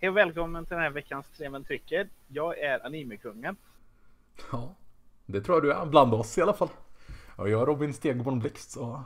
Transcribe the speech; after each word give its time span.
Hej 0.00 0.10
och 0.10 0.16
välkommen 0.16 0.64
till 0.64 0.74
den 0.74 0.82
här 0.82 0.90
veckans 0.90 1.28
Tre 1.28 1.50
Män 1.50 1.64
Trycker. 1.64 2.08
Jag 2.28 2.58
är 2.58 2.86
animekungen. 2.86 3.56
Ja, 4.52 4.74
det 5.26 5.40
tror 5.40 5.56
jag 5.56 5.62
du 5.64 5.72
är 5.72 5.86
bland 5.86 6.14
oss 6.14 6.38
i 6.38 6.42
alla 6.42 6.54
fall. 6.54 6.68
Och 7.36 7.48
jag 7.48 7.62
är 7.62 7.66
Robin 7.66 7.94
Stegborn 7.94 8.38
Blixt 8.38 8.70
så 8.70 9.02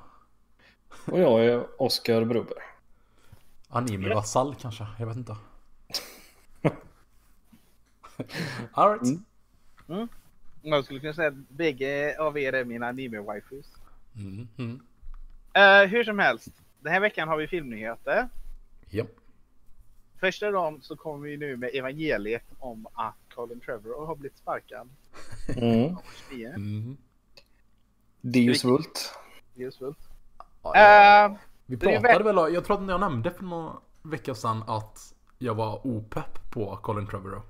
Och 1.04 1.18
jag 1.18 1.44
är 1.44 1.82
Oskar 1.82 2.24
Broberg. 2.24 2.62
anime-vasall 3.68 4.54
kanske, 4.54 4.86
jag 4.98 5.06
vet 5.06 5.16
inte. 5.16 5.36
Alright. 8.72 9.20
Mm. 9.88 10.08
Jag 10.62 10.84
skulle 10.84 11.00
kunna 11.00 11.14
säga 11.14 11.28
att 11.28 11.48
bägge 11.48 12.16
av 12.20 12.38
er 12.38 12.52
är 12.52 12.64
mina 12.64 12.92
anime-waifus. 12.92 13.66
Mm, 14.16 14.48
mm. 14.58 14.80
Eh, 15.52 15.88
hur 15.90 16.04
som 16.04 16.18
helst, 16.18 16.48
den 16.80 16.92
här 16.92 17.00
veckan 17.00 17.28
har 17.28 17.36
vi 17.36 17.48
filmnyheter. 17.48 18.28
Första 20.20 20.50
dagen 20.50 20.78
så 20.82 20.96
kommer 20.96 21.28
vi 21.28 21.36
nu 21.36 21.56
med 21.56 21.70
evangeliet 21.74 22.44
om 22.58 22.86
att 22.92 23.14
Colin 23.34 23.60
Trevor 23.60 24.06
har 24.06 24.16
blivit 24.16 24.38
sparkad. 24.38 24.88
Mm. 25.56 25.96
29. 26.30 26.48
Mm. 26.48 26.96
Dius 28.20 28.64
Vult. 28.64 29.14
Just 29.54 29.82
väl. 29.82 29.94
Ja, 30.62 30.72
ja. 30.74 31.24
Eh, 31.24 31.32
Vi 31.66 31.76
pratade 31.76 32.24
väl, 32.24 32.54
jag 32.54 32.64
tror 32.64 32.82
att 32.82 32.88
jag 32.88 33.00
nämnde 33.00 33.30
för 33.30 33.44
några 33.44 33.72
veckor 34.02 34.34
sedan 34.34 34.62
att 34.66 35.14
jag 35.38 35.54
var 35.54 35.86
opepp 35.86 36.50
på 36.50 36.76
Colin 36.76 37.06
Trevorrow. 37.06 37.42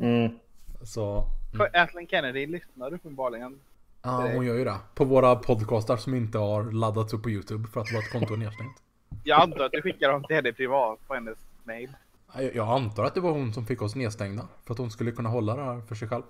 Mm. 0.00 0.38
Så, 0.82 1.24
för 1.56 1.70
Kathleen 1.72 2.06
Kennedy 2.06 2.46
lyssnar 2.46 2.94
uppenbarligen. 2.94 3.60
ja 4.02 4.30
hon 4.34 4.46
gör 4.46 4.54
ju 4.54 4.64
det. 4.64 4.76
På 4.94 5.04
våra 5.04 5.36
podcastar 5.36 5.96
som 5.96 6.14
inte 6.14 6.38
har 6.38 6.72
laddats 6.72 7.12
upp 7.12 7.22
på 7.22 7.30
YouTube 7.30 7.68
för 7.68 7.80
att 7.80 7.94
vårt 7.94 8.10
konto 8.12 8.34
är 8.34 8.38
nedstängt. 8.38 8.82
Jag 9.24 9.40
antar 9.42 9.64
att 9.64 9.72
du 9.72 9.82
skickar 9.82 10.12
dem 10.12 10.24
till 10.24 10.36
henne 10.36 10.52
privat 10.52 10.98
på 11.08 11.14
hennes 11.14 11.38
mail. 11.68 11.96
Jag 12.34 12.54
jag 12.56 12.68
antar 12.68 13.04
att 13.04 13.14
det 13.14 13.20
var 13.20 13.30
hon 13.30 13.52
som 13.52 13.66
fick 13.66 13.82
oss 13.82 13.94
nedstängda. 13.94 14.48
För 14.64 14.72
att 14.74 14.78
hon 14.78 14.90
skulle 14.90 15.12
kunna 15.12 15.28
hålla 15.28 15.56
det 15.56 15.62
här 15.64 15.80
för 15.80 15.94
sig 15.94 16.08
själv. 16.08 16.22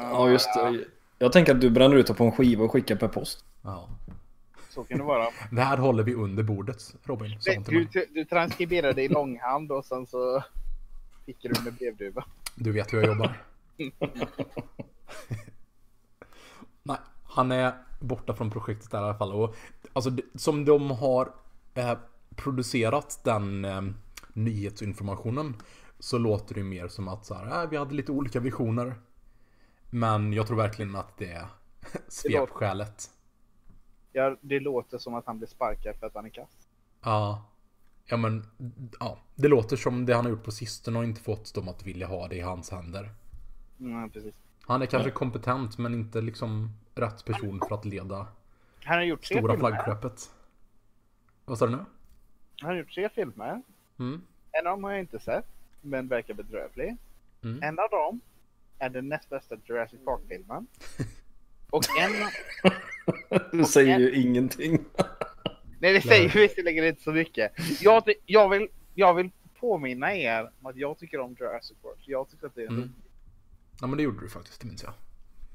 Ja, 0.00 0.30
just 0.30 0.54
det. 0.54 0.84
Jag 1.18 1.32
tänker 1.32 1.54
att 1.54 1.60
du 1.60 1.70
bränner 1.70 1.96
ut 1.96 2.06
det 2.06 2.14
på 2.14 2.24
en 2.24 2.32
skiva 2.32 2.64
och 2.64 2.72
skickar 2.72 2.96
per 2.96 3.08
post. 3.08 3.44
Ja. 3.62 3.88
Så 4.70 4.84
kan 4.84 4.98
det 4.98 5.04
vara. 5.04 5.26
Det 5.50 5.60
här 5.62 5.76
håller 5.76 6.02
vi 6.02 6.14
under 6.14 6.42
bordet, 6.42 6.94
Robin. 7.02 7.38
till 7.40 7.62
Du, 7.92 8.06
du, 8.14 8.24
transkriberade 8.24 9.02
i 9.02 9.08
långhand 9.08 9.72
och 9.72 9.84
sen 9.84 10.06
så 10.06 10.42
skickar 11.26 11.48
du 11.48 11.62
med 11.64 11.74
brevduva. 11.74 12.24
Du 12.54 12.72
vet 12.72 12.92
hur 12.92 12.98
jag 12.98 13.06
jobbar. 13.06 13.40
Nej, 16.82 16.96
han 17.24 17.52
är 17.52 17.72
borta 18.00 18.34
från 18.34 18.50
projektet 18.50 18.90
där 18.90 18.98
i 19.00 19.04
alla 19.04 19.14
fall. 19.18 19.32
Och, 19.32 19.56
alltså, 19.92 20.10
det- 20.10 20.22
som 20.34 20.64
de 20.64 20.90
har 20.90 21.32
eh, 21.74 21.98
producerat 22.36 23.20
den 23.24 23.64
eh, 23.64 23.82
nyhetsinformationen 24.34 25.56
så 25.98 26.18
låter 26.18 26.54
det 26.54 26.62
mer 26.62 26.88
som 26.88 27.08
att 27.08 27.24
så 27.24 27.34
här, 27.34 27.62
äh, 27.62 27.70
vi 27.70 27.76
hade 27.76 27.94
lite 27.94 28.12
olika 28.12 28.40
visioner. 28.40 28.94
Men 29.90 30.32
jag 30.32 30.46
tror 30.46 30.56
verkligen 30.56 30.96
att 30.96 31.18
det 31.18 31.32
är 31.32 31.46
svepskälet. 32.08 33.10
Ja, 34.12 34.36
det 34.40 34.60
låter 34.60 34.98
som 34.98 35.14
att 35.14 35.26
han 35.26 35.38
blir 35.38 35.48
sparkad 35.48 35.96
för 35.96 36.06
att 36.06 36.14
han 36.14 36.24
är 36.24 36.30
kass. 36.30 36.68
Ja. 37.02 37.44
Ja 38.06 38.16
men, 38.16 38.46
ja. 39.00 39.18
Det 39.34 39.48
låter 39.48 39.76
som 39.76 40.06
det 40.06 40.14
han 40.14 40.24
har 40.24 40.30
gjort 40.30 40.44
på 40.44 40.52
sistone 40.52 40.98
och 40.98 41.04
inte 41.04 41.20
fått 41.20 41.54
dem 41.54 41.68
att 41.68 41.86
vilja 41.86 42.06
ha 42.06 42.28
det 42.28 42.36
i 42.36 42.40
hans 42.40 42.70
händer. 42.70 43.10
Mm, 43.80 44.10
precis. 44.10 44.34
Han 44.60 44.82
är 44.82 44.86
kanske 44.86 45.10
kompetent 45.10 45.78
men 45.78 45.94
inte 45.94 46.20
liksom 46.20 46.70
rätt 46.94 47.24
person 47.24 47.60
för 47.68 47.74
att 47.74 47.84
leda 47.84 48.26
Han 48.84 48.96
har 48.96 49.02
gjort 49.02 49.24
stora 49.24 49.58
flaggskeppet. 49.58 50.30
Vad 51.44 51.58
sa 51.58 51.66
du 51.66 51.72
nu? 51.72 51.84
Han 52.60 52.70
har 52.70 52.76
gjort 52.76 52.94
tre 52.94 53.08
filmer. 53.08 53.62
Mm. 53.98 54.22
En 54.52 54.66
av 54.66 54.72
dem 54.72 54.84
har 54.84 54.90
jag 54.90 55.00
inte 55.00 55.18
sett, 55.18 55.46
men 55.80 56.08
verkar 56.08 56.34
bedrövlig. 56.34 56.96
Mm. 57.42 57.62
En 57.62 57.78
av 57.78 57.90
dem 57.90 58.20
är 58.78 58.88
den 58.88 59.08
näst 59.08 59.30
bästa 59.30 59.56
Jurassic 59.64 60.00
Park-filmen. 60.04 60.66
Och 61.70 61.84
en... 62.00 62.12
Du 63.52 63.64
säger 63.64 63.98
ju 63.98 64.14
ingenting. 64.14 64.78
Nej, 65.78 65.92
det 65.92 66.00
säger 66.00 66.28
visserligen 66.28 66.84
inte 66.84 67.02
så 67.02 67.12
mycket. 67.12 67.52
Jag, 67.80 68.12
jag, 68.26 68.48
vill, 68.48 68.68
jag 68.94 69.14
vill 69.14 69.30
påminna 69.60 70.16
er 70.16 70.50
om 70.60 70.66
att 70.66 70.76
jag 70.76 70.98
tycker 70.98 71.20
om 71.20 71.36
Jurassic 71.40 71.76
Park. 71.82 71.98
Jag 72.06 72.30
tycker 72.30 72.46
att 72.46 72.54
det 72.54 72.62
är 72.62 72.66
en 72.66 72.74
Mm. 72.74 72.92
Ja 73.80 73.86
men 73.86 73.96
det 73.96 74.02
gjorde 74.02 74.20
du 74.20 74.28
faktiskt, 74.28 74.60
det 74.60 74.66
minns 74.66 74.82
jag. 74.82 74.92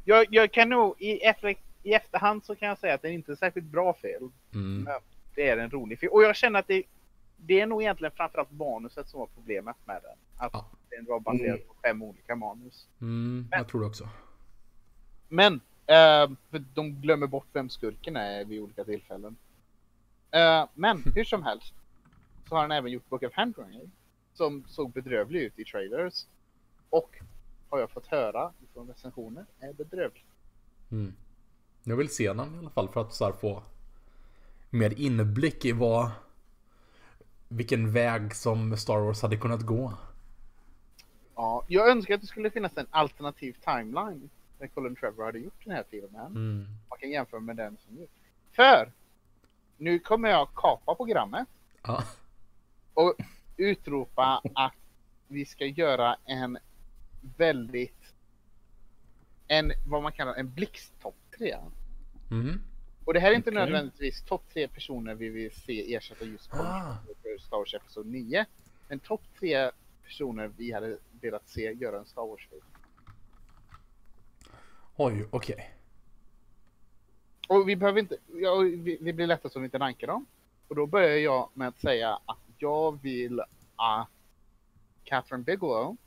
jag, 0.04 0.26
jag 0.30 0.52
kan 0.52 0.70
nog 0.70 0.96
i, 1.02 1.20
efter, 1.20 1.56
i 1.84 1.94
efterhand 1.94 2.46
så 2.46 2.56
kan 2.56 2.68
jag 2.68 2.78
säga 2.78 2.94
att 2.94 3.02
det 3.02 3.08
är 3.08 3.12
inte 3.12 3.32
är 3.32 3.34
en 3.34 3.38
särskilt 3.38 3.66
bra 3.66 3.94
film. 3.94 4.32
Mm. 4.54 4.84
Men 4.84 4.94
det 5.36 5.50
är 5.50 5.58
en 5.58 5.72
rolig 5.72 6.00
film. 6.00 6.12
Och 6.12 6.24
jag 6.24 6.36
känner 6.36 6.60
att 6.60 6.68
det, 6.68 6.84
det 7.46 7.60
är 7.62 7.66
nog 7.68 7.82
egentligen 7.82 8.12
framförallt 8.16 8.52
manuset 8.52 9.10
som 9.10 9.20
var 9.20 9.28
problemet 9.36 9.76
med 9.86 10.02
den. 10.04 10.18
Att 10.38 10.50
Ja. 10.54 10.66
den 10.90 11.06
var 11.06 11.20
baserad 11.20 11.50
Mm. 11.56 11.68
på 11.68 11.74
fem 11.84 12.02
olika 12.04 12.36
manus. 12.36 12.88
Mm, 13.02 13.48
jag 13.52 13.68
tror 13.68 13.82
det 13.82 13.88
också. 13.88 14.10
Men 15.28 15.54
eh, 15.86 16.30
för 16.50 16.64
de 16.74 17.02
glömmer 17.02 17.28
bort 17.28 17.48
vem 17.54 17.70
skurken 17.70 18.16
är 18.16 18.46
vid 18.46 18.62
olika 18.62 18.84
tillfällen. 18.84 19.36
Eh, 20.32 20.66
men 20.74 21.04
hur 21.16 21.24
som 21.24 21.44
helst 21.44 21.74
så 22.50 22.56
har 22.56 22.62
han 22.62 22.72
även 22.72 22.92
gjort 22.92 23.10
Book 23.10 23.24
of 23.24 23.34
Handwriting 23.34 23.92
som 24.34 24.64
såg 24.68 24.92
bedrövlig 24.92 25.42
ut 25.42 25.60
i 25.60 25.66
trailers. 25.66 26.26
Och 26.90 27.16
har 27.70 27.80
jag 27.80 27.90
fått 27.90 28.08
höra 28.08 28.52
från 28.74 28.88
recensioner 28.88 29.46
är 29.60 29.74
bedrövlig. 29.74 30.26
Mm. 30.92 31.14
Jag 31.84 31.96
vill 31.98 32.10
se 32.10 32.34
den 32.34 32.56
i 32.56 32.58
alla 32.58 32.70
fall 32.70 32.90
för 32.90 33.02
att 33.02 33.14
så 33.14 33.26
här 33.26 33.32
få 33.32 33.64
mer 34.70 35.00
inblick 35.02 35.66
i 35.66 35.72
vad 35.72 36.12
vilken 37.50 37.92
väg 37.92 38.36
som 38.36 38.78
Star 38.78 38.98
Wars 39.00 39.22
hade 39.22 39.38
kunnat 39.38 39.62
gå. 39.62 39.94
Ja, 41.36 41.64
jag 41.68 41.90
önskar 41.90 42.16
att 42.16 42.22
det 42.22 42.28
skulle 42.28 42.50
finnas 42.52 42.78
en 42.78 42.88
alternativ 42.90 43.56
timeline 43.66 44.30
där 44.60 44.68
Colin 44.68 44.96
Trevor 44.96 45.26
hade 45.26 45.40
gjort 45.40 45.64
den 45.66 45.74
här 45.76 45.84
filmen. 45.90 46.26
Mm. 46.26 46.66
Man 46.90 47.00
kan 47.00 47.10
jämföra 47.10 47.40
med 47.40 47.56
den 47.56 47.78
som 47.78 47.98
gjort. 47.98 48.10
För 48.52 48.92
nu 49.78 50.00
kommer 50.00 50.30
jag 50.30 50.50
kapa 50.56 50.96
programmet 50.96 51.48
Ja. 51.84 52.04
och 52.94 53.16
utropa 53.58 54.42
att 54.56 54.74
vi 55.28 55.46
ska 55.46 55.66
göra 55.66 56.18
en 56.26 56.58
väldigt 57.38 58.14
en 59.48 59.72
vad 59.88 60.04
man 60.04 60.12
kallar 60.12 60.34
en 60.34 60.54
blixttopp 60.54 61.16
3. 61.38 61.58
Mm. 62.32 62.62
Och 63.06 63.14
det 63.14 63.20
här 63.20 63.32
är 63.32 63.36
inte 63.36 63.50
Okej. 63.50 63.60
nödvändigtvis 63.60 64.22
topp 64.24 64.44
3 64.54 64.68
personer 64.68 65.16
vi 65.16 65.30
vill 65.30 65.52
se 65.52 65.96
ersätta 65.96 66.26
just 66.26 66.50
Colin 66.50 66.66
Ah. 66.66 66.96
Trevor 67.06 67.19
Star 67.40 67.58
Wars 67.58 67.74
Episod 67.74 68.06
9. 68.06 68.46
Men 68.88 69.00
topp 69.00 69.22
3 69.40 69.72
personer 70.04 70.52
vi 70.58 70.72
hade 70.72 70.98
velat 71.22 71.50
se 71.50 71.72
göra 71.72 72.00
en 72.00 72.06
Star 72.06 72.28
Wars-film. 72.28 72.62
Oj, 74.96 75.28
okej. 75.32 75.74
Och 77.48 77.70
vi 77.70 77.76
behöver 77.76 78.00
inte, 78.00 78.18
ja, 78.34 78.56
vi, 78.58 78.98
det 79.02 79.14
blir 79.14 79.28
lättast 79.28 79.56
om 79.56 79.62
vi 79.62 79.66
inte 79.66 79.80
rankar 79.80 80.08
dem. 80.08 80.26
Och 80.68 80.76
då 80.76 80.86
börjar 80.86 81.18
jag 81.18 81.50
med 81.54 81.68
att 81.68 81.80
säga 81.80 82.20
att 82.26 82.38
jag 82.58 83.02
vill 83.02 83.40
att 83.76 84.08
Catherine 85.04 85.44
Bigelow 85.44 85.98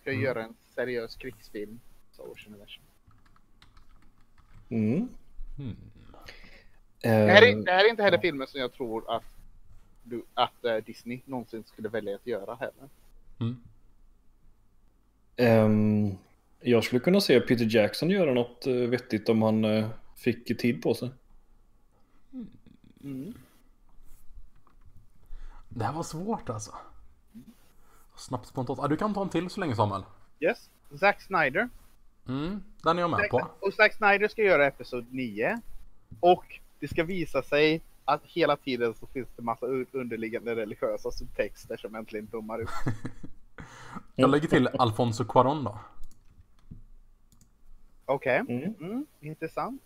ska 0.00 0.10
Mm. 0.10 0.22
göra 0.22 0.44
en 0.44 0.54
seriös 0.74 1.16
krigsfilm 1.16 1.80
Star 2.12 2.24
Wars 2.26 2.46
Universum. 2.46 2.82
Mm. 4.68 5.08
Mm. 5.58 5.76
Det, 7.00 7.08
här 7.08 7.42
är, 7.42 7.56
det 7.64 7.72
här 7.72 7.84
är 7.84 7.90
inte 7.90 8.02
heller 8.02 8.18
filmen 8.18 8.46
som 8.46 8.60
jag 8.60 8.72
tror 8.72 9.16
att, 9.16 9.24
att 10.34 10.64
eh, 10.64 10.76
Disney 10.76 11.20
någonsin 11.24 11.64
skulle 11.64 11.88
välja 11.88 12.14
att 12.14 12.26
göra 12.26 12.54
heller. 12.54 12.88
Mm. 13.40 13.56
ehm, 15.36 16.16
jag 16.60 16.84
skulle 16.84 17.00
kunna 17.00 17.20
se 17.20 17.40
Peter 17.40 17.76
Jackson 17.76 18.10
göra 18.10 18.34
något 18.34 18.66
eh, 18.66 18.74
vettigt 18.74 19.28
om 19.28 19.42
han 19.42 19.64
eh, 19.64 19.88
fick 20.16 20.58
tid 20.58 20.82
på 20.82 20.94
sig. 20.94 21.10
Mm. 23.02 23.34
Det 25.68 25.84
här 25.84 25.92
var 25.92 26.02
svårt 26.02 26.48
alltså. 26.48 26.72
Snabbt 28.16 28.46
spontant. 28.46 28.78
Ah, 28.78 28.88
du 28.88 28.96
kan 28.96 29.14
ta 29.14 29.22
en 29.22 29.28
till 29.28 29.50
så 29.50 29.60
länge 29.60 29.76
Samuel. 29.76 30.02
Yes, 30.40 30.70
Zack 31.00 31.22
Snyder. 31.22 31.68
Mm, 32.28 32.62
den 32.82 32.98
är 32.98 33.02
jag 33.02 33.10
med 33.10 33.30
på. 33.30 33.50
Och 33.60 33.74
Zack 33.74 33.94
Snyder 33.94 34.28
ska 34.28 34.42
göra 34.42 34.66
Episod 34.66 35.06
9. 35.10 35.60
Och 36.20 36.60
det 36.80 36.88
ska 36.88 37.04
visa 37.04 37.42
sig 37.42 37.82
att 38.08 38.20
hela 38.24 38.56
tiden 38.56 38.94
så 38.94 39.06
finns 39.06 39.28
det 39.36 39.42
massa 39.42 39.66
un- 39.66 39.86
underliggande 39.92 40.54
religiösa 40.56 41.10
subtexter 41.10 41.76
som 41.76 41.94
äntligen 41.94 42.26
blommar 42.26 42.62
ut. 42.62 42.68
Jag 44.14 44.30
lägger 44.30 44.48
till 44.48 44.68
Alfonso 44.68 45.24
Cuarón 45.24 45.64
då. 45.64 45.78
Okej, 48.06 48.38
Mm. 48.48 48.74
mm, 48.80 49.06
intressant. 49.20 49.82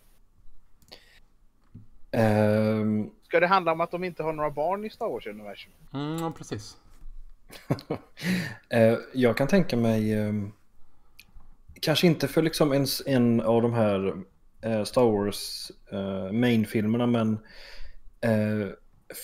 Ehm, 2.11 3.09
Ska 3.23 3.39
det 3.39 3.47
handla 3.47 3.71
om 3.71 3.81
att 3.81 3.91
de 3.91 4.03
inte 4.03 4.23
har 4.23 4.33
några 4.33 4.49
barn 4.51 4.85
i 4.85 4.89
Star 4.89 5.07
Wars-universum? 5.07 5.71
Mm, 5.93 6.17
ja, 6.17 6.31
precis. 6.37 6.77
Eh, 8.69 8.97
jag 9.13 9.37
kan 9.37 9.47
tänka 9.47 9.77
mig, 9.77 10.13
ehm, 10.13 10.51
kanske 11.81 12.07
inte 12.07 12.27
för 12.27 12.41
liksom 12.41 12.73
ens 12.73 13.01
en 13.05 13.41
av 13.41 13.61
de 13.61 13.73
här 13.73 14.13
eh, 14.61 14.83
Star 14.83 15.03
Wars 15.11 15.71
eh, 15.91 16.31
main-filmerna, 16.31 17.05
men 17.07 17.39
eh, 18.23 18.67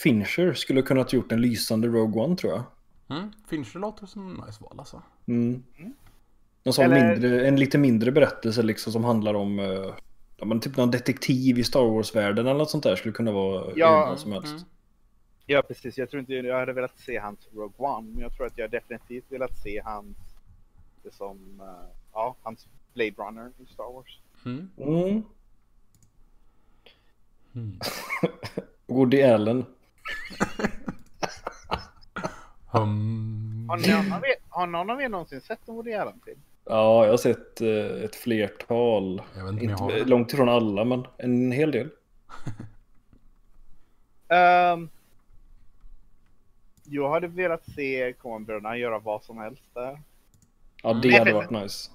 Fincher 0.04 0.54
skulle 0.54 0.82
kunnat 0.82 1.14
gjort 1.14 1.32
en 1.32 1.42
lysande 1.42 1.88
Rogue 1.88 2.24
One 2.24 2.36
tror 2.36 2.54
jag. 2.54 2.64
Mm, 3.18 3.32
Fincher 3.50 3.80
låter 3.80 4.06
som 4.06 4.30
en 4.30 4.46
nice 4.46 4.64
val 4.64 4.80
alltså. 4.80 5.02
Mm. 5.28 5.64
En, 6.64 6.74
sån 6.74 6.86
Eller- 6.86 7.10
mindre, 7.12 7.48
en 7.48 7.56
lite 7.56 7.78
mindre 7.78 8.12
berättelse 8.12 8.62
liksom 8.64 8.94
som 8.94 9.04
handlar 9.04 9.34
om 9.34 9.60
eh, 9.60 9.94
ja, 10.38 10.46
men 10.46 10.60
typ 10.60 10.78
någon 10.78 10.92
detektiv 10.92 11.60
i 11.60 11.64
Star 11.64 11.86
Wars-världen 11.86 12.48
eller 12.48 12.58
något 12.58 12.70
sånt 12.70 12.84
där 12.84 12.96
skulle 12.96 13.14
kunna 13.14 13.32
vara 13.32 13.72
Ja, 13.76 14.06
bra 14.08 14.18
som 14.18 14.32
helst. 14.32 14.52
Mm. 14.54 14.64
Ja 15.46 15.62
precis, 15.68 15.98
jag 15.98 16.10
tror 16.10 16.20
inte 16.20 16.34
jag 16.34 16.60
hade 16.60 16.74
velat 16.74 17.00
se 17.00 17.18
hans 17.18 17.40
Rogue 17.54 17.74
One, 17.88 18.10
men 18.12 18.22
jag 18.22 18.34
tror 18.34 18.46
att 18.46 18.58
jag 18.58 18.72
definitivt 18.72 19.26
velat 19.32 19.58
se 19.58 19.82
hans, 19.86 20.18
det 21.04 21.14
som, 21.14 21.60
eh, 21.62 21.88
ja, 22.14 22.36
hans 22.44 22.68
Blade 22.94 23.12
Runner 23.18 23.52
i 23.58 23.66
Star 23.74 23.94
Wars. 23.94 24.20
Mm. 24.46 24.70
Mm. 24.78 25.24
Woody 28.90 29.24
Allen. 29.24 29.66
Hum. 32.72 33.66
Har 33.70 33.78
någon 33.78 34.14
av 34.14 34.24
er, 34.26 34.36
har 34.50 34.68
någon 34.68 34.90
av 34.90 35.02
er 35.02 35.10
någonsin 35.10 35.42
sett 35.42 35.60
en 35.68 35.76
Woody 35.76 35.94
Allen-film? 35.94 36.40
Ja, 36.66 37.06
jag 37.06 37.12
har 37.14 37.18
sett 37.18 37.62
eh, 37.62 38.04
ett 38.04 38.16
flertal. 38.16 39.22
Jag 39.36 39.44
vet 39.44 39.54
inte 39.54 39.66
jag 39.66 39.72
Inte, 39.82 39.96
det. 39.96 40.06
långt 40.06 40.34
ifrån 40.34 40.50
alla, 40.50 40.84
men 40.86 41.08
en 41.18 41.52
hel 41.52 41.72
del. 41.72 41.90
Ehm, 44.28 44.90
jag 46.84 47.10
hade 47.10 47.28
velat 47.28 47.66
se 47.76 48.14
Coen-bröderna 48.14 48.78
göra 48.78 49.00
vad 49.00 49.24
som 49.24 49.38
helst 49.38 49.64
där. 49.74 50.02
Ja, 50.84 50.94
det 50.94 51.08
Mm. 51.08 51.20
hade 51.20 51.34
varit 51.34 51.50
nice. 51.50 51.92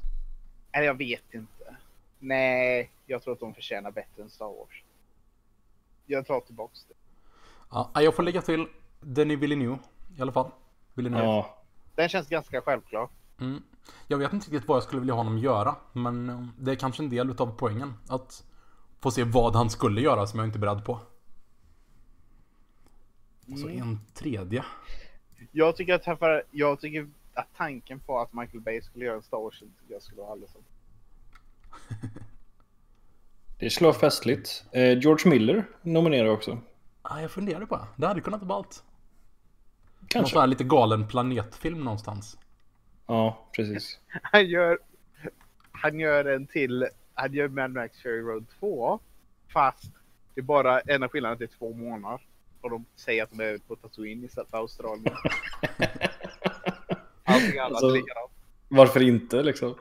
Eller 0.72 0.86
jag 0.86 0.98
vet 0.98 1.34
inte. 1.34 1.76
Nej, 2.18 2.90
jag 3.06 3.22
tror 3.22 3.34
att 3.34 3.40
de 3.40 3.54
förtjänar 3.54 3.90
bättre 3.90 4.22
än 4.22 4.30
Star 4.30 4.46
Wars. 4.46 4.82
Jag 6.06 6.26
tar 6.26 6.40
tillbaks 6.40 6.84
det. 6.84 6.94
Ja, 7.70 7.90
jag 7.94 8.16
får 8.16 8.22
lägga 8.22 8.42
till 8.42 8.66
Denis 9.00 9.38
Villeneuve 9.38 9.78
i 10.16 10.22
alla 10.22 10.32
fall. 10.32 10.50
Villeneuve. 10.94 11.24
Ja, 11.24 11.64
Den 11.94 12.08
känns 12.08 12.28
ganska 12.28 12.60
självklar. 12.60 13.08
Mm. 13.40 13.62
Jag 14.06 14.18
vet 14.18 14.32
inte 14.32 14.46
riktigt 14.46 14.68
vad 14.68 14.76
jag 14.76 14.82
skulle 14.84 15.00
vilja 15.00 15.14
ha 15.14 15.20
honom 15.20 15.38
göra, 15.38 15.76
men 15.92 16.28
eh, 16.28 16.46
det 16.58 16.72
är 16.72 16.76
kanske 16.76 17.02
en 17.02 17.10
del 17.10 17.30
utav 17.30 17.54
poängen. 17.58 17.94
Att 18.08 18.44
få 19.00 19.10
se 19.10 19.24
vad 19.24 19.56
han 19.56 19.70
skulle 19.70 20.00
göra 20.00 20.26
som 20.26 20.38
jag 20.38 20.48
inte 20.48 20.58
är 20.58 20.60
beredd 20.60 20.84
på. 20.84 21.00
Och 23.52 23.58
så 23.58 23.68
en 23.68 24.00
tredje. 24.14 24.64
Jag 25.52 25.76
tycker 25.76 25.94
att, 25.94 26.46
jag 26.50 26.80
tycker 26.80 27.08
att 27.34 27.48
tanken 27.56 28.00
på 28.00 28.18
att 28.20 28.32
Michael 28.32 28.60
Bay 28.60 28.82
skulle 28.82 29.04
göra 29.04 29.16
en 29.16 29.22
Star 29.22 29.38
Wars 29.38 29.62
jag 29.88 30.02
skulle 30.02 30.20
vara 30.20 30.32
alldeles 30.32 30.56
det 33.64 33.80
vara 33.80 33.94
festligt. 33.94 34.64
Eh, 34.72 34.98
George 34.98 35.30
Miller 35.30 35.64
nominerar 35.82 36.28
också. 36.28 36.58
Ah, 37.02 37.20
jag 37.20 37.30
funderade 37.30 37.66
på 37.66 37.76
det. 37.76 37.86
Det 37.96 38.06
hade 38.06 38.20
kunnat 38.20 38.42
vara 38.42 38.58
allt. 38.58 38.84
Någon 40.00 40.08
Kanske. 40.08 40.32
sån 40.32 40.40
här 40.40 40.46
lite 40.46 40.64
galen 40.64 41.08
planetfilm 41.08 41.80
någonstans. 41.84 42.38
Ja, 43.06 43.48
precis. 43.56 43.98
Han 44.22 44.46
gör, 44.46 44.78
han 45.72 46.00
gör 46.00 46.24
en 46.24 46.46
till, 46.46 46.86
han 47.14 47.32
gör 47.34 47.48
Mad 47.48 47.70
Max 47.70 48.02
Fury 48.02 48.20
Road 48.20 48.46
2. 48.60 49.00
Fast 49.52 49.84
det 50.34 50.40
är 50.40 50.42
bara 50.42 50.80
enda 50.80 51.08
skillnaden 51.08 51.32
att 51.32 51.38
det 51.38 51.44
är 51.44 51.58
två 51.58 51.72
månader. 51.74 52.20
Och 52.60 52.70
de 52.70 52.84
säger 52.96 53.22
att 53.22 53.30
de 53.30 53.40
är 53.44 53.58
på 53.58 53.76
Tatooine 53.76 54.24
istället 54.24 54.50
för 54.50 54.58
Australien. 54.58 55.14
Allting 57.24 57.58
annat 57.58 57.72
Alltså- 57.72 57.86
är 57.88 57.92
likadant. 57.92 58.30
Varför 58.68 59.02
inte 59.02 59.42
liksom? 59.42 59.74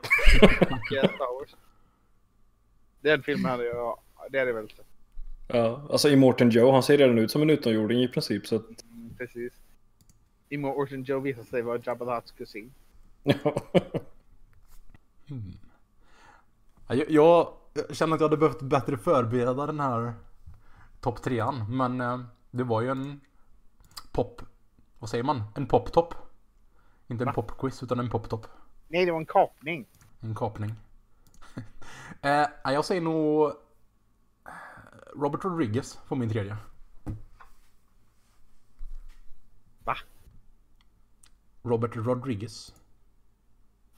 Den 3.04 3.22
filmen 3.22 3.50
hade 3.50 3.64
jag, 3.64 3.98
det 4.30 4.38
hade 4.38 4.50
jag 4.50 4.54
väl 4.56 4.68
sett. 4.68 4.86
Ja, 5.48 5.86
alltså 5.90 6.08
Immortan 6.08 6.50
Joe, 6.50 6.72
han 6.72 6.82
ser 6.82 6.98
redan 6.98 7.18
ut 7.18 7.30
som 7.30 7.42
en 7.42 7.50
utomjording 7.50 8.02
i 8.02 8.08
princip. 8.08 8.46
Så 8.46 8.56
att, 8.56 8.82
Mm, 8.84 9.14
precis. 9.18 9.52
Immo 10.48 10.68
Orton 10.68 11.02
Joe 11.02 11.20
visar 11.20 11.42
sig 11.42 11.62
vara 11.62 11.80
Jabba 11.84 12.04
the 12.04 12.10
Hutts 12.14 12.32
kusin. 12.32 12.74
Ja, 16.88 16.94
Jag, 16.94 17.10
jag 17.10 17.48
känner 17.96 18.14
att 18.14 18.20
jag 18.20 18.28
hade 18.28 18.36
behövt 18.36 18.62
bättre 18.62 18.96
förbereda 18.98 19.66
den 19.66 19.80
här 19.80 20.12
topp 21.00 21.22
trean. 21.22 21.76
Men 21.76 22.00
eh, 22.00 22.20
det 22.50 22.64
var 22.64 22.82
ju 22.82 22.88
en 22.88 23.20
pop... 24.12 24.42
Vad 24.98 25.10
säger 25.10 25.24
man? 25.24 25.42
En 25.56 25.66
poptopp. 25.66 26.14
Inte 27.08 27.24
en 27.24 27.34
popquiz 27.34 27.82
utan 27.82 28.00
en 28.00 28.10
poptopp. 28.10 28.46
Nej, 28.88 29.04
det 29.04 29.12
var 29.12 29.18
en 29.20 29.26
kapning. 29.26 29.86
En 30.20 30.34
kapning. 30.34 30.74
Eh, 32.22 32.46
ja, 32.64 32.72
jag 32.72 32.84
säger 32.84 33.00
nog 33.00 33.46
eh, 33.46 33.54
Robert 35.16 35.44
Rodriguez 35.44 35.98
på 36.08 36.16
min 36.16 36.30
tredje. 36.30 36.56
Va? 39.84 39.96
Robert 41.62 41.96
Rodriguez. 41.96 42.74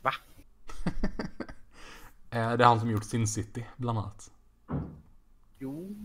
Va? 0.03 0.13
eh, 2.31 2.53
det 2.57 2.65
är 2.65 2.69
han 2.69 2.81
som 2.81 2.91
gjort 2.91 3.05
Sin 3.05 3.29
City 3.29 3.67
bland 3.77 3.99
annat. 3.99 4.33
Jo. 5.59 5.97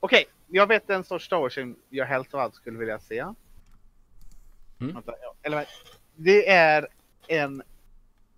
Okej, 0.00 0.24
jag 0.46 0.66
vet 0.66 0.90
en 0.90 1.04
sorts 1.04 1.24
Star 1.24 1.40
Wars-film 1.40 1.76
jag 1.88 2.06
helst 2.06 2.34
av 2.34 2.40
allt 2.40 2.54
skulle 2.54 2.78
vilja 2.78 2.98
se. 2.98 3.18
Mm. 4.80 4.94
Vänta, 4.94 5.14
ja, 5.22 5.34
Eller, 5.42 5.66
det 6.16 6.48
är 6.48 6.88
en 7.26 7.62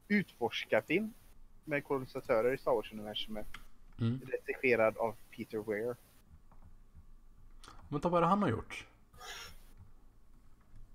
utforskarfilm 0.09 1.13
med 1.65 1.85
kolonisatörer 1.85 2.55
i 2.55 2.59
Star 2.59 2.73
Wars-universumet. 2.73 3.47
Mm. 4.01 4.21
Regisserad 4.47 4.97
av 4.99 5.15
Peter 5.37 5.59
Weir. 5.59 5.97
Vänta, 7.89 8.09
vad 8.09 8.19
är 8.19 8.23
det 8.23 8.29
han 8.29 8.43
har 8.43 8.49
gjort? 8.49 8.87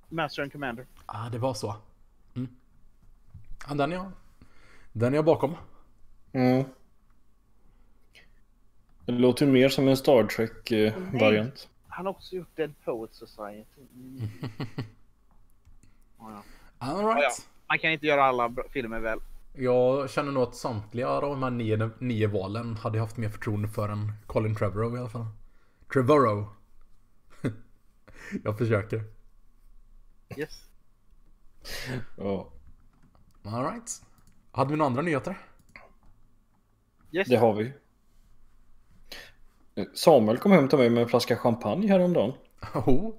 Master 0.10 0.44
and 0.44 0.52
Commander. 0.52 0.86
Ah, 1.06 1.30
det 1.30 1.38
var 1.38 1.54
så. 1.54 1.75
Mm. 2.36 2.50
Ja, 3.68 3.74
den 3.74 3.92
är 3.92 3.96
jag... 3.96 4.12
Den 4.92 5.14
är 5.14 5.18
jag 5.18 5.25
bakom. 5.25 5.56
mm. 6.31 6.66
Det 9.06 9.12
låter 9.13 9.46
mer 9.46 9.70
som 9.70 9.88
en 9.88 9.98
Star 9.98 10.24
Trek-variant. 10.24 11.70
Han 11.88 12.06
har 12.06 12.13
också 12.13 12.36
gjort 12.36 12.56
Dead 12.56 12.74
Poets 12.86 13.18
Society. 13.18 13.81
Mm. 13.94 14.22
Ja, 16.20 16.31
ja. 16.31 16.44
All 16.78 17.02
ja. 17.02 17.16
right. 17.16 17.48
Man 17.68 17.80
kan 17.80 17.92
inte 17.92 18.06
göra 18.06 18.24
alla 18.24 18.54
filmer 18.70 19.00
väl. 19.00 19.20
Jag 19.59 20.09
känner 20.09 20.31
nog 20.31 20.44
att 20.44 20.56
samtliga 20.56 21.09
av 21.09 21.21
de 21.21 21.44
här 21.44 21.50
nio, 21.50 21.89
nio 22.00 22.27
valen 22.27 22.75
hade 22.75 23.00
haft 23.00 23.18
mer 23.18 23.30
förtroende 23.30 23.68
för 23.68 23.89
än 23.89 24.12
Colin 24.25 24.56
Trevorrow 24.56 24.95
i 24.95 25.00
alla 25.00 25.09
fall. 25.09 25.27
Trevorrow. 25.94 26.45
jag 28.44 28.57
försöker. 28.57 29.04
Yes. 30.38 30.63
Ja, 32.18 32.51
All 33.43 33.63
right. 33.63 33.91
Hade 34.51 34.72
vi 34.72 34.77
några 34.77 34.88
andra 34.88 35.01
nyheter? 35.01 35.38
yes. 37.12 37.27
det 37.27 37.38
har 37.38 37.53
vi. 37.53 37.74
Samuel 39.93 40.38
kom 40.38 40.51
hem 40.51 40.67
till 40.67 40.77
mig 40.77 40.89
med 40.89 41.03
en 41.03 41.10
flaska 41.10 41.36
champagne 41.36 41.88
häromdagen. 41.88 42.34
Oh. 42.74 43.13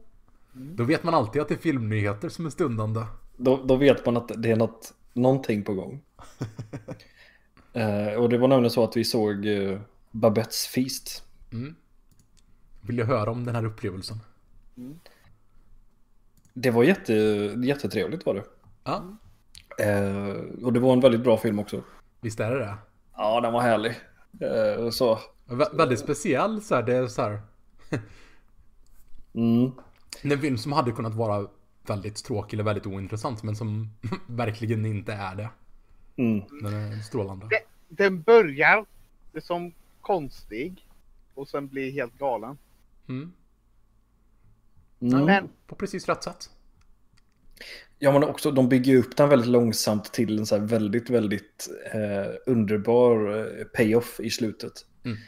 Då 0.53 0.85
vet 0.85 1.05
man 1.05 1.15
alltid 1.15 1.43
att 1.43 1.49
det 1.49 1.55
är 1.55 1.59
filmnyheter 1.59 2.29
som 2.29 2.47
är 2.47 2.51
stundande. 2.51 3.07
Då, 3.37 3.57
då 3.65 3.77
vet 3.77 4.07
man 4.07 4.17
att 4.17 4.43
det 4.43 4.51
är 4.51 4.57
något, 4.57 4.95
någonting 5.13 5.65
på 5.65 5.75
gång. 5.75 6.03
Eh, 7.73 8.15
och 8.15 8.29
det 8.29 8.39
var 8.39 8.49
nämligen 8.49 8.71
så 8.71 8.85
att 8.85 8.97
vi 8.97 9.05
såg 9.05 9.47
eh, 9.47 9.81
Babettes 10.11 10.67
Feast. 10.67 11.23
Vill 12.81 12.99
jag 12.99 13.07
höra 13.07 13.31
om 13.31 13.45
den 13.45 13.55
här 13.55 13.65
upplevelsen? 13.65 14.19
Det 16.55 16.71
var 16.71 16.85
jätte, 16.85 17.13
jättetrevligt 17.65 18.27
var 18.27 18.35
det. 18.35 18.45
Ja, 18.85 19.03
Eh, 19.81 20.35
och 20.65 20.73
det 20.73 20.81
var 20.81 20.93
en 20.93 21.01
väldigt 21.01 21.23
bra 21.25 21.37
film 21.37 21.59
också. 21.59 21.83
visst 22.21 22.41
är 22.41 22.51
det 22.51 22.59
det? 22.59 22.75
Ja, 23.17 23.41
den 23.41 23.53
var 23.53 23.61
härlig. 23.61 23.91
Eh, 24.41 24.91
så. 24.91 25.19
Vä- 25.47 25.77
väldigt 25.77 25.99
speciell 25.99 26.63
så 26.63 26.75
här, 26.75 26.83
det 26.83 26.97
är 26.97 27.07
så 27.07 27.23
här. 27.23 27.41
Mm. 29.35 29.73
En 30.23 30.39
film 30.41 30.59
som 30.59 30.73
hade 30.73 30.93
kunnat 30.93 31.15
vara 31.15 31.49
väldigt 31.87 32.25
tråkig 32.25 32.55
eller 32.57 32.65
väldigt 32.65 32.87
ointressant 32.87 33.43
men 33.43 33.57
som 33.57 33.91
verkligen 34.27 34.87
inte 34.87 35.13
är 35.13 35.35
det. 35.35 35.51
Mm. 36.19 36.45
Den 36.63 36.75
är 36.75 37.01
strålande. 37.01 37.47
Det- 37.51 37.65
Den 37.89 38.23
börjar 38.23 38.87
som 39.43 39.75
konstig 40.01 40.87
och 41.35 41.49
sen 41.49 41.69
blir 41.69 41.93
helt 41.93 42.19
galen. 42.19 42.59
Mm. 43.09 43.33
Mm. 45.01 45.25
Men 45.25 45.49
På 45.67 45.75
precis 45.75 46.09
rätt 46.09 46.23
sätt. 46.25 46.51
Ja, 47.99 48.13
men 48.13 48.25
också 48.25 48.51
de 48.51 48.69
bygger 48.69 48.97
upp 48.97 49.17
den 49.17 49.29
väldigt 49.29 49.49
långsamt 49.51 50.13
till 50.13 50.39
en 50.39 50.47
så 50.47 50.57
här 50.59 50.67
väldigt, 50.67 51.11
väldigt 51.11 51.69
eh, 51.95 52.35
underbar 52.47 53.37
eh, 53.59 53.65
payoff 53.65 54.21
i 54.21 54.31
slutet. 54.31 54.73
Mm. 55.05 55.19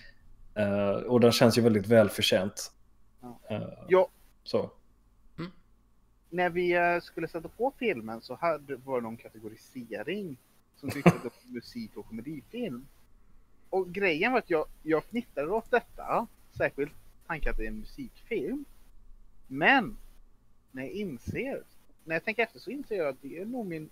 Eh, 0.55 0.91
och 0.91 1.21
den 1.21 1.33
känns 1.33 1.59
ju 1.59 1.63
väldigt 1.63 1.87
välförtjänt. 1.87 2.73
Ja. 3.21 3.41
Eh, 3.51 3.69
ja, 3.89 4.09
så. 4.45 4.71
när 6.33 6.51
vi 6.51 6.73
eh, 6.73 7.01
skulle 7.01 7.29
sätta 7.29 7.49
på 7.49 7.73
filmen 7.79 8.21
så 8.21 8.35
hade, 8.35 8.77
var 8.77 8.97
det 9.01 9.03
någon 9.03 9.17
kategorisering 9.17 10.37
som 10.81 10.91
tyckte 10.91 11.11
att 11.11 11.23
det 11.23 11.29
var 11.29 11.53
musik 11.55 11.97
och 11.97 12.07
komedifilm. 12.07 12.87
Och 13.71 13.93
grejen 13.93 14.33
var 14.33 14.39
att 14.39 14.51
jag, 14.51 14.67
jag 14.83 15.05
fnittrade 15.05 15.51
åt 15.51 15.71
detta, 15.71 16.27
särskilt 16.57 16.93
tanken 17.27 17.51
att 17.51 17.57
det 17.57 17.65
är 17.65 17.69
en 17.69 17.81
musikfilm. 17.81 18.65
Men 19.47 19.97
när 20.71 20.83
jag 20.83 20.93
inser, 20.93 21.63
när 22.05 22.15
jag 22.15 22.25
tänker 22.25 22.43
efter 22.43 22.59
så 22.59 22.71
inser 22.71 22.97
jag 22.97 23.09
att 23.09 23.23
det 23.23 23.39
är 23.39 23.45
nog 23.45 23.67
min, 23.67 23.91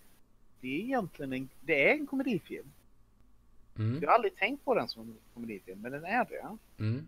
det 0.61 0.69
är 0.69 0.81
egentligen 0.81 1.33
en, 1.33 1.49
det 1.61 1.89
är 1.89 1.95
en 1.95 2.07
komedifilm. 2.07 2.73
Mm. 3.79 3.99
Jag 4.03 4.09
har 4.09 4.15
aldrig 4.15 4.37
tänkt 4.37 4.65
på 4.65 4.75
den 4.75 4.89
som 4.89 5.03
en 5.03 5.17
komedifilm, 5.35 5.81
men 5.81 5.93
den 5.93 6.05
är 6.05 6.25
det. 6.25 6.57
Mm. 6.85 7.07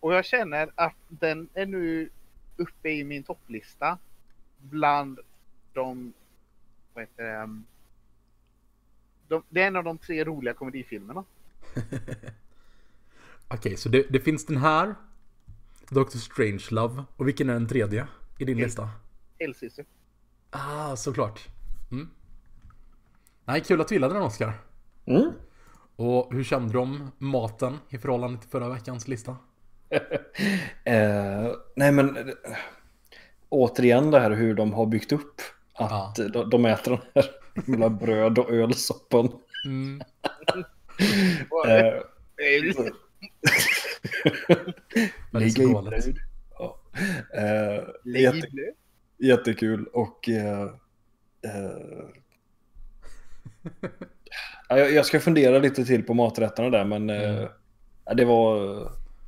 Och 0.00 0.14
jag 0.14 0.24
känner 0.24 0.70
att 0.74 0.96
den 1.08 1.48
är 1.54 1.66
nu 1.66 2.10
uppe 2.56 2.90
i 2.90 3.04
min 3.04 3.22
topplista 3.22 3.98
bland 4.58 5.18
de, 5.72 6.12
vad 6.94 7.02
heter 7.02 7.24
det, 7.24 7.42
um, 7.42 7.64
de, 9.28 9.42
det 9.48 9.62
är 9.62 9.66
en 9.66 9.76
av 9.76 9.84
de 9.84 9.98
tre 9.98 10.24
roliga 10.24 10.54
komedifilmerna. 10.54 11.24
Okej, 13.48 13.76
så 13.76 13.88
det, 13.88 14.06
det 14.10 14.20
finns 14.20 14.46
den 14.46 14.56
här. 14.56 14.94
Doctor 15.90 16.18
Strangelove. 16.18 17.04
Och 17.16 17.28
vilken 17.28 17.50
är 17.50 17.54
den 17.54 17.68
tredje 17.68 18.06
i 18.38 18.44
din 18.44 18.56
Hel- 18.56 18.64
lista? 18.66 18.90
Hellsister. 19.38 19.84
Ah, 20.50 20.96
såklart. 20.96 21.48
Mm. 21.90 22.08
Nej, 23.44 23.60
kul 23.60 23.80
att 23.80 23.88
du 23.88 23.94
gillade 23.94 24.14
den 24.14 24.22
Oscar. 24.22 24.52
Mm. 25.06 25.30
Och 25.96 26.34
hur 26.34 26.44
kände 26.44 26.72
du 26.72 26.78
om 26.78 27.10
maten 27.18 27.78
i 27.88 27.98
förhållande 27.98 28.40
till 28.40 28.50
förra 28.50 28.68
veckans 28.68 29.08
lista? 29.08 29.36
Eh, 30.84 31.52
nej 31.76 31.92
men 31.92 32.16
eh, 32.16 32.24
återigen 33.48 34.10
det 34.10 34.20
här 34.20 34.30
hur 34.30 34.54
de 34.54 34.72
har 34.72 34.86
byggt 34.86 35.12
upp 35.12 35.40
att 35.78 36.18
Ja. 36.18 36.28
de, 36.28 36.50
de 36.50 36.64
äter 36.66 36.90
den 36.90 37.00
här 37.14 37.30
himla 37.66 37.90
bröd 37.90 38.38
och 38.38 38.50
ölsoppan. 38.50 39.32
Mm. 39.64 40.00
Eh, 41.68 42.02
Väldigt 45.32 45.58
ligga 45.58 45.62
i 45.64 45.66
bröd. 45.74 46.16
Ja. 46.58 46.78
Eh, 47.34 47.82
jätte, 48.22 48.48
jättekul 49.18 49.86
och 49.86 50.28
eh, 50.28 50.62
eh, 51.44 52.06
ja, 54.68 54.78
jag, 54.78 54.92
jag 54.92 55.06
ska 55.06 55.20
fundera 55.20 55.58
lite 55.58 55.84
till 55.84 56.02
på 56.04 56.14
maträtterna 56.14 56.70
där 56.70 56.84
men 56.84 57.10
eh, 57.10 57.36
Mm. 58.08 58.16
det 58.16 58.24
var 58.24 58.56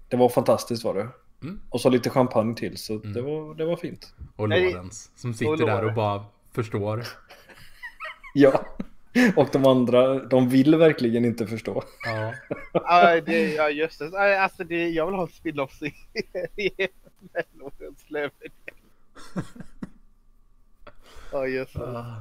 det 0.09 0.17
var 0.17 0.29
fantastiskt 0.29 0.85
var 0.85 0.95
det. 0.95 1.09
Mm. 1.43 1.61
Och 1.71 1.81
så 1.81 1.91
lite 1.91 2.11
champagne 2.11 2.55
till 2.57 2.77
så 2.77 2.93
Mm. 2.95 3.13
det, 3.13 3.23
var, 3.23 3.55
det 3.55 3.65
var 3.65 3.77
fint. 3.77 4.15
Och. 4.37 4.49
Lorentz 4.49 5.11
som 5.17 5.35
sitter 5.35 5.53
Och 5.53 5.59
där 5.59 5.85
och 5.85 5.95
bara 5.95 6.25
förstår. 6.63 7.03
Ja, 8.35 8.77
och 9.37 9.49
de 9.53 9.67
andra, 9.67 10.15
de 10.25 10.49
vill 10.49 10.75
verkligen 10.77 11.25
inte 11.25 11.47
förstå. 11.47 11.83
Ja. 12.05 12.35
Ja, 12.73 13.21
det, 13.21 13.55
ja 13.55 13.71
just 13.71 13.99
det. 13.99 14.41
Alltså 14.43 14.65
det, 14.65 14.89
jag 14.89 15.07
vill 15.07 15.15
ha 15.15 15.23
en 15.23 15.29
spin-off 15.29 15.81
Lorentz 17.53 18.11
Löfven. 18.11 18.51
Ja 21.33 21.47
just 21.47 21.75
det. 21.75 21.81
Uh, 21.85 22.19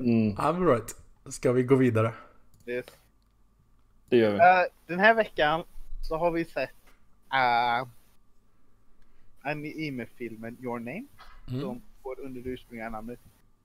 Mm, 0.00 0.36
I'm 0.36 0.66
right. 0.74 0.96
Ska 1.26 1.52
vi 1.52 1.62
gå 1.62 1.76
vidare? 1.76 2.12
Yes. 2.66 2.86
det 4.08 4.16
gör 4.16 4.30
vi. 4.32 4.38
Eh, 4.38 4.64
den 4.86 4.98
här 4.98 5.14
veckan 5.14 5.64
så 6.02 6.16
har 6.16 6.30
vi 6.30 6.44
sett 6.44 6.70
uh, 7.32 7.88
anime-filmen 9.42 10.56
Your 10.62 10.78
Name 10.78 11.04
Mm. 11.48 11.60
som 11.60 11.82
går 12.02 12.20
under 12.20 12.42
det 12.42 12.50
ursprungliga 12.50 12.90
namnet 12.90 13.20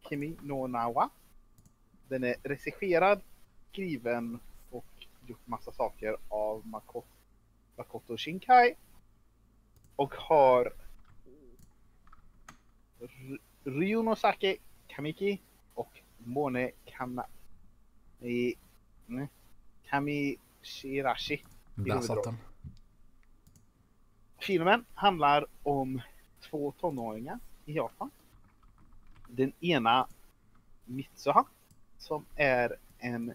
Kimi 0.10 0.38
no 0.42 0.68
Nawa. 0.68 1.10
Den 2.08 2.24
är 2.24 2.36
regisserad, 2.44 3.22
skriven 3.72 4.40
och 4.72 4.86
gjort 5.28 5.48
massa 5.48 5.72
saker 5.72 6.18
av 6.28 6.68
Makoto, 6.68 7.08
Makoto 7.76 8.18
Shinkai 8.18 8.76
och 9.96 10.14
har 10.14 10.74
Ryunosake 13.64 14.58
Kamiki 14.88 15.42
och 15.74 16.02
Mone 16.18 16.72
Kana, 16.86 17.26
i, 18.20 18.56
nej, 19.06 19.28
Kamishirashi 19.90 21.44
Där 21.76 22.02
satt 22.02 22.24
den. 22.24 22.38
Filmen 24.40 24.86
handlar 24.94 25.46
om 25.64 26.02
två 26.42 26.72
tonåringar 26.72 27.40
i 27.66 27.74
Japan. 27.74 28.12
Den 29.28 29.54
ena 29.60 30.08
Mitsuha 30.86 31.46
som 31.98 32.26
är 32.36 32.76
en 33.00 33.34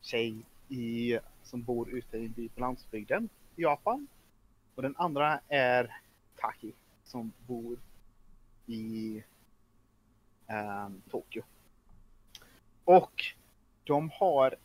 tjej 0.00 0.36
i, 0.68 1.18
som 1.42 1.62
bor 1.62 1.90
ute 1.90 2.18
i 2.18 2.24
en 2.24 2.32
by 2.32 2.48
på 2.48 2.60
landsbygden 2.60 3.28
i 3.56 3.62
Japan. 3.62 4.06
Och 4.74 4.82
den 4.82 4.94
andra 4.96 5.40
är 5.48 5.96
Taki 6.36 6.72
som 7.04 7.32
bor 7.46 7.78
i 8.66 9.22
ehm, 10.46 11.02
Tokyo. 11.10 11.42
Och 12.84 13.24
de 13.84 14.10
har, 14.10 14.56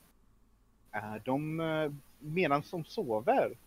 eh, 0.92 1.16
de, 1.24 1.60
eh, 1.60 1.92
medan 2.20 2.64
de 2.72 2.86
sover 2.86 3.58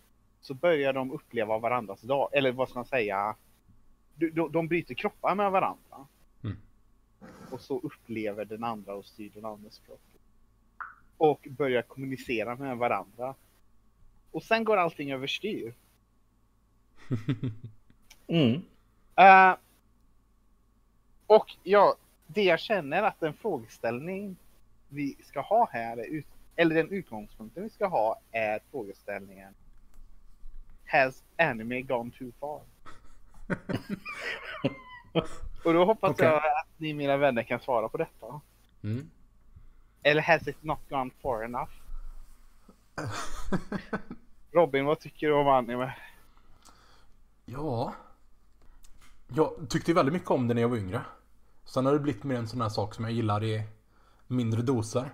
så 0.41 0.55
börjar 0.55 0.93
de 0.93 1.13
uppleva 1.13 1.59
varandras 1.59 2.01
dag, 2.01 2.29
eller 2.33 2.53
vad 2.53 2.69
ska 2.69 2.79
man 2.79 2.85
säga, 2.85 3.37
de, 4.15 4.31
de, 4.31 4.53
de 4.53 4.69
bryter 4.69 4.95
kroppar 4.95 5.35
med 5.35 5.51
varandra. 5.51 6.07
Och 7.50 7.61
så 7.61 7.79
upplever 7.79 8.45
den 8.45 8.64
andra 8.64 8.95
och 8.95 9.05
styr 9.05 9.31
den 9.35 9.45
andras 9.45 9.79
kropp. 9.87 10.00
Och 11.17 11.49
börjar 11.50 11.83
kommunicera 11.83 12.57
med 12.57 12.79
varandra. 12.79 13.35
Och 14.31 14.43
sen 14.43 14.64
går 14.64 14.76
allting 14.76 15.12
överstyr. 15.12 15.75
Mm. 18.26 18.62
Uh, 19.21 19.57
och 21.26 21.57
ja, 21.62 21.97
det 22.26 22.43
jag 22.43 22.61
känner 22.61 23.02
att 23.02 23.21
den 23.21 23.35
frågeställning 23.35 24.37
vi 24.88 25.17
ska 25.25 25.41
ha 25.41 25.69
här, 25.73 26.23
eller 26.57 26.75
den 26.75 26.91
utgångspunkten 26.91 27.62
vi 27.62 27.71
ska 27.71 27.87
ha 27.87 28.21
är 28.31 28.61
frågeställningen 28.71 29.55
Has 30.87 31.25
anime 31.37 31.83
gone 31.83 32.11
too 32.11 32.33
far? 32.41 32.62
Och 35.64 35.73
då 35.73 35.85
hoppas 35.85 36.11
Okej. 36.11 36.26
jag 36.26 36.37
att 36.37 36.69
ni 36.76 36.95
mina 36.95 37.16
vänner 37.16 37.42
kan 37.42 37.61
svara 37.61 37.88
på 37.88 37.97
detta. 37.97 38.40
Mm. 38.83 39.11
Eller 40.02 40.23
has 40.23 40.49
it 40.49 40.62
not 40.62 40.78
gone 40.88 41.11
far 41.23 41.45
enough? 41.45 41.71
Robin, 44.52 44.85
vad 44.85 45.00
tycker 45.00 45.26
du 45.26 45.35
om 45.35 45.49
anime? 45.49 45.95
Ja. 47.45 47.95
Jag 49.28 49.66
tyckte 49.69 49.92
väldigt 49.92 50.12
mycket 50.12 50.31
om 50.31 50.49
det 50.49 50.54
när 50.54 50.62
jag 50.62 50.69
var 50.69 50.76
yngre. 50.76 51.00
Sen 51.64 51.87
har 51.87 51.92
det 51.92 51.99
blivit 51.99 52.25
mer 52.25 52.37
en 52.37 52.49
sån 52.49 52.61
här 52.61 52.69
sak 52.69 52.95
som 52.95 53.04
jag 53.04 53.12
gillar 53.12 53.45
i 53.45 53.62
mindre 54.26 54.62
doser. 54.62 55.11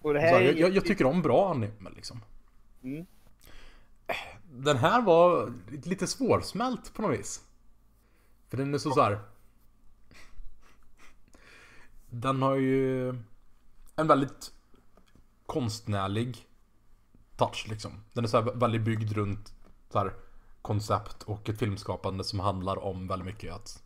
Och 0.00 0.14
det 0.14 0.20
Så 0.20 0.26
här 0.26 0.40
är 0.40 0.44
jag, 0.44 0.58
jag, 0.58 0.70
jag 0.70 0.84
tycker 0.84 1.06
om 1.06 1.22
bra 1.22 1.50
anime 1.50 1.90
liksom. 1.96 2.20
Mm. 2.82 3.06
Den 4.50 4.76
här 4.76 5.02
var 5.02 5.52
lite 5.82 6.06
svårsmält 6.06 6.94
på 6.94 7.02
något 7.02 7.18
vis. 7.18 7.44
För 8.48 8.56
den 8.56 8.74
är 8.74 8.78
så, 8.78 8.90
så 8.90 9.02
här. 9.02 9.18
Den 12.10 12.42
har 12.42 12.54
ju 12.54 13.08
en 13.96 14.06
väldigt 14.06 14.52
konstnärlig 15.46 16.46
touch 17.36 17.66
liksom. 17.68 17.92
Den 18.12 18.24
är 18.24 18.28
så 18.28 18.40
väldigt 18.40 18.82
byggd 18.82 19.12
runt 19.12 19.52
så 19.88 19.98
här 19.98 20.12
koncept 20.62 21.22
och 21.22 21.48
ett 21.48 21.58
filmskapande 21.58 22.24
som 22.24 22.40
handlar 22.40 22.84
om 22.84 23.08
väldigt 23.08 23.26
mycket 23.26 23.54
att 23.54 23.82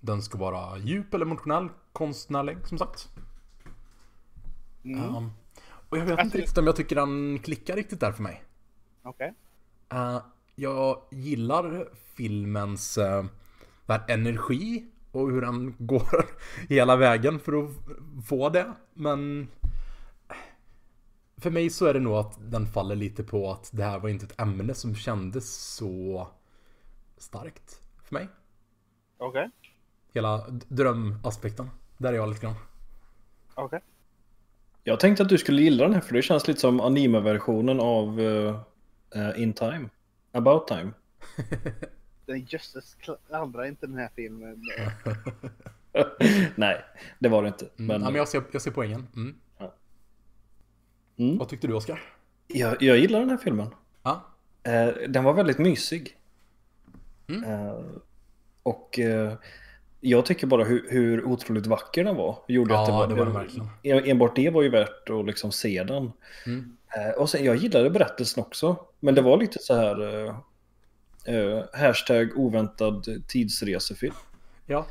den 0.00 0.22
ska 0.22 0.38
vara 0.38 0.78
djup 0.78 1.14
eller 1.14 1.26
emotionell, 1.26 1.68
konstnärlig 1.92 2.66
som 2.66 2.78
sagt. 2.78 3.08
Mm. 4.84 5.14
Um, 5.14 5.32
och 5.88 5.98
jag 5.98 6.04
vet 6.04 6.20
inte 6.24 6.38
riktigt 6.38 6.58
om 6.58 6.66
jag 6.66 6.76
tycker 6.76 6.96
den 6.96 7.38
klickar 7.38 7.76
riktigt 7.76 8.00
där 8.00 8.12
för 8.12 8.22
mig. 8.22 8.44
Okej. 9.02 9.34
Eh, 9.92 10.22
jag 10.54 11.02
gillar 11.10 11.88
filmens 12.14 12.98
uh, 12.98 13.24
energi 14.08 14.86
och 15.18 15.30
hur 15.30 15.40
den 15.40 15.74
går 15.78 16.26
hela 16.68 16.96
vägen 16.96 17.38
för 17.38 17.64
att 17.64 17.70
få 18.26 18.48
det. 18.48 18.72
Men 18.94 19.48
för 21.36 21.50
mig 21.50 21.70
så 21.70 21.86
är 21.86 21.94
det 21.94 22.00
nog 22.00 22.14
att 22.14 22.38
den 22.50 22.66
faller 22.66 22.96
lite 22.96 23.24
på 23.24 23.50
att 23.50 23.70
det 23.72 23.84
här 23.84 23.98
var 23.98 24.08
inte 24.08 24.26
ett 24.26 24.40
ämne 24.40 24.74
som 24.74 24.94
kändes 24.94 25.54
så 25.74 26.28
starkt 27.16 27.82
för 28.04 28.14
mig. 28.14 28.28
Okej. 29.18 29.50
Hela 30.14 30.48
d- 30.48 30.66
drömaspekten. 30.68 31.70
Där 31.98 32.12
är 32.12 32.16
jag 32.16 32.28
lite 32.28 32.40
grann. 32.40 32.54
Okej. 33.54 33.80
Jag 34.84 35.00
tänkte 35.00 35.22
att 35.22 35.28
du 35.28 35.38
skulle 35.38 35.62
gilla 35.62 35.84
den 35.84 35.94
här 35.94 36.00
för 36.00 36.14
det 36.14 36.22
känns 36.22 36.48
lite 36.48 36.60
som 36.60 36.80
anime-versionen 36.80 37.80
av 37.80 38.20
eh, 39.14 39.42
In 39.42 39.52
Time. 39.52 39.88
About 40.32 40.68
Time. 40.68 40.90
Den 42.28 42.44
jösses 42.48 42.96
klandrar 43.28 43.64
inte 43.64 43.86
den 43.86 43.96
här 43.98 44.10
filmen. 44.16 44.62
Nej, 46.54 46.84
det 47.18 47.28
var 47.28 47.42
det 47.42 47.48
inte. 47.48 47.64
Mm. 47.64 47.86
Men, 47.86 48.00
ja, 48.02 48.06
men 48.10 48.14
jag, 48.14 48.28
ser, 48.28 48.42
jag 48.52 48.62
ser 48.62 48.70
poängen. 48.70 49.06
Mm. 49.16 49.34
mm, 51.16 51.38
Vad 51.38 51.48
tyckte 51.48 51.66
du 51.66 51.74
Oskar? 51.74 52.00
jag, 52.48 52.82
jag 52.82 52.98
gillar 52.98 53.20
den 53.20 53.30
här 53.30 53.36
filmen. 53.36 53.68
Ja. 54.02 54.24
Eh, 54.62 54.88
den 55.08 55.24
var 55.24 55.32
väldigt 55.34 55.58
mysig. 55.58 56.16
Mm. 57.28 57.44
Eh, 57.44 57.80
Och 58.62 58.98
eh, 58.98 59.32
jag 60.00 60.26
tycker 60.26 60.46
bara 60.46 60.64
hur, 60.64 60.86
hur 60.90 61.24
otroligt 61.24 61.66
vacker 61.66 62.04
den 62.04 62.16
var. 62.16 62.38
Gjorde 62.48 62.74
Ja, 62.74 62.80
att 62.80 62.86
det, 62.86 62.92
var, 62.92 63.06
det 63.06 63.14
var 63.14 63.24
den 63.24 63.34
verkligen. 63.34 63.68
En- 63.82 64.04
Enbart 64.10 64.36
det 64.36 64.50
var 64.50 64.62
ju 64.62 64.68
värt 64.68 65.10
att 65.10 65.26
liksom 65.26 65.52
se 65.52 65.84
den. 65.84 66.12
Mm. 66.46 66.76
Eh, 66.96 67.10
och 67.20 67.30
sen, 67.30 67.44
jag 67.44 67.56
gillade 67.56 67.90
berättelsen 67.90 68.42
också. 68.44 68.76
Men 69.00 69.14
det 69.14 69.22
var 69.22 69.36
lite 69.38 69.58
så 69.58 69.74
här... 69.74 70.34
Eh, 71.28 71.64
hashtag 71.72 72.32
oväntad 72.36 73.06
tidsresefilm. 73.26 74.14
Ja. 74.66 74.86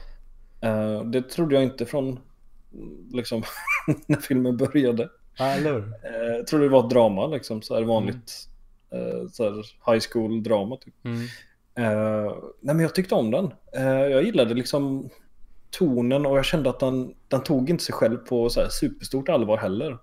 Eh, 0.61 1.03
det 1.03 1.21
trodde 1.21 1.55
jag 1.55 1.63
inte 1.63 1.85
från 1.85 2.07
mm, 2.07 3.07
liksom, 3.11 3.43
när 4.07 4.17
filmen 4.17 4.57
började. 4.57 5.09
Ja, 5.37 5.45
eller 5.45 5.73
hur? 5.73 5.93
Eh, 6.03 6.35
jag 6.37 6.47
trodde 6.47 6.65
det 6.65 6.69
var 6.69 6.83
ett 6.83 6.89
drama, 6.89 7.27
liksom, 7.27 7.61
så 7.61 7.75
här 7.75 7.83
vanligt 7.83 8.49
eh, 8.91 9.29
så 9.31 9.43
här 9.43 9.53
high 9.91 10.05
school 10.11 10.43
drama. 10.43 10.77
Typ. 10.77 10.93
Mm. 11.05 11.21
Eh, 11.75 12.33
nej, 12.61 12.75
men 12.75 12.79
jag 12.79 12.95
tyckte 12.95 13.15
om 13.15 13.31
den. 13.31 13.53
Eh, 13.73 13.83
jag 13.87 14.23
gillade 14.23 14.53
liksom 14.53 15.09
tonen 15.71 16.25
och 16.25 16.37
jag 16.37 16.45
kände 16.45 16.69
att 16.69 16.79
den, 16.79 17.13
den 17.27 17.43
tog 17.43 17.69
inte 17.69 17.83
sig 17.83 17.95
själv 17.95 18.17
på 18.17 18.49
så 18.49 18.61
här 18.61 18.69
superstort 18.69 19.29
allvar 19.29 19.57
heller. 19.57 19.97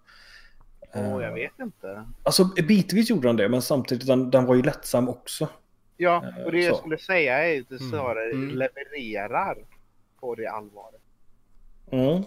Eh, 0.95 1.11
jag 1.11 1.35
vet 1.35 1.59
inte. 1.61 2.05
Alltså 2.23 2.45
bitvis 2.45 3.11
gjorde 3.11 3.29
den 3.29 3.37
det, 3.37 3.49
men 3.49 3.63
samtidigt 3.63 4.07
den, 4.07 4.31
den 4.31 4.47
var 4.47 4.55
ju 4.55 4.63
lättsam 4.63 5.09
också. 5.09 5.49
Ja, 5.97 6.25
Eh, 6.39 6.45
och 6.45 6.53
det 6.53 6.63
jag 6.63 6.75
så. 6.75 6.81
skulle 6.81 6.99
säga 6.99 7.39
är 7.45 7.61
att 7.61 7.69
det 7.69 7.77
Mm. 7.81 7.91
snarare 7.91 8.31
Mm. 8.31 8.49
levererar 8.49 9.59
på 10.21 10.35
det 10.35 10.47
allvaret. 10.47 11.01
Mm. 11.91 12.23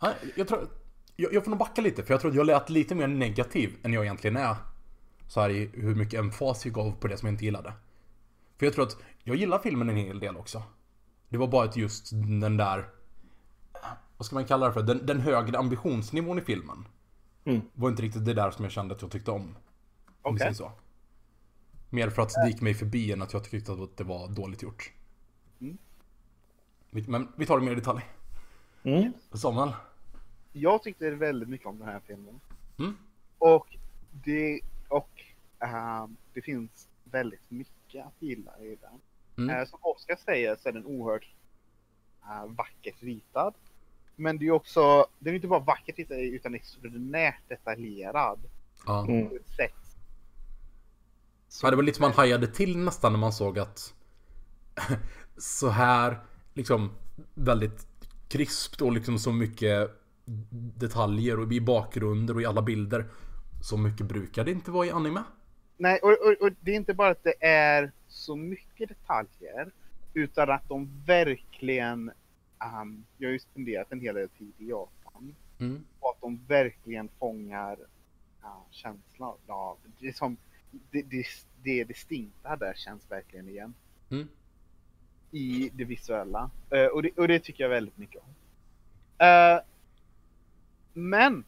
Ja, 0.00 0.12
jag, 0.36 0.48
tror, 0.48 0.68
jag, 1.16 1.34
jag 1.34 1.44
får 1.44 1.50
nog 1.50 1.58
backa 1.58 1.82
lite, 1.82 2.02
för 2.02 2.14
jag 2.14 2.20
tror 2.20 2.30
att 2.30 2.36
jag 2.36 2.46
lät 2.46 2.70
lite 2.70 2.94
mer 2.94 3.06
negativ 3.06 3.76
än 3.82 3.92
jag 3.92 4.04
egentligen 4.04 4.36
är. 4.36 4.56
Så 5.28 5.40
här 5.40 5.50
i 5.50 5.70
hur 5.74 5.94
mycket 5.94 6.20
emfas 6.20 6.64
jag 6.64 6.74
gav 6.74 6.92
på 7.00 7.06
det 7.08 7.16
som 7.16 7.26
jag 7.26 7.32
inte 7.34 7.44
gillade. 7.44 7.72
För 8.58 8.66
jag 8.66 8.74
tror 8.74 8.84
att 8.86 8.96
jag 9.24 9.36
gillar 9.36 9.58
filmen 9.58 9.90
en 9.90 9.96
hel 9.96 10.20
del 10.20 10.36
också. 10.36 10.62
Det 11.28 11.38
var 11.38 11.46
bara 11.46 11.64
att 11.64 11.76
just 11.76 12.10
den 12.40 12.56
där... 12.56 12.84
Vad 14.16 14.26
ska 14.26 14.34
man 14.36 14.44
kalla 14.44 14.66
det 14.66 14.72
för? 14.72 14.82
Den, 14.82 15.06
den 15.06 15.20
högre 15.20 15.58
ambitionsnivån 15.58 16.38
i 16.38 16.42
filmen. 16.42 16.88
Mm. 17.44 17.60
Var 17.74 17.88
inte 17.88 18.02
riktigt 18.02 18.24
det 18.24 18.34
där 18.34 18.50
som 18.50 18.64
jag 18.64 18.72
kände 18.72 18.94
att 18.94 19.02
jag 19.02 19.10
tyckte 19.10 19.30
om. 19.30 19.40
Om 19.42 19.54
vi 19.54 19.56
Okej. 20.22 20.38
säger 20.38 20.52
så. 20.52 20.72
Mer 21.90 22.10
för 22.10 22.22
att 22.22 22.34
det 22.34 22.48
gick 22.48 22.60
mig 22.60 22.74
förbi 22.74 23.12
än 23.12 23.22
att 23.22 23.32
jag 23.32 23.44
tyckte 23.44 23.72
att 23.72 23.96
det 23.96 24.04
var 24.04 24.28
dåligt 24.28 24.62
gjort. 24.62 24.92
Mm. 25.60 25.78
Men 26.90 27.28
vi 27.36 27.46
tar 27.46 27.58
det 27.58 27.64
mer 27.64 27.72
i 27.72 27.74
detalj. 27.74 28.02
Mm. 28.82 29.12
Samuel? 29.32 29.72
Jag 30.52 30.82
tyckte 30.82 31.10
väldigt 31.10 31.48
mycket 31.48 31.66
om 31.66 31.78
den 31.78 31.88
här 31.88 32.00
filmen. 32.06 32.40
Mm. 32.78 32.96
Och 33.38 33.76
det, 34.24 34.60
och, 34.88 35.24
ehm, 35.58 36.16
det 36.34 36.42
finns 36.42 36.88
väldigt 37.04 37.50
mycket 37.50 38.06
att 38.06 38.22
gilla 38.22 38.58
i 38.58 38.76
den. 38.80 39.00
Mm. 39.38 39.56
Eh, 39.56 39.66
som 39.66 39.78
Oskar 39.82 40.16
säger 40.16 40.56
så 40.56 40.68
är 40.68 40.72
den 40.72 40.86
oerhört 40.86 41.28
uh, 42.22 42.54
vackert 42.54 43.02
ritad. 43.02 43.54
Men 44.16 44.38
det 44.38 44.46
är 44.46 44.50
också, 44.50 45.06
den 45.18 45.32
är 45.32 45.34
inte 45.34 45.48
bara 45.48 45.60
vackert 45.60 45.98
ritad 45.98 46.18
utan 46.18 46.54
extraordinärt 46.54 47.48
detaljerad. 47.48 48.38
Ja. 48.86 49.06
Mm. 49.08 49.28
På 49.28 49.36
ett 49.36 49.48
sätt. 49.56 49.85
Ja, 51.62 51.70
det 51.70 51.76
var 51.76 51.82
lite 51.82 52.00
man 52.00 52.12
hajade 52.12 52.46
till 52.46 52.78
nästan 52.78 53.12
när 53.12 53.18
man 53.18 53.32
såg 53.32 53.58
att 53.58 53.94
så 55.36 55.68
här 55.68 56.18
liksom 56.54 56.90
väldigt 57.34 57.86
krispt 58.28 58.82
och 58.82 58.92
liksom 58.92 59.18
så 59.18 59.32
mycket 59.32 59.90
detaljer 60.78 61.40
och 61.40 61.52
i 61.52 61.60
bakgrunder 61.60 62.34
och 62.34 62.42
i 62.42 62.46
alla 62.46 62.62
bilder. 62.62 63.06
Så 63.62 63.76
mycket 63.76 64.06
brukar 64.06 64.44
det 64.44 64.50
inte 64.50 64.70
vara 64.70 64.86
i 64.86 64.90
anime. 64.90 65.22
Nej, 65.76 65.98
och, 66.02 66.10
och, 66.10 66.36
och 66.40 66.50
det 66.60 66.70
är 66.70 66.76
inte 66.76 66.94
bara 66.94 67.10
att 67.10 67.24
det 67.24 67.44
är 67.46 67.92
så 68.08 68.36
mycket 68.36 68.88
detaljer. 68.88 69.70
Utan 70.14 70.50
att 70.50 70.68
de 70.68 71.02
verkligen, 71.06 72.10
um, 72.80 73.04
jag 73.18 73.28
har 73.28 73.32
ju 73.32 73.38
spenderat 73.38 73.92
en 73.92 74.00
hel 74.00 74.14
del 74.14 74.28
tid 74.28 74.52
i 74.58 74.68
Japan. 74.68 75.34
Mm. 75.58 75.84
Och 76.00 76.10
att 76.10 76.20
de 76.20 76.40
verkligen 76.48 77.08
fångar 77.18 77.72
uh, 78.42 78.62
känslan 78.70 79.34
av, 79.46 79.78
det 80.00 80.08
är 80.08 80.12
som, 80.12 80.36
det, 80.90 81.02
det, 81.02 81.26
det 81.62 81.84
distinkta 81.84 82.56
där 82.56 82.74
känns 82.74 83.10
verkligen 83.10 83.48
igen. 83.48 83.74
Mm. 84.10 84.28
I 85.30 85.70
det 85.74 85.84
visuella. 85.84 86.50
Eh, 86.70 86.86
och, 86.86 87.02
det, 87.02 87.10
och 87.10 87.28
det 87.28 87.38
tycker 87.40 87.64
jag 87.64 87.68
väldigt 87.70 87.98
mycket 87.98 88.22
om. 88.22 88.28
Eh, 89.26 89.60
men 90.92 91.44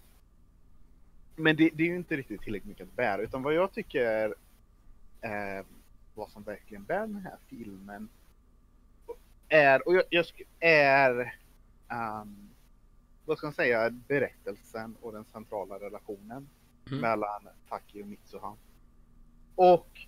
men 1.36 1.56
det, 1.56 1.70
det 1.74 1.82
är 1.82 1.86
ju 1.86 1.96
inte 1.96 2.16
riktigt 2.16 2.42
tillräckligt 2.42 2.68
mycket 2.68 2.88
att 2.88 2.96
bära, 2.96 3.22
utan 3.22 3.42
vad 3.42 3.54
jag 3.54 3.72
tycker 3.72 4.34
är 5.20 5.64
vad 6.14 6.30
som 6.30 6.42
verkligen 6.42 6.84
bär 6.84 7.00
den 7.00 7.16
här 7.24 7.36
filmen 7.48 8.08
är, 9.48 9.88
och 9.88 9.94
jag, 9.94 10.04
jag 10.10 10.26
är, 10.60 11.34
ehm, 11.88 12.48
vad 13.24 13.38
ska 13.38 13.46
man 13.46 13.54
säga, 13.54 13.90
berättelsen 13.90 14.96
och 15.00 15.12
den 15.12 15.24
centrala 15.24 15.78
relationen 15.78 16.48
Mm. 16.90 17.00
mellan 17.00 17.48
Taki 17.68 18.02
och 18.02 18.06
Mitsuha. 18.06 18.56
Och 19.58 20.06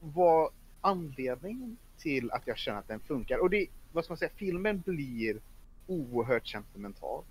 vad 0.00 0.52
anledningen 0.80 1.76
till 1.98 2.30
att 2.30 2.46
jag 2.46 2.58
känner 2.58 2.78
att 2.78 2.88
den 2.88 3.00
funkar, 3.00 3.38
och 3.38 3.50
det, 3.50 3.66
vad 3.92 4.04
ska 4.04 4.12
man 4.12 4.18
säga, 4.18 4.30
filmen 4.36 4.80
blir 4.80 5.40
oerhört 5.86 6.46
sentimental. 6.46 7.24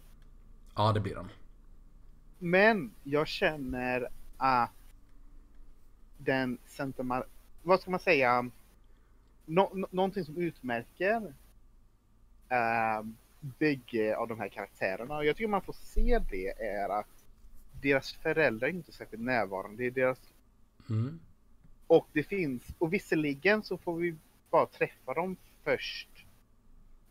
Ja, 0.76 0.92
det 0.92 1.00
blir 1.00 1.16
den. 1.16 1.30
Men 2.40 2.92
jag 3.04 3.28
känner 3.28 4.08
att 4.38 4.72
den 6.18 6.58
sentiment... 6.66 7.26
Vad 7.64 7.82
ska 7.82 7.92
man 7.92 8.00
säga? 8.00 8.50
Nå 9.46 9.72
nå- 9.74 9.88
någonting 9.92 10.26
som 10.26 10.38
utmärker 10.38 11.22
uh, 12.52 13.08
bägge 13.40 14.18
av 14.18 14.28
de 14.28 14.40
här 14.40 14.50
karaktärerna. 14.50 15.18
Och 15.18 15.26
jag 15.26 15.36
tycker 15.36 15.48
man 15.48 15.62
får 15.62 15.74
se 15.74 16.20
det 16.32 16.62
är 16.62 16.90
att 16.90 17.26
deras 17.82 18.14
föräldrar 18.14 18.68
är 18.68 18.72
inte 18.74 18.92
särskilt 18.92 19.24
närvarande. 19.24 19.78
Det 19.78 19.88
är 19.88 19.92
deras... 19.92 20.20
Mm. 20.90 21.20
Och 21.92 22.08
det 22.14 22.24
finns... 22.24 22.64
Och 22.78 22.94
visserligen 22.94 23.64
så 23.64 23.78
får 23.78 23.96
vi 23.96 24.16
bara 24.50 24.66
träffa 24.66 25.14
dem 25.14 25.38
först. 25.64 26.10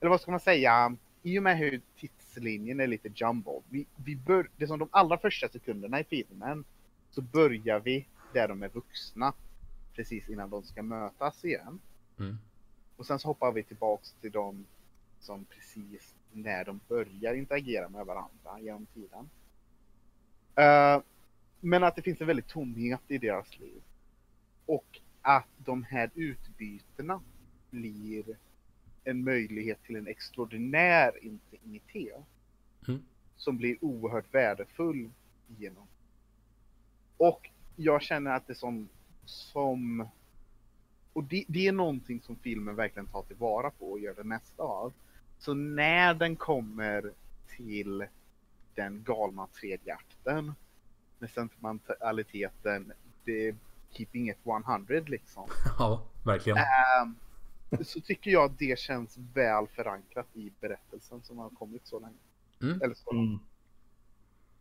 Eller 0.01 0.11
vad 0.11 0.21
ska 0.21 0.31
man 0.31 0.41
säga? 0.41 0.97
I 1.23 1.39
och 1.39 1.43
med 1.43 1.59
hur 1.59 1.81
tidslinjen 1.97 2.81
är 2.81 2.87
lite 2.87 3.09
jumbo. 3.15 3.63
Vi, 3.69 3.87
vi 3.97 4.17
bör, 4.17 4.51
det 4.57 4.65
är 4.65 4.67
som 4.67 4.79
de 4.79 4.89
allra 4.93 5.19
första 5.19 5.49
sekunderna 5.49 6.01
i 6.01 6.05
filmen 6.05 6.65
så 7.11 7.23
börjar 7.23 7.81
vi 7.81 8.07
där 8.33 8.49
de 8.49 8.63
är 8.63 8.69
vuxna. 8.69 9.33
Precis 9.95 10.29
innan 10.29 10.51
de 10.51 10.63
ska 10.63 10.83
mötas 10.83 11.45
igen. 11.45 11.81
Mm. 12.19 12.39
Och 12.97 13.07
sen 13.07 13.19
så 13.19 13.29
hoppar 13.29 13.53
vi 13.53 13.63
tillbaks 13.63 14.13
till 14.13 14.33
dem 14.33 14.67
som 15.21 15.45
precis 15.45 16.15
när 16.33 16.65
de 16.65 16.81
börjar 16.89 17.35
interagera 17.35 17.89
med 17.89 18.07
varandra 18.07 18.61
genom 18.61 18.87
tiden. 18.87 19.31
Eh, 20.55 21.03
men 21.61 21.85
att 21.85 21.97
det 21.97 22.03
finns 22.03 22.21
en 22.21 22.27
väldigt 22.27 22.49
tomhet 22.49 23.01
i 23.09 23.19
deras 23.19 23.59
liv. 23.59 23.83
Och 24.71 25.01
att 25.23 25.49
de 25.57 25.85
här 25.85 26.11
utbytena 26.15 27.21
blir 27.71 28.25
en 29.05 29.25
möjlighet 29.25 29.83
till 29.83 29.97
en 29.97 30.07
extraordinär 30.07 31.25
intimitet. 31.25 32.25
Mm. 32.89 33.03
Som 33.37 33.57
blir 33.57 33.85
oerhört 33.85 34.35
värdefull 34.35 35.11
genom. 35.59 35.87
Och 37.17 37.51
jag 37.77 38.03
känner 38.03 38.31
att 38.31 38.47
det 38.47 38.55
som, 38.55 38.89
som 39.25 40.09
och 41.13 41.25
det, 41.25 41.45
det 41.49 41.67
är 41.67 41.73
någonting 41.73 42.21
som 42.21 42.37
filmen 42.37 42.77
verkligen 42.77 43.07
tar 43.07 43.23
tillvara 43.23 43.71
på 43.71 43.91
och 43.91 44.01
gör 44.01 44.15
det 44.15 44.25
mesta 44.25 44.63
av. 44.63 44.93
Så 45.39 45.55
när 45.55 46.15
den 46.15 46.37
kommer 46.37 47.13
till 47.57 48.07
den 48.75 49.03
galna 49.03 49.47
tredje 49.47 49.95
akten 49.95 50.55
med 51.19 51.31
sentimentaliteten, 51.31 52.93
det 53.25 53.55
keeping 53.93 54.31
it 54.31 54.39
100 54.69 55.01
liksom. 55.07 55.49
Ja, 55.79 56.03
verkligen. 56.25 56.59
Ehm, 56.59 57.15
så 57.85 58.01
tycker 58.01 58.31
jag 58.31 58.45
att 58.45 58.59
det 58.59 58.79
känns 58.79 59.19
väl 59.35 59.67
förankrat 59.69 60.27
i 60.33 60.53
berättelsen 60.61 61.23
som 61.23 61.39
har 61.39 61.51
kommit 61.51 61.87
så 61.87 61.99
länge. 62.01 62.19
Mm. 62.63 62.83
Eller 62.83 62.95
så 62.95 63.13
långt. 63.13 63.29
Mm. 63.29 63.41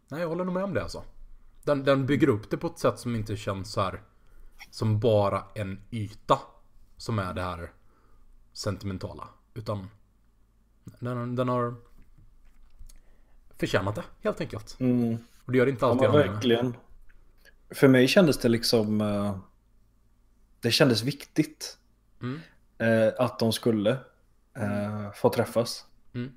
Nej, 0.08 0.22
jag 0.22 0.28
håller 0.30 0.46
nog 0.46 0.54
med 0.54 0.64
om 0.64 0.74
det 0.74 0.84
alltså. 0.84 1.04
Den, 1.64 1.84
den 1.84 2.06
bygger 2.06 2.30
upp 2.30 2.50
det 2.50 2.58
på 2.58 2.68
ett 2.68 2.80
sätt 2.80 3.00
som 3.00 3.16
inte 3.16 3.38
känns 3.38 3.72
så 3.72 3.82
här 3.82 4.02
som 4.72 5.00
bara 5.00 5.44
en 5.56 5.82
yta 5.92 6.40
som 6.98 7.20
är 7.20 7.34
det 7.34 7.42
här 7.42 7.72
sentimentala. 8.54 9.28
Utan 9.54 9.90
den, 11.00 11.36
den 11.36 11.50
har 11.50 11.76
förtjänat 13.58 13.96
det 13.96 14.04
helt 14.22 14.42
enkelt. 14.42 14.78
Mm. 14.80 15.18
Och 15.46 15.52
det 15.52 15.58
gör 15.58 15.66
det 15.66 15.72
inte 15.72 15.86
Ja, 15.86 15.92
alltid 15.92 16.08
anime. 16.10 16.32
verkligen. 16.34 16.76
För 17.72 17.88
mig 17.88 18.08
kändes 18.08 18.38
det 18.38 18.50
liksom... 18.50 19.02
eh, 19.02 19.38
det 20.62 20.72
kändes 20.72 21.04
viktigt 21.04 21.76
Mm. 22.22 22.40
eh, 22.78 23.14
att 23.18 23.40
de 23.40 23.54
skulle 23.54 23.92
eh, 24.54 25.12
få 25.12 25.30
träffas. 25.30 25.86
Mm. 26.14 26.32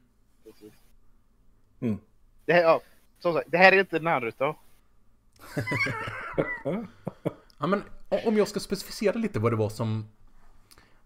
Mm. 1.81 1.99
Det, 2.45 2.53
här, 2.53 2.63
ja, 2.63 2.81
som 3.19 3.35
sagt, 3.35 3.51
det 3.51 3.59
här 3.59 3.73
är 3.73 3.81
inte 3.81 4.01
Naruto. 4.01 4.55
Ja, 7.59 7.67
men 7.67 7.83
om 8.09 8.37
jag 8.37 8.49
ska 8.49 8.61
specificera 8.61 9.15
lite 9.19 9.39
vad 9.39 9.53
det 9.53 9.57
var 9.57 9.69
som 9.69 10.09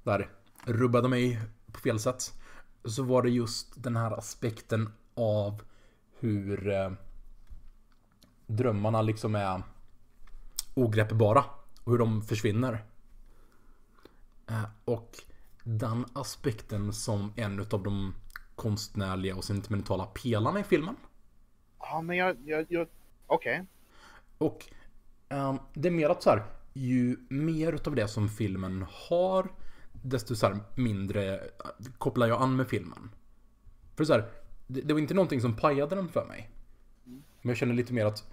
där 0.02 0.28
rubbade 0.64 1.08
mig 1.08 1.40
på 1.72 1.80
fel 1.80 2.00
sätt. 2.00 2.32
Så 2.84 3.02
var 3.02 3.22
det 3.22 3.30
just 3.30 3.82
den 3.82 3.96
här 3.96 4.10
aspekten 4.18 4.92
av 5.14 5.62
hur 6.18 6.68
eh, 6.70 6.90
drömmarna 8.46 9.02
liksom 9.02 9.34
är 9.34 9.62
ogreppbara. 10.76 11.44
Och 11.84 11.92
hur 11.92 11.98
de 11.98 12.22
försvinner. 12.22 12.84
Eh, 14.48 14.64
och 14.84 15.16
den 15.64 16.04
aspekten 16.12 16.92
som 16.92 17.32
en 17.36 17.60
av 17.70 17.82
de 17.82 18.14
konstnärliga 18.54 19.36
och 19.36 19.44
sentimentala 19.44 20.06
pelarna 20.06 20.60
i 20.60 20.62
filmen. 20.62 20.96
Ja, 21.78 22.02
men 22.02 22.16
jag, 22.16 22.36
jag, 22.44 22.66
jag 22.68 22.88
okej. 23.26 23.66
Och 24.38 24.66
ehm, 25.28 25.58
det 25.74 25.88
är 25.88 25.92
mer 25.92 26.08
att 26.08 26.22
så 26.22 26.30
här, 26.30 26.44
ju 26.72 27.16
mer 27.28 27.72
utav 27.72 27.94
det 27.94 28.08
som 28.08 28.28
filmen 28.28 28.86
har, 29.08 29.48
desto 29.92 30.36
så 30.36 30.46
här, 30.46 30.58
mindre 30.74 31.34
eh, 31.34 31.40
kopplar 31.98 32.26
jag 32.26 32.42
an 32.42 32.56
med 32.56 32.68
filmen. 32.68 33.10
För 33.96 34.04
så 34.04 34.12
här, 34.12 34.28
det, 34.66 34.80
det 34.80 34.94
var 34.94 35.00
inte 35.00 35.14
någonting 35.14 35.40
som 35.40 35.56
pajade 35.56 35.94
den 35.94 36.08
för 36.08 36.26
mig. 36.26 36.50
Men 37.42 37.48
jag 37.48 37.56
känner 37.56 37.74
lite 37.74 37.92
mer 37.92 38.06
att 38.06 38.30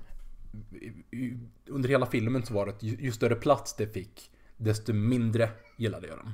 under 1.68 1.90
hela 1.90 2.06
filmen 2.06 2.46
så 2.46 2.54
var 2.54 2.66
det 2.66 2.72
att 2.72 2.84
ju, 2.84 2.96
ju 2.96 3.12
större 3.12 3.36
plats 3.36 3.76
det 3.76 3.88
fick, 3.88 4.32
desto 4.58 4.94
mindre 4.94 5.50
gillade 5.78 6.08
jag 6.08 6.18
den. 6.18 6.32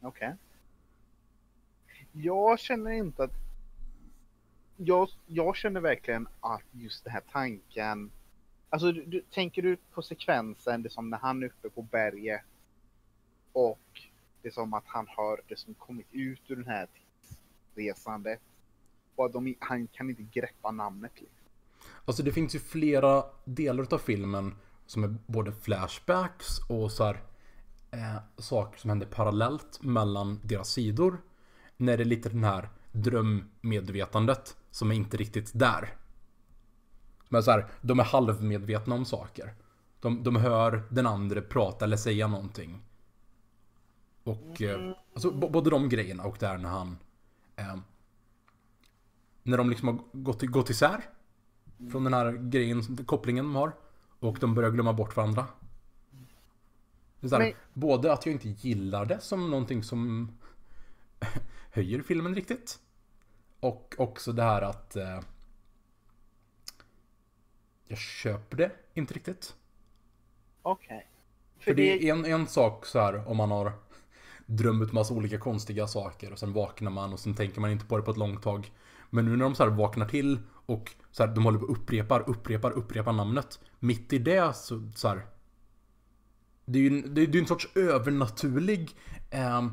Okej. 0.00 0.34
Jag 2.12 2.58
känner 2.58 2.90
inte 2.90 3.24
att... 3.24 3.32
Jag, 4.76 5.08
jag 5.26 5.56
känner 5.56 5.80
verkligen 5.80 6.28
att 6.40 6.62
just 6.72 7.04
den 7.04 7.12
här 7.12 7.22
tanken... 7.32 8.10
Alltså, 8.70 8.92
du, 8.92 9.04
du, 9.04 9.20
tänker 9.20 9.62
du 9.62 9.76
på 9.76 10.02
sekvensen, 10.02 10.82
det 10.82 10.90
som 10.90 11.10
när 11.10 11.18
han 11.18 11.42
är 11.42 11.46
uppe 11.46 11.70
på 11.70 11.82
berget 11.82 12.40
och 13.52 14.02
det 14.42 14.54
som 14.54 14.74
att 14.74 14.84
han 14.86 15.06
har 15.08 15.40
det 15.48 15.56
som 15.56 15.74
kommit 15.74 16.06
ut 16.12 16.40
ur 16.46 16.56
den 16.56 16.66
här 16.66 16.88
Resandet. 17.74 18.40
Och 19.14 19.26
att 19.26 19.32
de, 19.32 19.54
han 19.58 19.86
kan 19.86 20.10
inte 20.10 20.22
greppa 20.22 20.70
namnet. 20.70 21.12
Liksom. 21.14 21.37
Alltså 22.08 22.22
det 22.22 22.32
finns 22.32 22.54
ju 22.54 22.58
flera 22.58 23.24
delar 23.44 23.82
utav 23.82 23.98
filmen 23.98 24.54
som 24.86 25.04
är 25.04 25.16
både 25.26 25.52
flashbacks 25.52 26.58
och 26.68 26.92
så 26.92 27.04
här, 27.04 27.22
eh, 27.90 28.16
saker 28.36 28.78
som 28.78 28.90
händer 28.90 29.06
parallellt 29.06 29.82
mellan 29.82 30.40
deras 30.44 30.68
sidor. 30.70 31.20
När 31.76 31.96
det 31.96 32.02
är 32.02 32.04
lite 32.04 32.28
den 32.28 32.44
här 32.44 32.68
drömmedvetandet 32.92 34.56
som 34.70 34.90
är 34.90 34.94
inte 34.94 35.16
riktigt 35.16 35.50
där. 35.54 35.96
Men 37.28 37.42
så 37.42 37.50
här, 37.50 37.66
de 37.80 38.00
är 38.00 38.04
halvmedvetna 38.04 38.94
om 38.94 39.04
saker. 39.04 39.54
De, 40.00 40.22
de 40.22 40.36
hör 40.36 40.82
den 40.90 41.06
andra 41.06 41.40
prata 41.42 41.84
eller 41.84 41.96
säga 41.96 42.26
någonting. 42.28 42.82
Och 44.24 44.62
eh, 44.62 44.92
alltså, 45.14 45.30
b- 45.30 45.48
både 45.50 45.70
de 45.70 45.88
grejerna 45.88 46.24
och 46.24 46.36
där 46.40 46.58
när 46.58 46.68
han 46.68 46.98
eh, 47.56 47.76
När 49.42 49.58
de 49.58 49.70
liksom 49.70 49.88
har 49.88 49.98
gått, 50.12 50.42
gått 50.42 50.70
isär 50.70 51.04
från 51.90 52.04
den 52.04 52.14
här 52.14 52.32
grejen, 52.32 53.06
kopplingen 53.06 53.44
de 53.44 53.54
har 53.56 53.72
Och 54.20 54.38
de 54.40 54.54
börjar 54.54 54.70
glömma 54.70 54.92
bort 54.92 55.16
varandra 55.16 55.46
här, 57.22 57.38
Men- 57.38 57.52
Både 57.72 58.12
att 58.12 58.26
jag 58.26 58.32
inte 58.32 58.48
gillar 58.48 59.06
det 59.06 59.20
som 59.20 59.50
någonting 59.50 59.82
som 59.82 60.32
Höjer 61.72 62.02
filmen 62.02 62.34
riktigt 62.34 62.78
Och 63.60 63.94
också 63.98 64.32
det 64.32 64.42
här 64.42 64.62
att 64.62 64.96
eh, 64.96 65.20
Jag 67.84 67.98
köper 67.98 68.56
det 68.56 68.72
inte 68.94 69.14
riktigt 69.14 69.56
Okej. 70.62 71.06
för 71.58 71.74
det 71.74 72.08
är 72.08 72.12
en, 72.12 72.24
en 72.24 72.46
sak 72.46 72.86
så 72.86 72.98
här 73.00 73.28
om 73.28 73.36
man 73.36 73.50
har 73.50 73.72
drömt 74.46 74.92
massa 74.92 75.14
olika 75.14 75.38
konstiga 75.38 75.86
saker 75.86 76.32
och 76.32 76.38
sen 76.38 76.52
vaknar 76.52 76.90
man 76.90 77.12
och 77.12 77.20
sen 77.20 77.34
tänker 77.34 77.60
man 77.60 77.70
inte 77.70 77.86
på 77.86 77.96
det 77.96 78.02
på 78.02 78.10
ett 78.10 78.16
långt 78.16 78.42
tag. 78.42 78.72
Men 79.10 79.24
nu 79.24 79.36
när 79.36 79.44
de 79.44 79.54
så 79.54 79.62
här 79.62 79.70
vaknar 79.70 80.08
till 80.08 80.38
och 80.66 80.94
så 81.10 81.26
här, 81.26 81.34
de 81.34 81.44
håller 81.44 81.58
på 81.58 81.64
och 81.64 81.72
upprepar, 81.72 82.28
upprepar, 82.30 82.70
upprepar 82.70 83.12
namnet. 83.12 83.60
Mitt 83.78 84.12
i 84.12 84.18
det 84.18 84.56
så, 84.56 84.90
så 84.94 85.08
här. 85.08 85.26
Det 86.64 86.78
är 86.78 86.82
ju 86.82 86.88
en, 86.88 87.14
det 87.14 87.22
är, 87.22 87.26
det 87.26 87.38
är 87.38 87.40
en 87.40 87.46
sorts 87.46 87.68
övernaturlig 87.74 88.90
eh, 89.30 89.66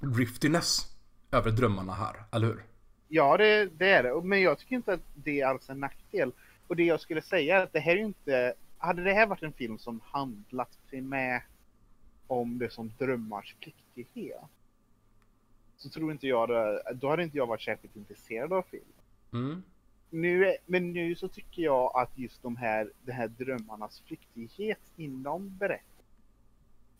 driftiness 0.00 0.96
över 1.30 1.50
drömmarna 1.50 1.92
här, 1.92 2.16
eller 2.32 2.46
hur? 2.46 2.64
Ja, 3.08 3.36
det, 3.36 3.66
det 3.66 3.90
är 3.90 4.02
det. 4.02 4.22
Men 4.22 4.42
jag 4.42 4.58
tycker 4.58 4.76
inte 4.76 4.92
att 4.92 5.00
det 5.14 5.40
är 5.40 5.46
alls 5.46 5.70
en 5.70 5.80
nackdel. 5.80 6.32
Och 6.66 6.76
det 6.76 6.84
jag 6.84 7.00
skulle 7.00 7.22
säga 7.22 7.56
är 7.56 7.62
att 7.62 7.72
det 7.72 7.80
här 7.80 7.92
är 7.92 7.96
ju 7.96 8.04
inte... 8.04 8.54
Hade 8.78 9.04
det 9.04 9.12
här 9.12 9.26
varit 9.26 9.42
en 9.42 9.52
film 9.52 9.78
som 9.78 10.00
handlat 10.04 10.78
med 10.90 11.42
om 12.26 12.58
det 12.58 12.72
som 12.72 12.92
drömmars 12.98 13.56
pliktighet. 13.60 14.40
Så 15.76 15.90
tror 15.90 16.12
inte 16.12 16.26
jag 16.26 16.48
det, 16.48 16.82
Då 16.94 17.10
hade 17.10 17.22
inte 17.22 17.36
jag 17.36 17.46
varit 17.46 17.62
särskilt 17.62 17.96
intresserad 17.96 18.52
av 18.52 18.62
film. 18.62 18.84
Mm. 19.32 19.62
Nu, 20.10 20.56
men 20.66 20.92
nu 20.92 21.14
så 21.14 21.28
tycker 21.28 21.62
jag 21.62 21.96
att 21.96 22.18
just 22.18 22.42
de 22.42 22.56
här, 22.56 22.92
de 23.04 23.12
här 23.12 23.28
drömmarnas 23.28 24.02
flyktighet 24.06 24.80
inom 24.96 25.56
berättelsen. 25.56 25.92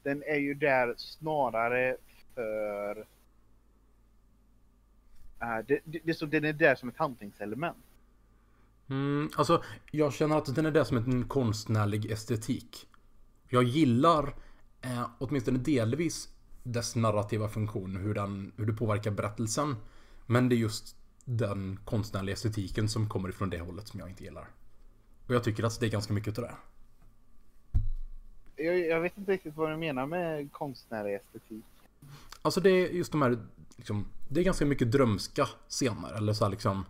Den 0.02 0.22
är 0.22 0.36
ju 0.36 0.54
där 0.54 0.94
snarare 0.96 1.96
för... 2.34 2.98
eh, 5.40 5.58
det, 5.66 5.80
det, 5.84 5.98
det, 6.04 6.10
är 6.10 6.14
så, 6.14 6.26
den 6.26 6.44
är 6.44 6.52
där 6.52 6.74
som 6.74 6.88
ett 6.88 6.96
handlingselement. 6.96 7.76
Mm, 8.88 9.30
alltså, 9.36 9.62
jag 9.90 10.12
känner 10.12 10.38
att 10.38 10.54
den 10.54 10.66
är 10.66 10.70
det 10.70 10.84
som 10.84 10.96
en 10.96 11.28
konstnärlig 11.28 12.10
estetik. 12.10 12.88
Jag 13.48 13.62
gillar 13.62 14.34
eh, 14.80 15.10
åtminstone 15.18 15.58
delvis 15.58 16.28
dess 16.66 16.96
narrativa 16.96 17.48
funktion, 17.48 17.96
hur, 17.96 18.14
den, 18.14 18.52
hur 18.56 18.66
det 18.66 18.72
påverkar 18.72 19.10
berättelsen. 19.10 19.76
Men 20.26 20.48
det 20.48 20.54
är 20.54 20.58
just 20.58 20.96
den 21.24 21.78
konstnärliga 21.84 22.32
estetiken 22.34 22.88
som 22.88 23.08
kommer 23.08 23.28
ifrån 23.28 23.50
det 23.50 23.58
hållet 23.60 23.88
som 23.88 24.00
jag 24.00 24.08
inte 24.08 24.24
gillar. 24.24 24.48
Och 25.26 25.34
jag 25.34 25.44
tycker 25.44 25.64
att 25.64 25.80
det 25.80 25.86
är 25.86 25.90
ganska 25.90 26.12
mycket 26.12 26.38
av 26.38 26.44
det. 26.44 26.54
Jag, 28.64 28.78
jag 28.78 29.00
vet 29.00 29.18
inte 29.18 29.32
riktigt 29.32 29.56
vad 29.56 29.70
du 29.70 29.76
menar 29.76 30.06
med 30.06 30.52
konstnärlig 30.52 31.14
estetik. 31.14 31.64
Alltså 32.42 32.60
det 32.60 32.70
är 32.70 32.88
just 32.88 33.12
de 33.12 33.22
här, 33.22 33.38
liksom, 33.76 34.06
det 34.28 34.40
är 34.40 34.44
ganska 34.44 34.64
mycket 34.64 34.92
drömska 34.92 35.48
scener, 35.68 36.12
eller 36.12 36.32
så 36.32 36.44
här 36.44 36.50
liksom. 36.50 36.84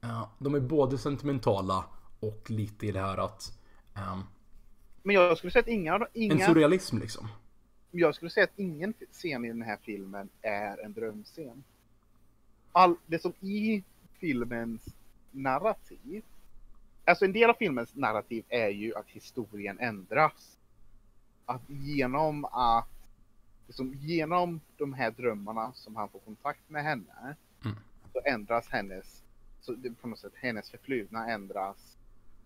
Ja, 0.00 0.30
de 0.38 0.54
är 0.54 0.60
både 0.60 0.98
sentimentala 0.98 1.84
och 2.20 2.50
lite 2.50 2.86
i 2.86 2.92
det 2.92 3.00
här 3.00 3.18
att 3.18 3.58
ehm, 3.94 4.22
Men 5.02 5.14
jag 5.14 5.38
skulle 5.38 5.50
säga 5.50 5.60
att 5.62 5.68
inga, 5.68 5.98
de- 5.98 6.06
En 6.14 6.22
inga, 6.22 6.46
surrealism 6.46 6.98
liksom. 6.98 7.28
Jag 8.00 8.14
skulle 8.14 8.30
säga 8.30 8.44
att 8.44 8.58
ingen 8.58 8.94
scen 9.12 9.44
i 9.44 9.48
den 9.48 9.62
här 9.62 9.78
filmen 9.82 10.28
är 10.42 10.84
en 10.84 10.92
drömscen. 10.92 11.64
All, 12.72 12.96
det 13.06 13.18
som 13.18 13.32
i 13.40 13.82
filmens 14.18 14.86
narrativ, 15.30 16.22
alltså 17.04 17.24
en 17.24 17.32
del 17.32 17.50
av 17.50 17.54
filmens 17.54 17.94
narrativ 17.94 18.44
är 18.48 18.68
ju 18.68 18.94
att 18.94 19.08
historien 19.08 19.78
ändras. 19.78 20.58
Att 21.46 21.62
genom 21.70 22.44
att, 22.44 22.88
liksom, 23.66 23.94
genom 23.94 24.60
de 24.76 24.92
här 24.92 25.10
drömmarna 25.10 25.72
som 25.72 25.96
han 25.96 26.08
får 26.08 26.18
kontakt 26.18 26.70
med 26.70 26.82
henne, 26.84 27.36
Mm. 27.64 27.76
så 28.12 28.20
ändras 28.24 28.68
hennes, 28.68 29.22
så 29.60 29.76
på 30.00 30.08
något 30.08 30.18
sätt, 30.18 30.32
hennes 30.36 30.70
förflutna 30.70 31.30
ändras 31.30 31.96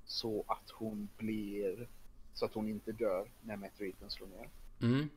så 0.04 0.44
att 0.46 0.70
hon 0.70 1.08
blir, 1.16 1.88
så 2.34 2.44
att 2.44 2.54
hon 2.54 2.68
inte 2.68 2.92
dör 2.92 3.28
när 3.42 3.56
meteoriten 3.56 4.10
slår 4.10 4.26
ner. 4.26 4.48
Mm. 4.82 5.08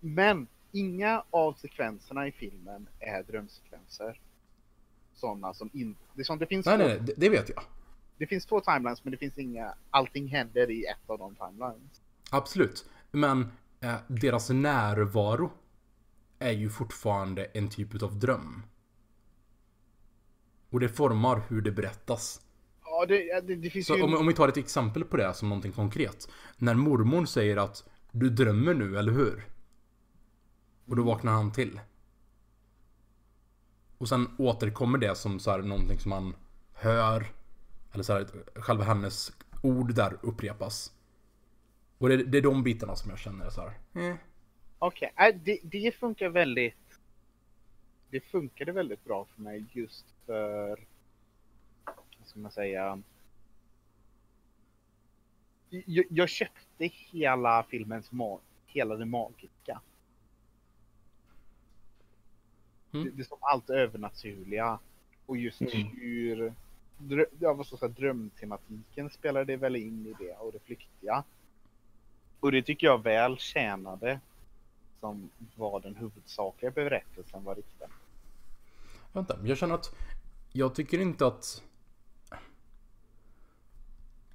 Men 0.00 0.46
inga 0.72 1.24
av 1.30 1.52
sekvenserna 1.52 2.28
i 2.28 2.32
filmen 2.32 2.88
är 2.98 3.22
drömsekvenser. 3.22 4.20
Sådana 5.14 5.54
som 5.54 5.70
inte... 5.72 6.00
Det, 6.14 6.24
som, 6.24 6.38
det, 6.38 6.46
finns 6.46 6.66
Nej, 6.66 6.78
två, 6.78 6.84
nej, 6.84 6.96
nej, 6.96 7.06
det, 7.06 7.14
det 7.16 7.28
vet 7.28 7.48
jag. 7.48 7.62
det 8.18 8.26
finns 8.26 8.46
två 8.46 8.60
timelines 8.60 9.04
men 9.04 9.10
det 9.10 9.16
finns 9.16 9.38
inga... 9.38 9.74
Allting 9.90 10.28
händer 10.28 10.70
i 10.70 10.84
ett 10.84 11.10
av 11.10 11.18
de 11.18 11.34
timelines. 11.34 12.02
Absolut. 12.30 12.90
Men 13.10 13.52
eh, 13.80 13.94
deras 14.06 14.50
närvaro 14.50 15.50
är 16.38 16.52
ju 16.52 16.70
fortfarande 16.70 17.44
en 17.44 17.70
typ 17.70 18.02
av 18.02 18.18
dröm. 18.18 18.62
Och 20.70 20.80
det 20.80 20.88
formar 20.88 21.42
hur 21.48 21.60
det 21.60 21.72
berättas. 21.72 22.40
Ja, 22.84 23.06
det, 23.06 23.40
det, 23.40 23.56
det 23.56 23.70
finns 23.70 23.90
ju... 23.90 24.02
om, 24.02 24.14
om 24.14 24.26
vi 24.26 24.34
tar 24.34 24.48
ett 24.48 24.56
exempel 24.56 25.04
på 25.04 25.16
det 25.16 25.34
som 25.34 25.48
någonting 25.48 25.72
konkret. 25.72 26.28
När 26.56 26.74
mormor 26.74 27.24
säger 27.24 27.56
att 27.56 27.88
du 28.12 28.30
drömmer 28.30 28.74
nu, 28.74 28.98
eller 28.98 29.12
hur? 29.12 29.46
Och 30.88 30.96
då 30.96 31.02
vaknar 31.02 31.32
han 31.32 31.52
till. 31.52 31.80
Och 33.98 34.08
sen 34.08 34.28
återkommer 34.38 34.98
det 34.98 35.14
som 35.14 35.40
så 35.40 35.50
här 35.50 35.58
någonting 35.58 35.98
som 35.98 36.10
man 36.10 36.34
hör. 36.72 37.26
Eller 37.92 38.04
så 38.04 38.12
här, 38.12 38.26
själva 38.54 38.84
hennes 38.84 39.32
ord 39.62 39.94
där 39.94 40.18
upprepas. 40.22 40.92
Och 41.98 42.08
det, 42.08 42.16
det 42.16 42.38
är 42.38 42.42
de 42.42 42.62
bitarna 42.62 42.96
som 42.96 43.10
jag 43.10 43.18
känner 43.18 43.50
så 43.50 43.60
här. 43.60 43.72
Mm. 43.94 44.16
Okej, 44.78 45.12
okay. 45.14 45.32
det, 45.32 45.58
det 45.62 45.94
funkar 45.94 46.28
väldigt... 46.28 46.74
Det 48.10 48.20
funkade 48.20 48.72
väldigt 48.72 49.04
bra 49.04 49.26
för 49.34 49.42
mig 49.42 49.64
just 49.72 50.06
för... 50.26 50.86
Vad 52.18 52.26
ska 52.26 52.38
man 52.38 52.50
säga? 52.50 53.02
Jag, 55.68 56.04
jag 56.10 56.28
köpte 56.28 56.86
hela 56.86 57.62
filmens 57.62 58.12
mag, 58.12 58.40
hela 58.66 58.96
det 58.96 59.04
magiska. 59.04 59.80
Mm. 62.92 63.04
Det, 63.04 63.10
det 63.10 63.22
är 63.22 63.24
som 63.24 63.38
allt 63.40 63.70
övernaturliga. 63.70 64.78
Och 65.26 65.36
just 65.36 65.60
Mm. 65.60 65.86
hur 65.86 66.54
drö, 66.98 67.24
ja, 67.38 67.52
vad 67.52 67.66
ska 67.66 67.88
drömtematiken 67.88 69.10
spelar 69.10 69.44
det 69.44 69.56
väl 69.56 69.76
in 69.76 70.06
i 70.06 70.24
det 70.24 70.34
och 70.34 70.52
det 70.52 70.58
flyktiga. 70.58 71.24
Och 72.40 72.52
det 72.52 72.62
tycker 72.62 72.86
jag 72.86 73.02
väl 73.02 73.38
tjänade 73.38 74.20
som 75.00 75.30
var 75.56 75.80
den 75.80 75.96
huvudsakliga 75.96 76.70
berättelsen 76.70 77.44
var 77.44 77.54
riktad. 77.54 77.88
Vänta, 79.12 79.38
jag 79.44 79.58
känner 79.58 79.74
att 79.74 79.94
jag 80.52 80.74
tycker 80.74 81.00
inte 81.00 81.26
att... 81.26 81.62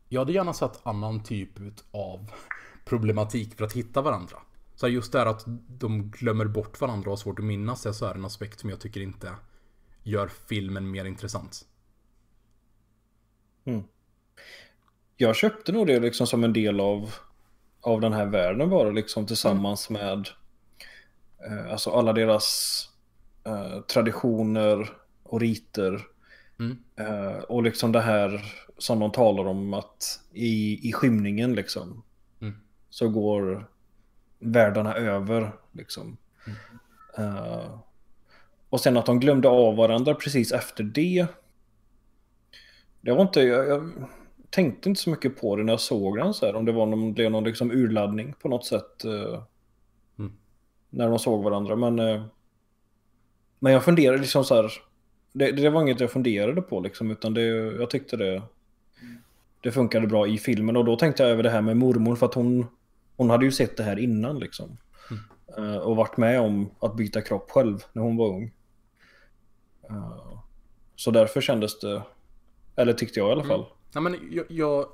Jag 0.09 0.21
hade 0.21 0.31
gärna 0.31 0.53
sett 0.53 0.87
annan 0.87 1.23
typ 1.23 1.49
av 1.91 2.31
problematik 2.85 3.55
för 3.57 3.65
att 3.65 3.73
hitta 3.73 4.01
varandra. 4.01 4.37
Så 4.75 4.85
här, 4.85 4.93
just 4.93 5.11
det 5.11 5.19
här 5.19 5.25
att 5.25 5.43
de 5.67 6.11
glömmer 6.11 6.45
bort 6.45 6.81
varandra 6.81 7.05
och 7.05 7.11
har 7.11 7.17
svårt 7.17 7.39
att 7.39 7.45
minnas 7.45 7.85
är 7.85 7.91
så 7.91 8.05
här 8.05 8.15
en 8.15 8.25
aspekt 8.25 8.59
som 8.59 8.69
jag 8.69 8.79
tycker 8.79 9.01
inte 9.01 9.35
gör 10.03 10.27
filmen 10.27 10.91
mer 10.91 11.05
intressant. 11.05 11.65
Jag 15.17 15.35
köpte 15.35 15.71
nog 15.71 15.87
det 15.87 15.99
liksom 15.99 16.27
som 16.27 16.43
en 16.43 16.53
del 16.53 16.79
av, 16.79 17.13
av 17.81 18.01
den 18.01 18.13
här 18.13 18.25
världen 18.25 18.69
bara 18.69 18.91
liksom 18.91 19.25
tillsammans 19.27 19.89
med 19.89 20.29
eh, 21.47 21.71
alltså 21.71 21.91
alla 21.91 22.13
deras 22.13 22.79
eh, 23.43 23.81
traditioner 23.81 24.89
och 25.23 25.39
riter. 25.41 26.01
Mm. 26.59 26.77
Eh, 26.95 27.37
och 27.37 27.63
liksom 27.63 27.91
det 27.91 28.01
här 28.01 28.43
som 28.77 28.99
de 28.99 29.11
talar 29.11 29.45
om 29.45 29.73
att 29.73 30.21
i, 30.33 30.89
i 30.89 30.93
skymningen 30.93 31.55
liksom 31.55 32.03
Mm. 32.41 32.55
så 32.89 33.09
går 33.09 33.69
världarna 34.43 34.93
över 34.93 35.51
liksom. 35.71 36.17
Eh, 37.17 37.79
och 38.69 38.79
sen 38.79 38.97
att 38.97 39.05
de 39.05 39.19
glömde 39.19 39.49
av 39.49 39.75
varandra 39.75 40.13
precis 40.15 40.51
efter 40.51 40.83
det. 40.83 41.27
Det 43.01 43.11
var 43.11 43.21
inte, 43.21 43.41
jag, 43.41 43.67
jag 43.67 43.91
tänkte 44.49 44.89
inte 44.89 45.01
så 45.01 45.09
mycket 45.09 45.41
på 45.41 45.55
det 45.55 45.63
när 45.63 45.73
jag 45.73 45.79
såg 45.79 46.17
den 46.17 46.33
så 46.33 46.45
här. 46.45 46.55
Om 46.55 46.65
det 46.65 46.71
var 46.71 46.85
någon, 46.85 47.13
blev 47.13 47.31
någon 47.31 47.43
liksom 47.43 47.71
urladdning 47.71 48.33
på 48.41 48.49
något 48.49 48.65
sätt. 48.65 49.05
eh, 49.05 49.43
Mm. 50.19 50.31
När 50.89 51.09
de 51.09 51.19
såg 51.19 51.43
varandra. 51.43 51.75
Men, 51.75 51.99
eh, 51.99 52.25
men 53.59 53.73
jag 53.73 53.83
funderade 53.85 54.17
liksom 54.21 54.43
så 54.43 54.55
här. 54.55 54.71
Det, 55.33 55.51
det 55.51 55.69
var 55.69 55.81
inget 55.81 55.99
jag 55.99 56.11
funderade 56.11 56.61
på 56.61 56.79
liksom. 56.79 57.11
Utan 57.11 57.33
det, 57.33 57.41
jag 57.79 57.89
tyckte 57.89 58.17
det, 58.17 58.41
det 59.61 59.71
funkade 59.71 60.07
bra 60.07 60.27
i 60.27 60.37
filmen. 60.37 60.77
Och 60.77 60.85
då 60.85 60.95
tänkte 60.95 61.23
jag 61.23 61.31
över 61.31 61.43
det 61.43 61.49
här 61.49 61.61
med 61.61 61.77
mormor. 61.77 62.15
För 62.15 62.25
att 62.25 62.33
hon, 62.33 62.67
hon 63.17 63.29
hade 63.29 63.45
ju 63.45 63.51
sett 63.51 63.77
det 63.77 63.83
här 63.83 63.99
innan 63.99 64.39
liksom. 64.39 64.77
Eh, 65.57 65.75
och 65.77 65.95
varit 65.95 66.17
med 66.17 66.39
om 66.41 66.69
att 66.79 66.95
byta 66.95 67.21
kropp 67.21 67.51
själv 67.51 67.83
när 67.93 68.01
hon 68.01 68.17
var 68.17 68.27
ung. 68.27 68.51
Eh, 69.89 70.39
så 70.95 71.11
därför 71.11 71.41
kändes 71.41 71.79
det, 71.79 72.03
eller 72.75 72.93
tyckte 72.93 73.19
jag 73.19 73.29
i 73.29 73.31
alla 73.31 73.43
fall. 73.43 73.65
Nej, 73.91 74.03
men 74.03 74.17
jag, 74.31 74.45
jag, 74.49 74.85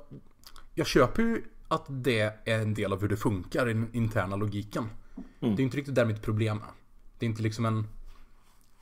jag 0.74 0.86
köper 0.86 1.22
ju 1.22 1.44
att 1.68 1.84
det 1.88 2.20
är 2.20 2.60
en 2.60 2.74
del 2.74 2.92
av 2.92 3.00
hur 3.00 3.08
det 3.08 3.16
funkar 3.16 3.68
i 3.68 3.72
den 3.72 3.90
interna 3.94 4.36
logiken. 4.36 4.84
Det 5.40 5.46
är 5.46 5.60
inte 5.60 5.76
riktigt 5.76 5.94
där 5.94 6.04
mitt 6.04 6.22
problem 6.22 6.56
är. 6.56 6.72
Det 7.18 7.26
är 7.26 7.30
inte 7.30 7.42
liksom 7.42 7.64
en, 7.64 7.86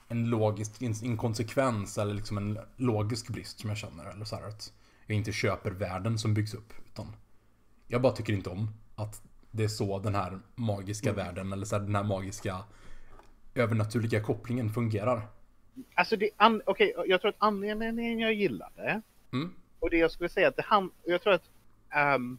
en 0.08 0.30
logisk 0.30 0.82
in- 0.82 1.04
inkonsekvens 1.04 1.98
eller 1.98 2.14
liksom 2.14 2.38
en 2.38 2.58
logisk 2.76 3.28
brist 3.28 3.60
som 3.60 3.68
jag 3.68 3.78
känner. 3.78 4.04
Eller 4.04 4.24
så 4.24 4.36
här 4.36 4.48
att 4.48 4.72
jag 5.06 5.16
inte 5.16 5.32
köper 5.32 5.70
världen 5.70 6.18
som 6.18 6.34
byggs 6.34 6.54
upp. 6.54 6.72
Utan 6.86 7.16
jag 7.86 8.02
bara 8.02 8.12
tycker 8.12 8.32
inte 8.32 8.50
om 8.50 8.70
att 8.98 9.22
det 9.50 9.64
är 9.64 9.68
så 9.68 9.98
den 9.98 10.14
här 10.14 10.38
magiska 10.54 11.12
världen 11.12 11.52
eller 11.52 11.66
så 11.66 11.76
här, 11.76 11.82
den 11.82 11.94
här 11.96 12.04
magiska 12.04 12.64
övernaturliga 13.54 14.20
kopplingen 14.22 14.70
fungerar. 14.70 15.22
Alltså 15.94 16.16
det, 16.16 16.30
an, 16.36 16.62
okej, 16.66 16.94
jag 17.06 17.20
tror 17.20 17.28
att 17.28 17.36
anledningen 17.38 18.18
jag 18.18 18.34
gillade 18.34 19.02
Mm. 19.32 19.52
och 19.80 19.90
det 19.90 19.96
jag 19.96 20.10
skulle 20.10 20.28
säga 20.28 20.48
att 20.48 20.56
det 20.56 20.62
han, 20.66 20.90
jag 21.04 21.22
tror 21.22 21.32
att 21.32 21.50
ehm, 21.90 22.38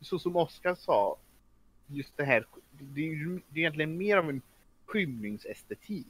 så 0.00 0.18
som 0.18 0.36
Oskar 0.36 0.74
sa, 0.74 1.16
just 1.86 2.16
det 2.16 2.24
här, 2.24 2.46
det 2.72 3.00
är, 3.00 3.14
ju- 3.14 3.40
det 3.48 3.58
är 3.58 3.62
egentligen 3.62 3.96
mer 3.96 4.16
av 4.16 4.28
en 4.30 4.42
skymningsestetik 4.86 6.06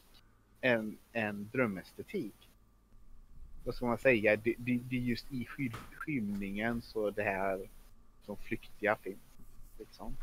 än 0.61 0.97
en 1.13 1.49
drömestetik. 1.53 2.35
Vad 3.65 3.75
ska 3.75 3.87
man 3.87 3.99
säga? 3.99 4.37
Det, 4.37 4.55
det, 4.59 4.81
det 4.91 4.97
är 4.97 5.01
just 5.01 5.33
i 5.33 5.45
sky, 5.47 5.71
skymningen 5.97 6.83
så 6.83 7.11
det 7.11 7.23
här 7.23 7.69
som 8.27 8.37
flyktiga 8.37 8.97
finns. 8.97 9.19
Liksom. 9.79 10.17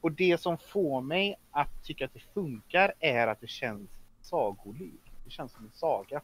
Och 0.00 0.12
det 0.12 0.40
som 0.40 0.58
får 0.58 1.00
mig 1.00 1.38
att 1.50 1.84
tycka 1.84 2.04
att 2.04 2.14
det 2.14 2.24
funkar 2.34 2.92
är 3.00 3.26
att 3.26 3.40
det 3.40 3.50
känns 3.50 3.90
sagolikt. 4.20 5.10
Det 5.24 5.30
känns 5.30 5.52
som 5.52 5.64
en 5.64 5.70
saga. 5.70 6.22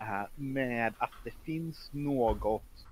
Äh, 0.00 0.24
med 0.34 0.94
att 0.98 1.12
det 1.24 1.34
finns 1.44 1.92
något 1.92 2.86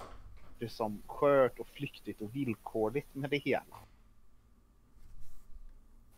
det 0.59 0.69
som 0.69 1.03
skört 1.07 1.59
och 1.59 1.69
flyktigt 1.69 2.21
och 2.21 2.37
villkorligt 2.37 3.15
med 3.15 3.31
det 3.31 3.39
hela. 3.39 3.79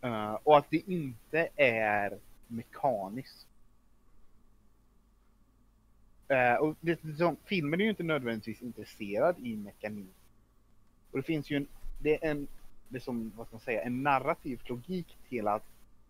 Uh, 0.05 0.33
och 0.43 0.57
att 0.57 0.69
det 0.69 0.77
inte 0.77 1.49
är 1.55 2.19
mekaniskt. 2.47 3.47
Uh, 6.31 6.53
och 6.53 6.75
det, 6.81 7.03
liksom, 7.03 7.37
filmen 7.45 7.79
är 7.79 7.83
ju 7.83 7.89
inte 7.89 8.03
nödvändigtvis 8.03 8.61
intresserad 8.61 9.39
i 9.39 9.55
mekanik. 9.55 10.15
Och 11.11 11.17
det 11.17 11.23
finns 11.23 11.49
ju 11.49 11.57
en, 11.57 11.67
det 11.99 12.25
är 12.25 12.31
en, 12.31 12.47
det 12.89 12.97
är 12.97 13.01
som, 13.01 13.31
vad 13.35 13.47
ska 13.47 13.55
man 13.55 13.61
säga, 13.61 13.81
en 13.81 14.03
narrativ 14.03 14.61
logik 14.65 15.17
till 15.29 15.47
att, 15.47 15.63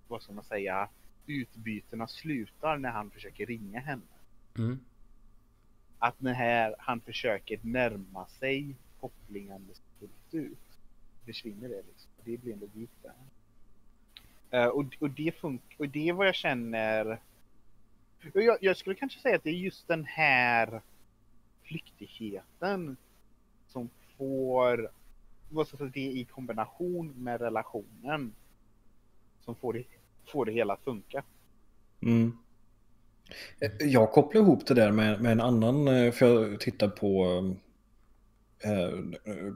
vad 0.07 0.21
ska 0.21 0.33
man 0.33 0.43
säga, 0.43 0.89
utbytena 1.27 2.07
slutar 2.07 2.77
när 2.77 2.91
han 2.91 3.11
försöker 3.11 3.45
ringa 3.45 3.79
henne. 3.79 4.01
Mm. 4.57 4.79
Att 5.99 6.21
när 6.21 6.33
här, 6.33 6.75
han 6.79 7.01
försöker 7.01 7.59
närma 7.61 8.25
sig 8.25 8.75
kopplingen 8.99 9.67
fullt 9.99 10.33
ut, 10.33 10.57
försvinner 11.25 11.69
det 11.69 11.83
liksom. 11.87 12.11
Det 12.23 12.37
blir 12.37 12.53
en 12.53 12.59
logik 12.59 12.89
där. 13.01 13.13
Eh, 14.51 14.67
och, 14.67 14.85
och, 14.99 15.09
det 15.09 15.43
och 15.77 15.89
det 15.89 16.09
är 16.09 16.13
vad 16.13 16.27
jag 16.27 16.35
känner 16.35 17.19
jag, 18.33 18.57
jag 18.61 18.77
skulle 18.77 18.95
kanske 18.95 19.19
säga 19.19 19.35
att 19.35 19.43
det 19.43 19.49
är 19.49 19.53
just 19.53 19.87
den 19.87 20.05
här 20.05 20.81
flyktigheten 21.63 22.97
som 23.67 23.89
får, 24.21 25.65
säga, 25.65 25.91
det 25.93 25.99
i 25.99 26.27
kombination 26.31 27.13
med 27.17 27.41
relationen 27.41 28.33
som 29.45 29.55
får 29.55 29.73
det, 29.73 29.83
får 30.31 30.45
det 30.45 30.51
hela 30.51 30.73
att 30.73 30.83
funka. 30.83 31.23
Mm. 32.01 32.37
Jag 33.79 34.11
kopplar 34.11 34.41
ihop 34.41 34.67
det 34.67 34.73
där 34.73 34.91
med, 34.91 35.21
med 35.21 35.31
en 35.31 35.41
annan, 35.41 35.87
eh, 35.87 36.11
för 36.11 36.49
jag 36.49 36.59
tittar 36.59 36.87
på... 36.87 37.25
eh, 38.63 38.99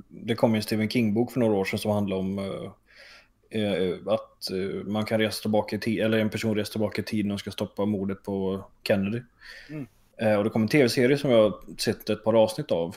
Det 0.10 0.36
kom 0.36 0.56
en 0.56 0.62
Stephen 0.62 0.90
King-bok 0.90 1.32
för 1.32 1.40
några 1.40 1.56
år 1.56 1.66
sedan 1.66 1.80
som 1.80 1.92
handlar 1.92 2.18
om 2.18 2.40
eh, 2.40 3.62
eh, 3.62 3.98
att 4.06 4.52
eh, 4.52 4.84
man 4.86 5.06
kan 5.06 5.20
resa 5.20 5.42
tillbaka 5.42 5.76
i 5.76 5.80
tiden, 5.80 6.06
eller 6.06 6.18
en 6.18 6.30
person 6.30 6.56
reser 6.56 6.72
tillbaka 6.72 7.02
i 7.02 7.06
tiden 7.06 7.32
och 7.32 7.40
ska 7.40 7.52
stoppa 7.52 7.86
mordet 7.86 8.24
på 8.24 8.66
Kennedy. 8.84 9.22
Mm. 9.70 9.88
Eh, 10.18 10.38
Och 10.38 10.44
det 10.44 10.50
kom 10.50 10.62
en 10.62 10.68
tv-serie 10.68 11.18
som 11.18 11.32
jag 11.32 11.50
har 11.50 11.60
sett 11.78 12.10
ett 12.10 12.24
par 12.24 12.34
avsnitt 12.34 12.72
av. 12.72 12.96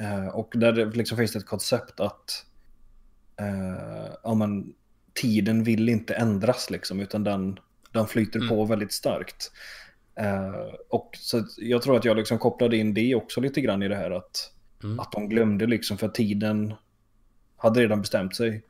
Eh, 0.00 0.28
Och 0.28 0.52
där 0.56 0.72
det 0.72 0.84
liksom 0.84 1.18
finns 1.18 1.36
ett 1.36 1.46
koncept 1.46 2.00
att 2.00 2.46
eh, 3.40 4.10
ja, 4.22 4.34
men, 4.34 4.74
tiden 5.14 5.64
vill 5.64 5.88
inte 5.88 6.14
ändras 6.14 6.70
liksom, 6.70 7.00
utan 7.00 7.24
den, 7.24 7.58
den 7.92 8.06
flyter 8.06 8.38
Mm. 8.38 8.48
på 8.48 8.64
väldigt 8.64 8.92
starkt. 8.92 9.52
Eh, 10.14 10.74
och 10.88 11.10
så 11.18 11.44
jag 11.58 11.82
tror 11.82 11.96
att 11.96 12.04
jag 12.04 12.16
liksom 12.16 12.38
kopplade 12.38 12.76
in 12.76 12.94
det 12.94 13.14
också 13.14 13.40
lite 13.40 13.60
grann 13.60 13.82
i 13.82 13.88
det 13.88 13.96
här 13.96 14.10
att, 14.10 14.52
Mm. 14.84 15.00
att 15.00 15.12
de 15.12 15.28
glömde 15.28 15.66
liksom 15.66 15.98
för 15.98 16.08
tiden 16.08 16.74
hade 17.56 17.80
redan 17.80 18.00
bestämt 18.00 18.36
sig. 18.36 18.62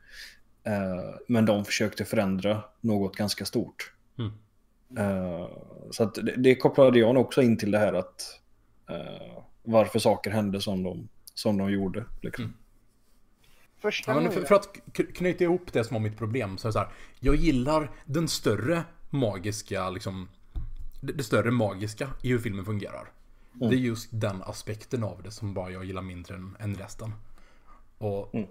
Men 1.27 1.45
de 1.45 1.65
försökte 1.65 2.05
förändra 2.05 2.63
något 2.81 3.15
ganska 3.15 3.45
stort. 3.45 3.93
Mm. 4.19 4.31
Så 5.91 6.05
det, 6.05 6.33
det 6.37 6.55
kopplade 6.55 6.99
jag 6.99 7.17
också 7.17 7.41
in 7.41 7.57
till 7.57 7.71
det 7.71 7.77
här 7.79 7.93
att 7.93 8.39
varför 9.63 9.99
saker 9.99 10.31
hände 10.31 10.61
som 10.61 10.83
de, 10.83 11.09
som 11.39 11.57
de 11.57 11.71
gjorde. 11.71 12.05
Liksom. 12.21 12.45
Mm. 12.45 12.57
Första 13.77 14.23
Ja, 14.23 14.31
för, 14.31 14.41
för 14.41 14.55
att 14.55 14.77
knyta 14.93 15.43
ihop 15.43 15.73
det 15.73 15.83
som 15.83 15.93
var 15.93 16.01
mitt 16.01 16.17
problem 16.17 16.57
så 16.57 16.67
är 16.67 16.69
det 16.69 16.73
så 16.73 16.79
här. 16.79 16.89
Jag 17.19 17.35
gillar 17.35 17.91
den 18.05 18.27
större 18.27 18.83
magiska, 19.09 19.89
liksom. 19.89 20.29
Det, 21.01 21.23
större 21.23 21.51
magiska 21.51 22.09
i 22.23 22.29
hur 22.29 22.39
filmen 22.39 22.65
fungerar. 22.65 23.11
Det 23.53 23.65
är 23.65 23.71
just 23.71 24.09
den 24.11 24.41
aspekten 24.43 25.03
av 25.03 25.21
det 25.23 25.31
som 25.31 25.53
bara 25.53 25.71
jag 25.71 25.85
gillar 25.85 26.01
mindre 26.01 26.35
än, 26.35 26.55
än 26.59 26.75
resten. 26.75 27.13
Och... 27.97 28.35
Mm. 28.35 28.47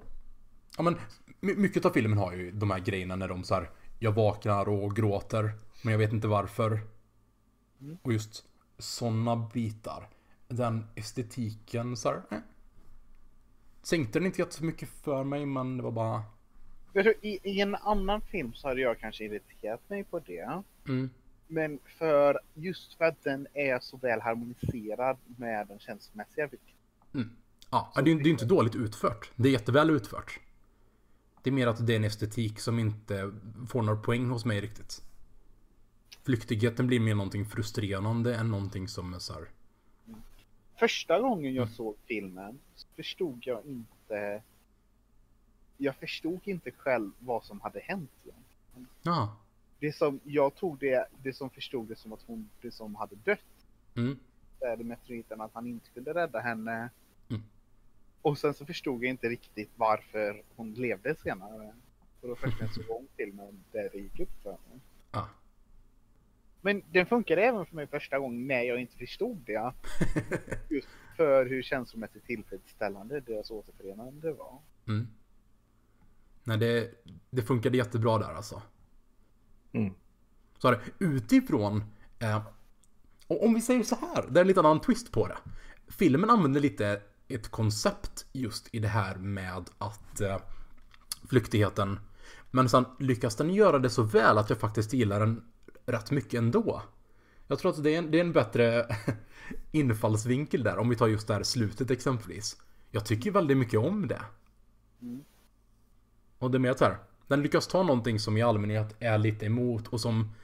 Ja 0.76 0.82
men, 0.82 0.96
my- 1.40 1.56
mycket 1.56 1.84
av 1.84 1.90
filmen 1.90 2.18
har 2.18 2.32
ju 2.32 2.50
de 2.50 2.70
här 2.70 2.78
grejerna 2.78 3.16
när 3.16 3.28
de 3.28 3.44
så 3.44 3.54
här. 3.54 3.70
Jag 3.98 4.12
vaknar 4.12 4.68
och 4.68 4.96
gråter, 4.96 5.52
men 5.82 5.92
jag 5.92 5.98
vet 5.98 6.12
inte 6.12 6.28
varför. 6.28 6.80
Och 8.02 8.12
just 8.12 8.44
sådana 8.78 9.36
bitar. 9.36 10.08
Den 10.48 10.86
estetiken 10.94 11.96
så 11.96 12.08
här. 12.08 12.22
Eh. 12.30 12.38
Sänkte 13.82 14.18
den 14.18 14.26
inte 14.26 14.40
jättemycket 14.40 14.88
för 14.88 15.24
mig, 15.24 15.46
men 15.46 15.76
det 15.76 15.82
var 15.82 15.90
bara... 15.90 16.22
Jag 16.92 17.04
tror, 17.04 17.14
i, 17.22 17.38
I 17.42 17.60
en 17.60 17.74
annan 17.74 18.20
film 18.20 18.54
så 18.54 18.68
hade 18.68 18.80
jag 18.80 18.98
kanske 18.98 19.24
irriterat 19.24 19.90
mig 19.90 20.04
på 20.04 20.18
det. 20.18 20.62
Mm. 20.88 21.10
Men 21.46 21.78
för 21.98 22.40
just 22.54 22.94
för 22.94 23.04
att 23.04 23.24
den 23.24 23.46
är 23.54 23.78
så 23.78 23.96
väl 23.96 24.20
harmoniserad 24.20 25.16
med 25.36 25.66
den 25.66 25.78
känslomässiga 25.78 26.46
biten. 26.48 26.74
Ja, 27.70 27.92
det 27.94 28.10
är 28.10 28.14
det 28.14 28.28
är 28.28 28.30
inte 28.30 28.44
dåligt 28.44 28.74
utfört. 28.74 29.30
Det 29.36 29.48
är 29.48 29.52
jätteväl 29.52 29.90
utfört. 29.90 30.40
Det 31.42 31.50
är 31.50 31.54
mer 31.54 31.66
att 31.66 31.86
det 31.86 31.92
är 31.92 31.96
en 31.96 32.04
estetik 32.04 32.60
som 32.60 32.78
inte 32.78 33.32
får 33.68 33.82
några 33.82 34.00
poäng 34.00 34.28
hos 34.30 34.44
mig 34.44 34.60
riktigt. 34.60 35.02
Flyktigheten 36.24 36.86
blir 36.86 37.00
mer 37.00 37.14
någonting 37.14 37.46
frustrerande 37.46 38.34
än 38.34 38.50
någonting 38.50 38.88
som 38.88 39.14
är 39.14 39.18
så 39.18 39.32
här. 39.32 39.48
Första 40.78 41.20
gången 41.20 41.54
jag 41.54 41.68
såg 41.68 41.96
filmen 42.06 42.58
så 42.74 42.86
förstod 42.96 43.38
jag 43.46 43.66
inte. 43.66 44.42
Jag 45.76 45.96
förstod 45.96 46.40
inte 46.44 46.70
själv 46.70 47.10
vad 47.18 47.44
som 47.44 47.60
hade 47.60 47.80
hänt. 47.80 48.10
egentligen. 48.24 48.88
Ja. 49.02 49.36
Det 49.78 49.92
som 49.92 50.20
jag 50.24 50.54
tog 50.54 50.78
det, 50.78 51.08
det 51.22 51.32
som 51.32 51.50
förstod 51.50 51.88
det 51.88 51.96
som 51.96 52.12
att 52.12 52.22
hon, 52.26 52.50
det 52.60 52.70
som 52.70 52.94
hade 52.94 53.16
dött. 53.16 53.66
Mm. 53.96 54.18
Det 54.60 54.84
meteoriten 54.84 55.40
att 55.40 55.54
han 55.54 55.66
inte 55.66 55.86
skulle 55.86 56.14
rädda 56.14 56.40
henne. 56.40 56.90
Mm. 57.28 57.42
Och 58.22 58.38
sen 58.38 58.54
så 58.54 58.66
förstod 58.66 59.04
jag 59.04 59.10
inte 59.10 59.28
riktigt 59.28 59.70
varför 59.76 60.42
hon 60.56 60.74
levde 60.74 61.14
senare. 61.14 61.74
Och 62.20 62.28
då 62.28 62.36
först 62.36 62.60
jag 62.60 62.74
såg 62.74 62.90
om 62.96 63.06
filmen 63.16 63.64
där 63.72 63.88
det 63.92 63.98
gick 63.98 64.20
upp 64.20 64.42
för 64.42 64.50
mig. 64.50 64.80
Ja. 65.10 65.28
Men 66.60 66.82
den 66.92 67.06
funkade 67.06 67.42
även 67.42 67.66
för 67.66 67.76
mig 67.76 67.86
första 67.86 68.18
gången 68.18 68.46
när 68.46 68.62
jag 68.62 68.80
inte 68.80 68.96
förstod 68.96 69.36
det. 69.46 69.72
Just 70.68 70.88
för 71.16 71.46
hur 71.46 71.62
känslomässigt 71.62 72.26
tillfredsställande 72.26 73.20
deras 73.20 73.50
återförenande 73.50 74.32
var. 74.32 74.58
Mm. 74.88 75.08
Nej, 76.44 76.58
det, 76.58 76.90
det 77.30 77.42
funkade 77.42 77.76
jättebra 77.76 78.18
där 78.18 78.34
alltså. 78.34 78.62
Mm. 79.72 79.94
Så 80.58 80.68
här, 80.68 80.80
utifrån... 80.98 81.84
Eh, 82.18 82.46
och 83.26 83.44
om 83.44 83.54
vi 83.54 83.60
säger 83.60 83.82
så 83.82 83.96
här, 83.96 84.24
det 84.30 84.40
är 84.40 84.42
en 84.42 84.48
lite 84.48 84.60
annan 84.60 84.80
twist 84.80 85.12
på 85.12 85.26
det. 85.26 85.36
Filmen 85.88 86.30
använder 86.30 86.60
lite 86.60 87.02
ett 87.28 87.48
koncept 87.48 88.26
just 88.32 88.74
i 88.74 88.78
det 88.78 88.88
här 88.88 89.16
med 89.16 89.70
att 89.78 90.20
eh, 90.20 90.36
flyktigheten. 91.28 92.00
Men 92.50 92.68
sen 92.68 92.84
lyckas 92.98 93.36
den 93.36 93.54
göra 93.54 93.78
det 93.78 93.90
så 93.90 94.02
väl 94.02 94.38
att 94.38 94.50
jag 94.50 94.58
faktiskt 94.58 94.92
gillar 94.92 95.20
den 95.20 95.44
rätt 95.88 96.10
mycket 96.10 96.38
ändå. 96.38 96.82
Jag 97.46 97.58
tror 97.58 97.70
att 97.70 97.82
det 97.82 97.94
är 97.94 97.98
en, 97.98 98.10
det 98.10 98.18
är 98.18 98.24
en 98.24 98.32
bättre 98.32 98.86
infallsvinkel 99.72 100.62
där, 100.62 100.78
om 100.78 100.88
vi 100.88 100.96
tar 100.96 101.08
just 101.08 101.28
det 101.28 101.34
här 101.34 101.42
slutet 101.42 101.90
exempelvis. 101.90 102.56
Jag 102.90 103.06
tycker 103.06 103.30
väldigt 103.30 103.56
mycket 103.56 103.80
om 103.80 104.08
det. 104.08 104.22
Mm. 105.02 105.24
Och 106.38 106.50
det 106.50 106.56
är 106.56 106.60
mer 106.60 106.74
så 106.74 106.84
här, 106.84 106.96
den 107.26 107.42
lyckas 107.42 107.66
ta 107.66 107.82
någonting 107.82 108.20
som 108.20 108.36
i 108.36 108.42
allmänhet 108.42 108.96
är 108.98 109.18
lite 109.18 109.46
emot 109.46 109.88
och 109.88 110.00
som 110.00 110.34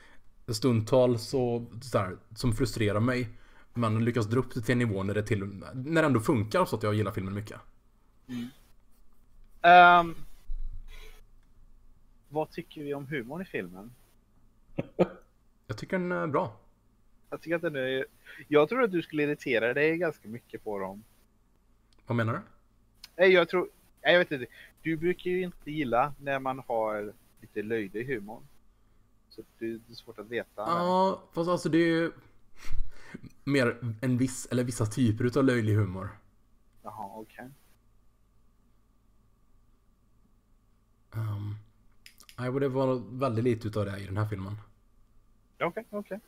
stundtals 0.49 1.23
så, 1.23 1.67
så 1.83 1.99
här, 1.99 2.17
som 2.35 2.53
frustrerar 2.53 3.01
mig. 3.01 3.29
Men 3.75 4.05
lyckas 4.05 4.27
dra 4.27 4.41
upp 4.41 4.55
det 4.55 4.61
till 4.61 4.73
en 4.73 4.79
nivå 4.79 5.03
när 5.03 5.15
det, 5.15 5.23
till, 5.23 5.45
när 5.75 6.03
det 6.03 6.07
ändå 6.07 6.21
funkar 6.21 6.65
så 6.65 6.77
att 6.77 6.83
jag 6.83 6.95
gillar 6.95 7.13
filmen 7.13 7.35
mycket. 7.35 7.61
Ehm, 9.63 10.15
vad 12.29 12.51
tycker 12.51 12.83
vi 12.83 12.95
om 12.95 13.07
humorn 13.07 13.43
i 13.43 13.45
filmen? 13.45 13.95
Jag 15.67 15.79
tycker 15.79 15.99
den 15.99 16.13
är 16.13 16.27
bra. 16.27 16.57
Jag 17.31 17.41
tycker 17.41 17.57
att 17.57 17.63
den 17.63 17.77
är... 17.77 18.07
Jag 18.49 18.69
tror 18.69 18.83
att 18.83 18.93
du 18.93 19.03
skulle 19.03 19.23
irritera 19.23 19.75
dig 19.75 19.99
ganska 19.99 20.29
mycket 20.29 20.65
på 20.65 20.79
dem. 20.79 21.05
Vad 22.07 22.17
menar 22.17 22.33
du? 22.33 22.41
Nej, 23.17 23.33
jag 23.33 23.49
tror... 23.49 23.69
Nej, 24.03 24.13
jag 24.13 24.19
vet 24.19 24.33
inte. 24.33 24.47
Du 24.83 24.97
brukar 24.97 25.31
ju 25.31 25.43
inte 25.43 25.71
gilla 25.71 26.15
när 26.21 26.39
man 26.39 26.63
har 26.67 27.13
lite 27.41 27.63
löjde 27.63 27.99
i 27.99 28.15
humorn. 28.15 28.43
Så 29.29 29.43
det 29.59 29.67
är 29.67 29.95
svårt 29.95 30.19
att 30.19 30.29
veta. 30.29 30.49
Ja, 30.57 31.23
fast 31.33 31.51
alltså 31.51 31.69
det 31.69 31.79
är 31.79 31.87
ju 31.87 32.13
mer 33.45 33.95
en 34.01 34.19
viss, 34.19 34.47
eller 34.51 34.65
vissa 34.65 34.87
typer 34.87 35.25
utav 35.25 35.45
löjlig 35.45 35.75
humor. 35.75 36.09
Jaha, 36.83 37.11
okej. 37.15 37.51
Um, 41.11 41.57
nej, 42.39 42.49
och 42.49 42.61
det 42.61 42.69
var 42.69 43.19
väldigt 43.19 43.45
lite 43.45 43.69
utav 43.69 43.85
det 43.85 43.99
i 43.99 44.07
den 44.07 44.17
här 44.17 44.27
filmen. 44.29 44.57
Okej, 45.61 45.85
okej. 45.91 46.21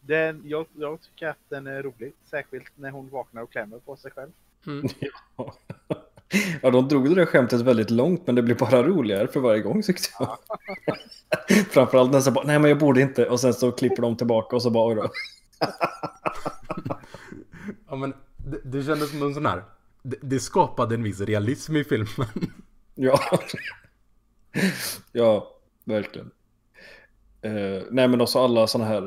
Den, 0.00 0.42
jag, 0.44 0.66
jag 0.76 1.00
tycker 1.02 1.28
att 1.28 1.38
den 1.48 1.66
är 1.66 1.82
rolig. 1.82 2.12
Särskilt 2.30 2.72
när 2.74 2.90
hon 2.90 3.08
vaknar 3.08 3.42
och 3.42 3.52
klämmer 3.52 3.78
på 3.78 3.96
sig 3.96 4.10
själv. 4.10 4.30
Mm. 4.66 4.88
Ja, 6.62 6.70
de 6.70 6.88
drog 6.88 7.08
det 7.08 7.14
där 7.14 7.26
skämtet 7.26 7.60
väldigt 7.60 7.90
långt, 7.90 8.26
men 8.26 8.34
det 8.34 8.42
blir 8.42 8.54
bara 8.54 8.82
roligare 8.82 9.28
för 9.28 9.40
varje 9.40 9.62
gång 9.62 9.82
tyckte 9.82 10.08
jag. 10.18 10.38
Framförallt 11.70 12.12
när 12.12 12.20
så 12.20 12.30
bara, 12.30 12.46
nej 12.46 12.58
men 12.58 12.68
jag 12.68 12.78
borde 12.78 13.00
inte, 13.00 13.28
och 13.28 13.40
sen 13.40 13.54
så 13.54 13.72
klipper 13.72 14.02
de 14.02 14.16
tillbaka 14.16 14.56
och 14.56 14.62
så 14.62 14.70
bara, 14.70 14.94
då. 14.94 15.10
Ja, 17.88 17.96
men 17.96 18.14
det, 18.36 18.60
det 18.64 18.82
kändes 18.82 19.10
som 19.10 19.22
en 19.22 19.34
sån 19.34 19.46
här. 19.46 19.64
Det, 20.02 20.16
det 20.22 20.40
skapade 20.40 20.94
en 20.94 21.02
viss 21.02 21.20
realism 21.20 21.76
i 21.76 21.84
filmen. 21.84 22.28
Ja. 22.94 23.20
ja, 25.12 25.50
verkligen. 25.84 26.30
Eh, 27.46 27.82
nej 27.90 28.08
men 28.08 28.20
också 28.20 28.38
alla 28.38 28.66
sådana 28.66 28.90
här, 28.90 29.06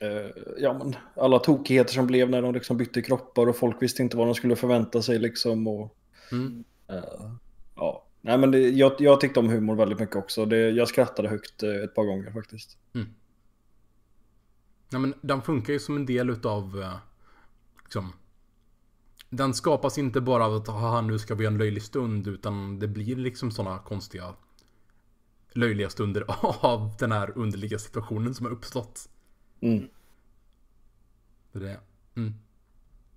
eh, 0.00 0.30
ja 0.58 0.72
men 0.72 0.96
alla 1.16 1.38
tokigheter 1.38 1.92
som 1.94 2.06
blev 2.06 2.30
när 2.30 2.42
de 2.42 2.54
liksom 2.54 2.76
bytte 2.76 3.02
kroppar 3.02 3.46
och 3.46 3.56
folk 3.56 3.82
visste 3.82 4.02
inte 4.02 4.16
vad 4.16 4.26
de 4.26 4.34
skulle 4.34 4.56
förvänta 4.56 5.02
sig 5.02 5.18
liksom 5.18 5.66
och 5.68 5.96
Mm. 6.32 6.64
eh, 6.88 7.30
ja. 7.76 8.06
Nej 8.20 8.38
men 8.38 8.50
det, 8.50 8.58
jag, 8.70 8.92
jag 8.98 9.20
tyckte 9.20 9.40
om 9.40 9.48
humor 9.48 9.74
väldigt 9.76 9.98
mycket 10.00 10.16
också. 10.16 10.44
Det, 10.46 10.70
jag 10.70 10.88
skrattade 10.88 11.28
högt 11.28 11.62
eh, 11.62 11.70
ett 11.74 11.94
par 11.94 12.04
gånger 12.04 12.30
faktiskt. 12.30 12.78
Ja, 14.90 14.98
men 14.98 15.14
den 15.20 15.42
funkar 15.42 15.72
ju 15.72 15.78
som 15.78 15.96
en 15.96 16.06
del 16.06 16.30
utav... 16.30 16.80
eh, 16.82 16.96
Liksom, 17.84 18.12
den 19.30 19.54
skapas 19.54 19.98
inte 19.98 20.20
bara 20.20 20.46
av 20.46 20.54
att 20.54 20.66
haha, 20.68 21.00
nu 21.00 21.18
ska 21.18 21.34
vi 21.34 21.44
ha 21.44 21.52
en 21.52 21.58
löjlig 21.58 21.82
stund 21.82 22.26
utan 22.28 22.78
det 22.78 22.88
blir 22.88 23.16
liksom 23.16 23.50
sådana 23.50 23.78
konstiga 23.78 24.34
löjliga 25.56 25.90
stunder 25.90 26.24
av 26.66 26.96
den 26.98 27.12
här 27.12 27.38
underliga 27.38 27.78
situationen 27.78 28.34
som 28.34 28.46
har 28.46 28.52
uppstått. 28.52 29.08
Mm. 29.60 29.88
Det, 31.52 31.58
är 31.58 31.62
det. 31.62 31.80
Mm. 32.16 32.34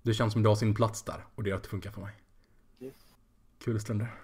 det 0.02 0.14
känns 0.14 0.32
som 0.32 0.42
det 0.42 0.48
har 0.48 0.56
sin 0.56 0.74
plats 0.74 1.02
där 1.02 1.24
och 1.34 1.42
det 1.42 1.50
gör 1.50 1.56
att 1.56 1.62
det 1.62 1.68
funkar 1.68 1.90
för 1.90 2.00
mig. 2.00 2.14
Yes. 2.80 2.94
Kul 3.58 3.80
stunder. 3.80 4.14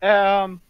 Ehm, 0.00 0.60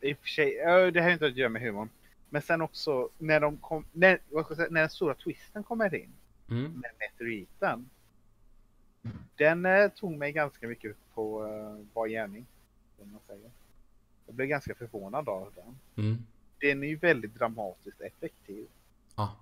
I 0.00 0.12
och 0.14 0.18
för 0.18 0.28
sig, 0.28 0.54
det 0.92 1.00
har 1.02 1.10
inte 1.10 1.26
att 1.26 1.36
göra 1.36 1.48
med 1.48 1.62
humorn. 1.62 1.88
Men 2.30 2.42
sen 2.42 2.60
också 2.60 3.08
när 3.18 3.40
de 3.40 3.56
kom, 3.56 3.86
när, 3.92 4.20
säga, 4.54 4.68
när 4.70 4.80
den 4.80 4.90
stora 4.90 5.14
twisten 5.14 5.62
kommer 5.62 5.94
in 5.94 6.12
Mm. 6.50 6.72
med 6.72 6.90
meteoriten. 6.98 7.90
Den 9.36 9.66
eh, 9.66 9.88
tog 9.88 10.12
mig 10.12 10.32
ganska 10.32 10.68
mycket 10.68 10.96
på 11.14 11.44
uh, 11.44 11.84
bar 11.94 12.06
gärning. 12.06 12.46
Kan 12.98 13.12
man 13.12 13.20
säga. 13.26 13.50
Jag 14.26 14.34
blev 14.34 14.48
ganska 14.48 14.74
förvånad 14.74 15.28
av 15.28 15.52
den. 15.54 16.04
Mm. 16.04 16.26
Den 16.60 16.82
är 16.82 16.88
ju 16.88 16.96
väldigt 16.96 17.34
dramatiskt 17.34 18.00
effektiv. 18.00 18.66
Ja. 19.16 19.36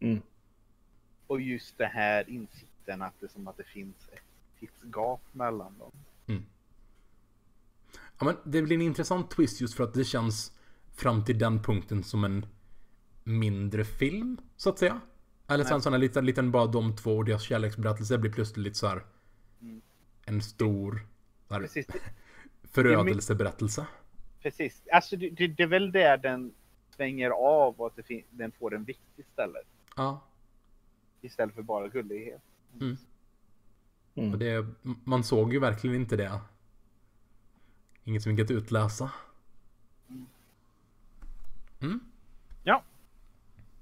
Mm. 0.00 0.22
Och 1.26 1.40
just 1.40 1.78
det 1.78 1.86
här 1.86 2.30
insikten 2.30 3.02
att 3.02 3.14
det 3.20 3.26
är 3.26 3.30
som 3.30 3.48
att 3.48 3.56
det 3.56 3.64
finns 3.64 4.08
ett 4.12 4.60
tidsgap 4.60 5.20
mellan 5.32 5.78
dem. 5.78 5.92
Ja, 8.20 8.26
men 8.26 8.36
det 8.44 8.62
blir 8.62 8.76
en 8.76 8.82
intressant 8.82 9.30
twist 9.30 9.60
just 9.60 9.74
för 9.74 9.84
att 9.84 9.94
det 9.94 10.04
känns 10.04 10.52
fram 10.94 11.24
till 11.24 11.38
den 11.38 11.62
punkten 11.62 12.02
som 12.04 12.24
en 12.24 12.46
mindre 13.24 13.84
film, 13.84 14.36
så 14.56 14.70
att 14.70 14.78
säga. 14.78 15.00
Eller 15.46 15.64
sen 15.64 15.82
sån 15.82 15.92
här 15.92 16.00
liten, 16.00 16.26
liten 16.26 16.50
bara 16.50 16.66
de 16.66 16.96
två 16.96 17.16
och 17.16 17.24
deras 17.24 17.42
kärleksberättelse 17.42 18.18
blir 18.18 18.32
plötsligt 18.32 18.64
lite 18.64 18.78
så 18.78 18.86
här 18.86 19.04
Mm. 19.62 19.80
en 20.26 20.42
stor 20.42 21.06
så 21.48 21.54
här, 21.54 21.60
Precis, 21.60 21.86
förödelseberättelse. 22.70 23.86
precis. 24.42 24.82
Alltså 24.92 25.16
det, 25.16 25.30
det, 25.30 25.46
det 25.46 25.62
är 25.62 25.66
väl 25.66 25.92
där 25.92 26.16
den 26.16 26.54
svänger 26.96 27.30
av 27.30 27.80
och 27.80 27.86
att 27.86 28.08
den 28.30 28.52
får 28.52 28.74
en 28.74 28.84
vikt 28.84 29.18
istället. 29.18 29.66
Ja. 29.96 30.20
Istället 31.20 31.54
för 31.54 31.62
bara 31.62 31.88
gullighet. 31.88 32.42
Mm. 32.80 32.96
Mm. 34.14 34.32
Och 34.32 34.38
det, 34.38 34.66
man 35.04 35.24
såg 35.24 35.52
ju 35.52 35.58
verkligen 35.58 35.96
inte 35.96 36.16
det. 36.16 36.40
Inget 38.04 38.22
som 38.22 38.32
gick 38.32 38.40
att 38.44 38.50
utläsa. 38.50 39.10
Mm. 41.82 42.00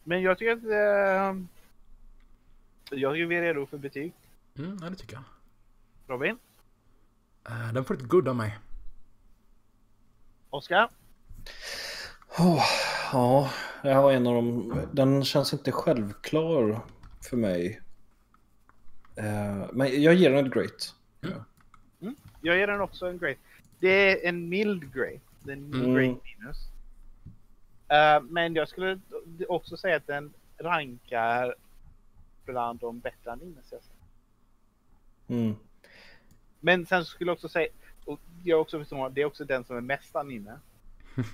Men 0.09 0.22
jag 0.22 0.39
tycker 0.39 0.53
att 0.53 0.64
eh, 0.64 1.43
jag 2.99 3.14
tycker 3.14 3.26
vi 3.26 3.36
är 3.36 3.43
redo 3.43 3.66
för 3.66 3.78
betyg. 3.78 4.12
Mm, 4.59 4.78
ja, 4.82 4.91
det 4.91 4.97
tycker 4.97 5.14
jag. 5.14 5.24
Robin, 6.07 6.39
Eh, 7.49 7.72
Den 7.72 7.84
får 7.84 7.95
ett 7.95 8.03
good 8.03 8.28
av 8.28 8.36
mig. 8.36 8.59
Oskar, 10.51 10.88
Åh, 12.38 12.64
ja, 13.12 13.51
jag 13.82 13.94
har 13.94 14.12
en 14.12 14.26
av 14.26 14.34
dem. 14.34 14.80
Den 14.92 15.24
känns 15.24 15.53
inte 15.53 15.72
självklar 15.72 16.80
för 17.28 17.36
mig. 17.36 17.80
Eh, 19.16 19.66
men 19.72 20.03
jag 20.03 20.14
ger 20.14 20.30
den 20.30 20.46
ett 20.46 20.53
great. 20.55 20.94
jag 22.40 22.57
ger 22.57 22.66
den 22.66 22.80
också 22.80 23.07
en 23.07 23.18
great. 23.18 23.36
Det 23.80 23.88
är 24.24 24.28
en 24.28 24.49
mild 24.49 24.94
great. 24.94 25.20
Det 25.44 25.53
är 25.53 25.57
en 25.57 25.74
Mm. 25.74 25.94
great 25.94 26.18
minus. 26.24 26.57
Eh, 27.88 28.22
men 28.22 28.55
jag 28.55 28.68
skulle 28.68 29.01
också 29.49 29.76
säga 29.76 29.96
att 29.96 30.07
den 30.07 30.32
rankar 30.59 31.55
bland 32.44 32.78
de 32.80 33.01
bättre 33.01 33.32
animes 33.32 33.72
jag 33.72 33.82
sett. 33.82 33.92
Mm. 35.28 35.57
Men 36.61 36.86
sen 36.86 37.05
skulle 37.05 37.28
jag 37.30 37.34
också 37.34 37.49
säga, 37.49 37.68
och 38.09 38.20
jag 38.44 38.61
också 38.61 38.78
förstår, 38.78 39.11
det 39.11 39.20
är 39.20 39.24
också 39.24 39.44
den 39.44 39.64
som 39.64 39.76
är 39.76 39.80
mest 39.80 40.16
anime. 40.16 40.59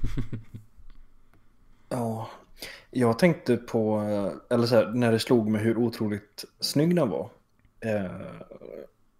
Ja, 1.88 2.28
jag 2.90 3.18
tänkte 3.18 3.56
på, 3.56 4.00
eller 4.50 4.66
så 4.66 4.74
här, 4.76 4.88
när 4.88 5.12
det 5.12 5.18
slog 5.18 5.48
mig 5.48 5.62
hur 5.62 5.76
otroligt 5.76 6.44
snygg 6.60 6.96
den 6.96 7.08
var. 7.08 7.30
Eh, 7.80 8.10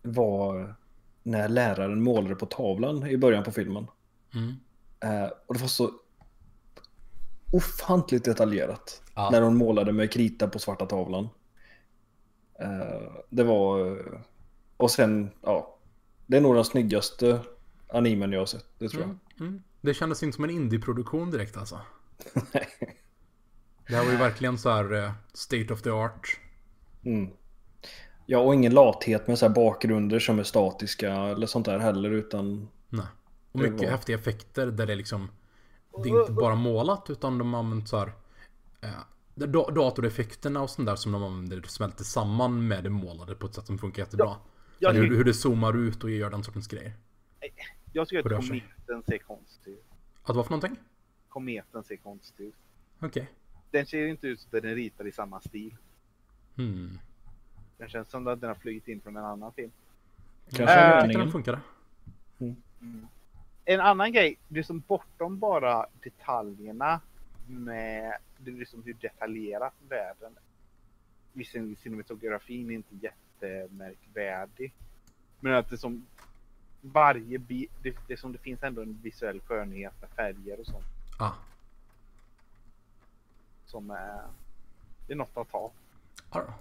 var 0.02 0.74
när 1.22 1.48
läraren 1.48 2.02
målade 2.02 2.34
på 2.34 2.46
tavlan 2.46 3.07
i 3.07 3.16
början 3.16 3.44
på 3.44 3.52
filmen. 3.52 3.86
Mm. 4.34 4.55
Eh, 5.00 5.30
och 5.46 5.55
det 5.55 5.61
var 5.61 5.68
så 5.68 5.90
ofantligt 7.52 8.24
detaljerat. 8.24 9.02
Ja. 9.14 9.30
När 9.32 9.42
hon 9.42 9.57
målade 9.57 9.92
med 9.92 10.12
krita 10.12 10.48
på 10.48 10.59
svarta 10.59 10.86
tavlan. 10.86 11.28
Eh, 12.61 13.12
det 13.30 13.44
var... 13.44 13.98
Och 14.76 14.90
sen, 14.90 15.30
ja. 15.42 15.73
Det 16.26 16.36
är 16.36 16.40
nog 16.40 16.54
den 16.54 16.64
snyggaste 16.64 17.40
animen 17.88 18.32
jag 18.32 18.40
har 18.40 18.46
sett, 18.46 18.66
det 18.78 18.88
tror 18.88 19.02
jag. 19.02 19.10
Mm. 19.10 19.20
Mm. 19.40 19.62
Det 19.80 19.94
kändes 19.94 20.22
inte 20.22 20.34
som 20.34 20.44
en 20.44 20.50
indieproduktion 20.50 21.30
direkt 21.30 21.56
alltså. 21.56 21.80
Det 23.88 23.94
här 23.96 24.04
var 24.04 24.12
ju 24.12 24.18
verkligen 24.18 24.58
så 24.58 24.70
här 24.70 24.92
eh, 25.04 25.12
state 25.32 25.72
of 25.72 25.82
the 25.82 25.90
art. 25.90 26.40
Mm. 27.04 27.30
Ja, 28.26 28.38
och 28.38 28.54
ingen 28.54 28.74
lathet 28.74 29.26
med 29.26 29.38
så 29.38 29.46
här 29.48 29.54
bakgrunder 29.54 30.18
som 30.18 30.38
är 30.38 30.42
statiska 30.42 31.12
eller 31.14 31.46
sånt 31.46 31.66
där 31.66 31.78
heller, 31.78 32.10
utan... 32.10 32.68
Nej. 32.88 33.06
Och 33.52 33.60
mycket 33.60 33.80
var- 33.80 33.86
häftiga 33.90 34.16
effekter 34.16 34.66
där 34.66 34.86
det 34.86 34.94
liksom 34.94 35.28
Det 36.02 36.08
är 36.08 36.20
inte 36.20 36.32
bara 36.32 36.54
målat 36.54 37.10
utan 37.10 37.38
de 37.38 37.52
har 37.54 37.60
använt 37.60 37.88
så 37.88 37.98
här 37.98 38.12
da- 39.34 39.70
Datoreffekterna 39.70 40.62
och 40.62 40.70
sånt 40.70 40.86
där 40.86 40.96
som 40.96 41.12
de 41.12 41.22
använder 41.22 41.62
smälter 41.68 42.04
samman 42.04 42.68
med 42.68 42.84
det 42.84 42.90
målade 42.90 43.34
på 43.34 43.46
ett 43.46 43.54
sätt 43.54 43.66
som 43.66 43.78
funkar 43.78 44.02
jättebra. 44.02 44.36
Jag, 44.78 44.92
hur, 44.92 45.02
tycker, 45.02 45.16
hur 45.16 45.24
det 45.24 45.34
zoomar 45.34 45.76
ut 45.76 46.04
och 46.04 46.10
gör 46.10 46.30
den 46.30 46.44
sortens 46.44 46.66
grejer. 46.66 46.92
jag 47.92 48.08
tycker 48.08 48.34
att 48.34 48.48
kometen 48.48 49.02
ser 49.02 49.18
konstig 49.18 49.72
ut. 49.72 49.84
Att 50.22 50.36
vad 50.36 50.46
för 50.46 50.50
någonting? 50.50 50.76
Kometen 51.28 51.84
ser 51.84 51.96
konstig 51.96 52.44
ut. 52.44 52.54
Okej. 53.00 53.30
Den 53.70 53.86
ser 53.86 54.06
inte 54.06 54.26
ut 54.26 54.40
som 54.40 54.50
den 54.50 54.64
är 54.64 54.74
ritad 54.74 55.06
i 55.06 55.12
samma 55.12 55.40
stil. 55.40 55.76
Hmm. 56.56 56.98
Den 57.78 57.88
känns 57.88 58.10
som 58.10 58.26
att 58.26 58.40
den 58.40 58.48
har 58.48 58.54
flugit 58.54 58.88
in 58.88 59.00
från 59.00 59.16
en 59.16 59.24
annan 59.24 59.52
film. 59.52 59.70
Kanske 60.50 60.74
Äh, 60.74 60.90
Jag 60.90 61.04
tyckte 61.04 61.18
den 61.18 61.32
funkade. 61.32 61.60
En 63.64 63.80
annan 63.80 64.12
grej, 64.12 64.38
det 64.48 64.58
är 64.58 64.62
som 64.62 64.80
bortom 64.80 65.38
bara 65.38 65.86
detaljerna 66.02 67.00
med 67.46 68.18
det 68.38 68.50
är 68.50 68.54
liksom 68.54 68.82
hur 68.82 68.94
detaljerat 68.94 69.74
världen 69.88 70.32
är. 70.36 70.42
Visserligen 71.32 71.76
cinematografin 71.76 72.70
är 72.70 72.74
inte 72.74 72.94
jättemärkvärdig. 73.49 74.74
Men 75.40 75.55
att 75.55 75.70
det 75.70 75.78
som 75.78 76.07
varje 76.80 77.38
bit, 77.38 77.70
det, 77.82 77.97
det 78.09 78.16
som 78.16 78.32
det 78.32 78.38
finns 78.38 78.62
ändå 78.62 78.82
en 78.82 78.99
visuell 79.03 79.40
skönhet 79.40 79.92
med 80.01 80.11
färger 80.11 80.61
och 80.61 80.66
sånt 80.66 80.84
Ah. 81.18 81.32
som 83.66 83.90
är, 83.90 84.22
det 85.07 85.12
är 85.12 85.16
något 85.16 85.36
att 85.36 85.51
ta. 85.51 85.70
Ja 86.32 86.40
då. 86.47 86.53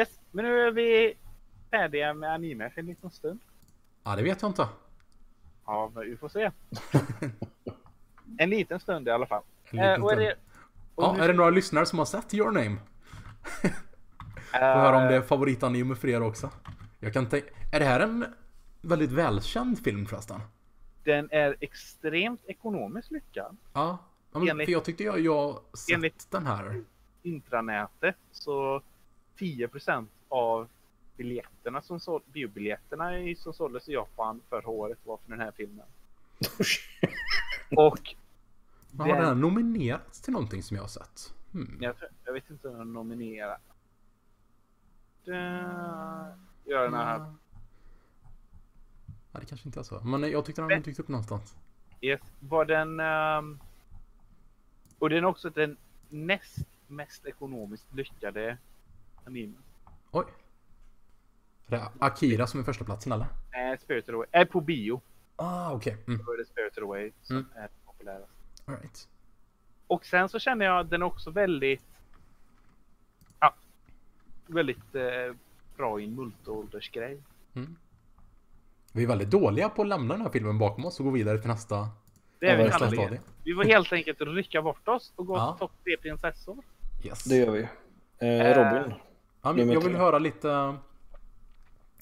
Yes, 0.00 0.20
men 0.30 0.44
nu 0.44 0.60
är 0.60 0.70
vi 0.70 1.14
färdiga 1.70 2.14
med 2.14 2.32
anime 2.32 2.70
för 2.70 2.80
en 2.80 2.86
liten 2.86 3.10
stund. 3.10 3.40
Ja, 4.04 4.16
det 4.16 4.22
vet 4.22 4.42
jag 4.42 4.50
inte. 4.50 4.68
Ja, 5.66 5.90
men 5.94 6.04
vi 6.04 6.16
får 6.16 6.28
se. 6.28 6.50
en 8.38 8.50
liten 8.50 8.80
stund 8.80 9.08
i 9.08 9.10
alla 9.10 9.26
fall. 9.26 9.42
En 9.70 9.76
liten 9.76 9.92
Eh, 9.92 10.02
och 10.04 10.12
är 10.12 10.16
det, 10.16 10.34
och 10.94 11.04
Ja, 11.04 11.12
nu- 11.16 11.22
är 11.22 11.28
det 11.28 11.34
några 11.34 11.50
lyssnare 11.50 11.86
som 11.86 11.98
har 11.98 12.06
sett 12.06 12.34
Your 12.34 12.50
Name? 12.50 12.76
Får 14.52 14.58
höra 14.80 14.96
om 14.96 15.02
det 15.02 15.16
är 15.16 15.22
favoritanime 15.22 15.94
för 15.94 16.08
er 16.08 16.22
också. 16.22 16.50
Jag 17.00 17.12
kan 17.12 17.26
tänka... 17.28 17.48
Är 17.72 17.78
det 17.78 17.84
här 17.86 18.00
en 18.00 18.24
väldigt 18.80 19.12
välkänd 19.12 19.78
film 19.84 20.06
förresten? 20.06 20.40
Den 21.04 21.28
är 21.32 21.56
extremt 21.60 22.40
ekonomiskt 22.46 23.10
lyckad. 23.10 23.56
Ja. 23.72 23.98
ja 24.32 24.38
men, 24.38 24.48
Enligt- 24.48 24.66
för 24.66 24.72
jag 24.72 24.84
tyckte 24.84 25.04
jag, 25.04 25.20
jag 25.20 25.60
sett 25.74 25.94
enligt- 25.94 26.30
den 26.30 26.46
här. 26.46 26.82
Intranätet 27.22 28.16
så 28.32 28.82
10% 29.38 30.06
av 30.28 30.68
biljetterna 31.16 31.82
som 31.82 32.00
såld, 32.00 32.22
biobiljetterna 32.26 33.10
som 33.36 33.52
såldes 33.52 33.88
i 33.88 33.92
Japan 33.92 34.40
förra 34.48 34.68
året 34.68 34.98
var 35.04 35.16
för 35.16 35.30
den 35.30 35.40
här 35.40 35.52
filmen. 35.56 35.86
Och 37.76 38.14
Har 38.98 39.06
den 39.06 39.24
här 39.24 39.34
nominerats 39.34 40.20
till 40.20 40.32
någonting 40.32 40.62
som 40.62 40.76
jag 40.76 40.84
har 40.84 40.88
sett? 40.88 41.34
Hmm. 41.52 41.78
jag, 41.80 41.94
jag 42.24 42.32
vet 42.32 42.50
inte 42.50 42.68
om 42.68 42.78
den 42.78 42.92
nominerar. 42.92 43.58
Det- 45.24 46.36
Gör 46.64 46.84
den 46.84 46.94
här. 46.94 47.18
Nej, 47.18 47.30
det 49.40 49.46
kanske 49.46 49.68
inte 49.68 49.80
är 49.80 49.84
så. 49.84 50.00
Men 50.00 50.30
jag 50.30 50.44
tyckte 50.44 50.62
den 50.62 50.70
hade 50.70 50.82
dykt 50.82 51.00
upp 51.00 51.08
någonstans. 51.08 51.56
Yes. 52.00 52.20
Var 52.40 52.64
den... 52.64 53.00
ehm, 53.00 53.58
och 54.98 55.10
den 55.10 55.24
är 55.24 55.28
också 55.28 55.50
den 55.50 55.76
näst 56.08 56.58
mest 56.86 57.26
ekonomiskt 57.26 57.94
lyckade 57.94 58.58
animen. 59.24 59.62
Oj. 60.10 60.24
Är 61.66 61.70
det 61.70 61.88
Akira 61.98 62.46
som 62.46 62.60
är 62.60 62.64
första 62.64 62.84
platsen 62.84 63.12
eller? 63.12 63.26
Eh, 63.52 63.78
Spirited 63.80 64.14
Away. 64.14 64.26
Är 64.32 64.44
på 64.44 64.60
bio. 64.60 65.00
Ah, 65.36 65.72
okej. 65.72 65.96
Mm. 66.06 66.24
Då 66.26 66.32
är 66.32 66.38
det 66.38 66.44
Spirited 66.44 66.82
Away 66.84 67.12
som 67.22 67.36
Mm. 67.36 67.48
är 67.54 67.68
populärast. 67.86 68.32
All 68.64 68.74
right. 68.76 69.08
Och 69.86 70.06
sen 70.06 70.28
så 70.28 70.38
känner 70.38 70.66
jag 70.66 70.80
att 70.80 70.90
den 70.90 71.02
är 71.02 71.06
också 71.06 71.30
väldigt... 71.30 71.84
Väldigt 74.52 74.94
eh, 74.94 75.36
bra 75.76 76.00
i 76.00 76.04
en 76.04 76.14
multiåldersgrej. 76.14 77.22
Mm. 77.54 77.76
Vi 78.92 79.02
är 79.02 79.06
väldigt 79.06 79.30
dåliga 79.30 79.68
på 79.68 79.82
att 79.82 79.88
lämna 79.88 80.14
den 80.14 80.22
här 80.22 80.30
filmen 80.30 80.58
bakom 80.58 80.84
oss 80.84 80.98
och 81.00 81.04
gå 81.04 81.10
vidare 81.10 81.38
till 81.38 81.48
nästa, 81.50 81.88
Det 82.38 82.46
är 82.46 82.64
vi 82.64 82.70
stadie. 82.70 83.20
Vi 83.44 83.54
får 83.54 83.64
helt 83.64 83.92
enkelt 83.92 84.20
rycka 84.20 84.62
bort 84.62 84.88
oss 84.88 85.12
och 85.16 85.26
gå 85.26 85.36
Ja. 85.36 85.52
till 85.52 85.58
topp 85.58 85.72
tre 85.84 85.96
prinsessor. 85.96 86.64
Yes. 87.04 87.24
Det 87.24 87.36
gör 87.36 87.50
vi. 87.50 87.62
Eh, 87.62 87.68
Eh, 88.28 88.56
Robin. 88.56 88.94
Ja, 89.42 89.48
men 89.52 89.56
nummer 89.56 89.74
jag 89.74 89.80
vill 89.80 89.96
höra 89.96 90.18
lite... 90.18 90.76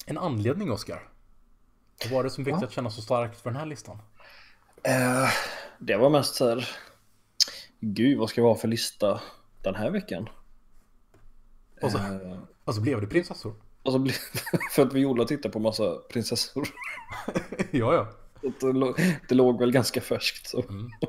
En 0.05 0.17
anledning, 0.17 0.71
Oskar. 0.71 1.03
Vad 2.03 2.11
var 2.13 2.23
det 2.23 2.29
som 2.29 2.45
fick 2.45 2.53
dig 2.53 2.61
Ja. 2.61 2.67
att 2.67 2.73
känna 2.73 2.89
så 2.89 3.01
starkt 3.01 3.41
för 3.41 3.49
den 3.49 3.59
här 3.59 3.65
listan? 3.65 3.97
Eh, 4.83 5.29
det 5.79 5.97
var 5.97 6.09
mest 6.09 6.35
så 6.35 6.49
här... 6.49 6.69
Gud, 7.79 8.17
vad 8.17 8.29
ska 8.29 8.41
vi 8.41 8.47
ha 8.47 8.55
för 8.55 8.67
lista 8.67 9.21
den 9.61 9.75
här 9.75 9.89
veckan? 9.91 10.29
Och 11.81 11.91
så- 11.91 11.97
Eh, 11.97 12.37
Alltså, 12.65 12.81
blev 12.81 13.01
det 13.01 13.07
prinsessor? 13.07 13.53
och 13.83 13.91
så 13.91 13.99
blev, 13.99 14.13
för 14.71 14.81
att 14.81 14.93
Viola 14.93 15.25
tittar 15.25 15.49
på 15.49 15.59
massa 15.59 15.95
prinsessor. 16.09 16.67
ja, 17.71 17.93
ja. 17.93 18.07
Så 18.59 18.67
Det, 18.67 18.73
låg, 18.79 18.95
det 19.29 19.35
låg 19.35 19.59
väl 19.59 19.71
ganska 19.71 20.01
färskt. 20.01 20.47
Så. 20.47 20.61
Mm. 20.69 20.91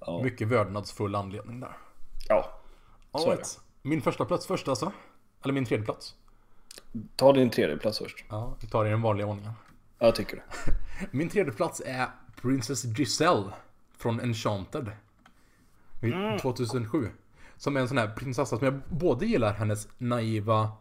Ja. 0.00 0.22
Mycket 0.22 0.48
vördnadsfull 0.48 1.14
anledning 1.14 1.60
där. 1.60 1.76
ja, 2.28 2.60
All 3.12 3.20
Så 3.22 3.30
är 3.30 3.36
right. 3.36 3.60
Min 3.82 4.02
första 4.02 4.24
plats 4.24 4.46
först 4.46 4.68
alltså. 4.68 4.92
Eller 5.44 5.54
min 5.54 5.64
tredje 5.64 5.84
plats. 5.84 6.14
ta 7.16 7.32
din 7.32 7.50
tredje 7.50 7.76
plats 7.76 7.98
först. 7.98 8.24
Ja, 8.28 8.54
vi 8.60 8.66
tar 8.66 8.84
det 8.84 8.88
i 8.88 8.90
den 8.90 9.02
vanliga 9.02 9.26
ordningen. 9.26 9.52
Ja, 9.98 10.06
Jag 10.06 10.14
tycker 10.14 10.36
det. 10.36 10.72
Min 11.10 11.28
tredje 11.28 11.52
plats 11.52 11.82
är 11.86 12.06
Princess 12.42 12.84
Giselle 12.84 13.50
från 13.98 14.20
Enchanted. 14.20 14.90
I 16.02 16.38
2007. 16.40 17.10
Som 17.58 17.76
är 17.76 17.80
en 17.80 17.88
sån 17.88 17.98
här 17.98 18.08
prinsessa 18.08 18.58
som 18.58 18.64
jag 18.64 18.80
både 18.88 19.26
gillar 19.26 19.52
hennes 19.52 19.88
naiva 19.98 20.72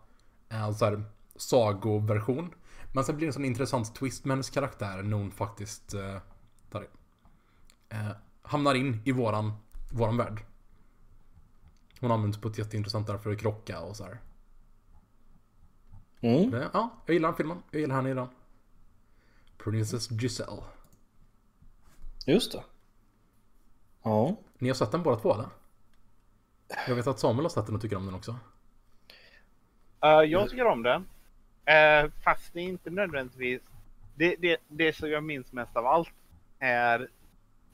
eh, 0.50 0.72
så 0.72 0.86
här, 0.86 1.04
sagoversion. 1.36 2.54
Men 2.94 3.04
sen 3.04 3.16
blir 3.16 3.28
det 3.28 3.30
en 3.30 3.34
sån 3.34 3.46
intressant 3.46 3.96
twist 3.96 4.26
med 4.26 4.32
hennes 4.32 4.50
karaktär 4.50 5.04
när 5.04 5.18
hon 5.18 5.32
faktiskt 5.32 5.94
eh, 5.94 6.18
där, 6.72 6.88
eh, 7.90 8.12
hamnar 8.42 8.76
in 8.76 9.02
i 9.06 9.12
våran, 9.12 9.54
våran 9.92 10.18
värld. 10.18 10.46
Hon 12.00 12.12
används 12.12 12.38
på 12.38 12.48
ett 12.48 12.58
jätteintressant 12.58 13.08
där 13.08 13.18
för 13.18 13.32
att 13.32 13.40
krocka 13.40 13.80
och 13.80 13.96
så 13.96 14.04
här. 14.04 14.22
Mm. 16.22 16.52
Det, 16.52 16.70
ja, 16.74 16.90
jag 17.06 17.14
gillar 17.14 17.30
den 17.30 17.36
filmen. 17.38 17.64
Jag 17.72 17.82
gillar 17.82 17.96
henne 17.96 18.10
i 18.10 18.14
den. 18.14 18.28
Princess 19.58 20.12
Giselle. 20.12 20.64
Just 22.26 22.52
det. 22.52 22.64
Ja. 24.04 24.36
Ni 24.58 24.68
har 24.68 24.76
sett 24.76 24.92
den 24.92 25.04
båda 25.04 25.20
två 25.20 25.34
eller? 25.34 25.50
Jag 26.88 26.96
vet 26.96 27.08
att 27.08 27.20
Samuel 27.20 27.46
har 27.46 27.50
sett 27.50 27.66
den 27.66 27.76
och 27.76 27.82
tycker 27.82 27.96
om 27.96 28.06
den 28.06 28.16
också. 28.16 28.36
Eh, 30.04 30.10
jag 30.10 30.50
tycker 30.50 30.66
om 30.66 30.84
den. 30.84 31.02
Uh, 31.02 32.12
fast 32.24 32.54
det 32.54 32.60
är 32.60 32.64
inte 32.64 32.90
nödvändigtvis... 32.90 33.62
Det, 34.16 34.36
det, 34.36 34.58
det 34.68 34.94
som 34.94 35.10
jag 35.10 35.24
minns 35.24 35.54
mest 35.54 35.76
av 35.76 35.86
allt 35.86 36.14
är 36.60 37.00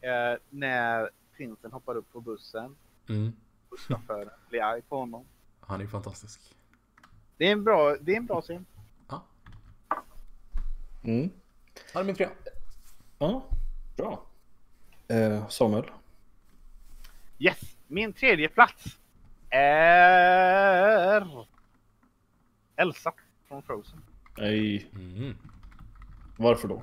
eh, 0.02 0.40
när 0.50 1.10
prinsen 1.38 1.72
hoppar 1.72 1.96
upp 1.96 2.12
på 2.14 2.22
bussen. 2.22 2.76
Mm. 3.10 3.34
Busschauffören 3.70 4.30
blir 4.50 4.62
arg 4.64 4.82
på 4.82 4.98
honom. 4.98 5.26
Han 5.60 5.82
är 5.82 5.88
fantastisk. 5.88 6.42
Det 7.38 7.48
är 7.48 7.52
en 7.52 7.64
bra, 7.64 7.96
det 8.02 8.14
är 8.14 8.18
en 8.18 8.26
bra 8.26 8.42
scen. 8.42 8.66
Ja, 9.10 9.24
Mm. 11.04 11.30
han 11.94 12.02
är 12.02 12.06
min 12.06 12.16
trea. 12.16 12.30
Ja, 13.20 13.46
bra. 13.98 14.26
Samuel? 15.50 15.92
Yes, 17.40 17.73
min 17.94 18.14
tredje 18.14 18.50
plats 18.50 18.84
är 19.50 21.28
Elsa 22.76 23.14
från 23.48 23.64
Frozen. 23.64 24.02
Nej, 24.38 24.90
Mm. 24.96 25.38
varför 26.38 26.68
då? 26.68 26.76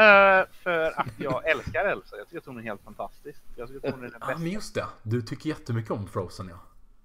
Eh, 0.00 0.46
för 0.50 1.00
att 1.00 1.12
jag 1.18 1.48
älskar 1.50 1.84
Elsa. 1.84 2.16
Jag 2.16 2.26
tycker 2.26 2.38
att 2.38 2.46
hon 2.46 2.58
är 2.58 2.62
helt 2.62 2.82
fantastisk. 2.82 3.42
Jag 3.56 3.68
tycker 3.68 3.88
att 3.88 3.94
hon 3.94 4.04
är 4.04 4.08
den 4.10 4.16
Ja, 4.20 4.26
bästa. 4.26 4.42
men 4.42 4.50
just 4.52 4.74
det. 4.74 4.86
Du 5.02 5.22
tycker 5.22 5.48
jättemycket 5.48 5.90
om 5.90 6.06
Frozen 6.06 6.48
ja. 6.48 6.58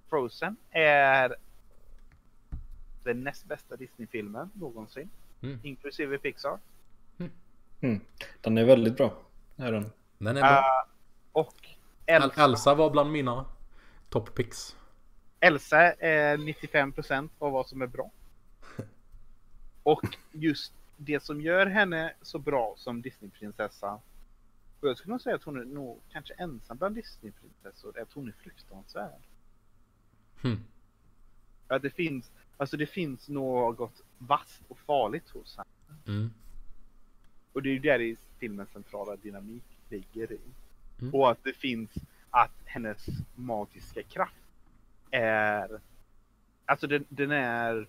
Frozen 0.10 0.56
är 0.72 1.36
den 3.04 3.24
näst 3.24 3.46
bästa 3.46 3.76
Disney-filmen 3.76 4.50
någonsin. 4.54 5.10
Mm. 5.42 5.60
Inklusive 5.64 6.18
Pixar. 6.18 6.60
Mm. 7.82 8.02
Den 8.42 8.58
är 8.58 8.66
väldigt 8.66 8.98
bra. 8.98 9.14
Är 9.58 9.72
den. 9.72 9.92
Den 10.18 10.38
är 10.38 10.42
bra. 10.42 10.58
Eh, 10.60 10.90
och 11.32 11.70
Elsa, 12.06 12.44
Elsa 12.44 12.76
var 12.76 12.90
bland 12.90 13.12
mina 13.12 13.46
top 14.10 14.36
picks. 14.36 14.76
Elsa 15.40 15.94
är 15.94 16.38
95% 16.38 17.30
av 17.40 17.52
vad 17.52 17.68
som 17.68 17.82
är 17.82 17.88
bra. 17.88 18.12
Och 19.84 20.18
just 20.32 20.74
det 20.98 21.24
som 21.24 21.42
gör 21.42 21.66
henne 21.66 22.14
så 22.22 22.40
bra 22.40 22.74
som 22.78 23.02
Disneyprinsessa. 23.02 24.00
Och 24.80 24.90
jag 24.90 24.98
skulle 24.98 25.12
nog 25.12 25.22
säga 25.22 25.36
att 25.36 25.44
hon 25.44 25.60
är 25.60 25.66
nog 25.66 26.02
kanske 26.12 26.34
ensam 26.34 26.78
bland 26.78 26.96
Disneyprinsessor. 26.96 28.00
Att 28.02 28.14
hon 28.14 28.28
är 28.28 28.32
fruktansvärd. 28.32 29.22
Hmm. 30.42 30.64
Att 31.68 31.82
det 31.82 31.90
finns, 31.90 32.32
alltså 32.58 32.78
det 32.78 32.86
finns 32.86 33.30
något 33.30 34.02
vasst 34.18 34.62
och 34.68 34.80
farligt 34.80 35.30
hos 35.30 35.58
henne. 35.58 35.70
Mm. 36.08 36.34
Och 37.54 37.64
det 37.64 37.70
är 37.70 37.74
ju 37.74 37.80
där 37.80 38.02
i 38.02 38.18
filmens 38.40 38.70
centrala 38.70 39.16
dynamik 39.16 39.64
ligger 39.90 40.32
i. 40.32 40.40
Mm. 41.02 41.14
Och 41.14 41.32
att 41.32 41.44
det 41.44 41.54
finns 41.54 41.90
att 42.30 42.52
hennes 42.66 43.06
magiska 43.36 44.04
kraft 44.04 44.44
är... 45.12 45.80
Alltså 46.66 46.88
den, 46.88 47.06
den 47.10 47.32
är... 47.32 47.88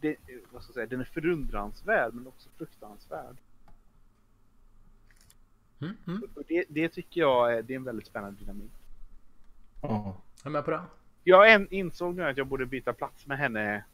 Det, 0.00 0.16
vad 0.52 0.62
ska 0.62 0.70
jag 0.70 0.74
säga, 0.74 0.86
den 0.86 1.00
är 1.00 1.04
förundransvärd 1.04 2.14
men 2.14 2.26
också 2.26 2.48
fruktansvärd. 2.56 3.36
Mm. 5.80 5.96
Mm. 6.06 6.22
Och 6.34 6.42
det, 6.48 6.64
det 6.68 6.88
tycker 6.88 7.20
jag 7.20 7.54
är, 7.54 7.62
det 7.62 7.72
är 7.72 7.76
en 7.76 7.84
väldigt 7.84 8.06
spännande 8.06 8.40
dynamik. 8.40 8.72
Ja. 9.82 10.22
Jag 10.42 10.46
är 10.46 10.50
med 10.50 10.64
på 10.64 10.70
det. 10.70 10.82
Jag 11.24 11.52
en, 11.52 11.68
insåg 11.70 12.14
nu 12.14 12.24
att 12.24 12.36
jag 12.36 12.46
borde 12.46 12.66
byta 12.66 12.92
plats 12.92 13.26
med 13.26 13.38
henne 13.38 13.84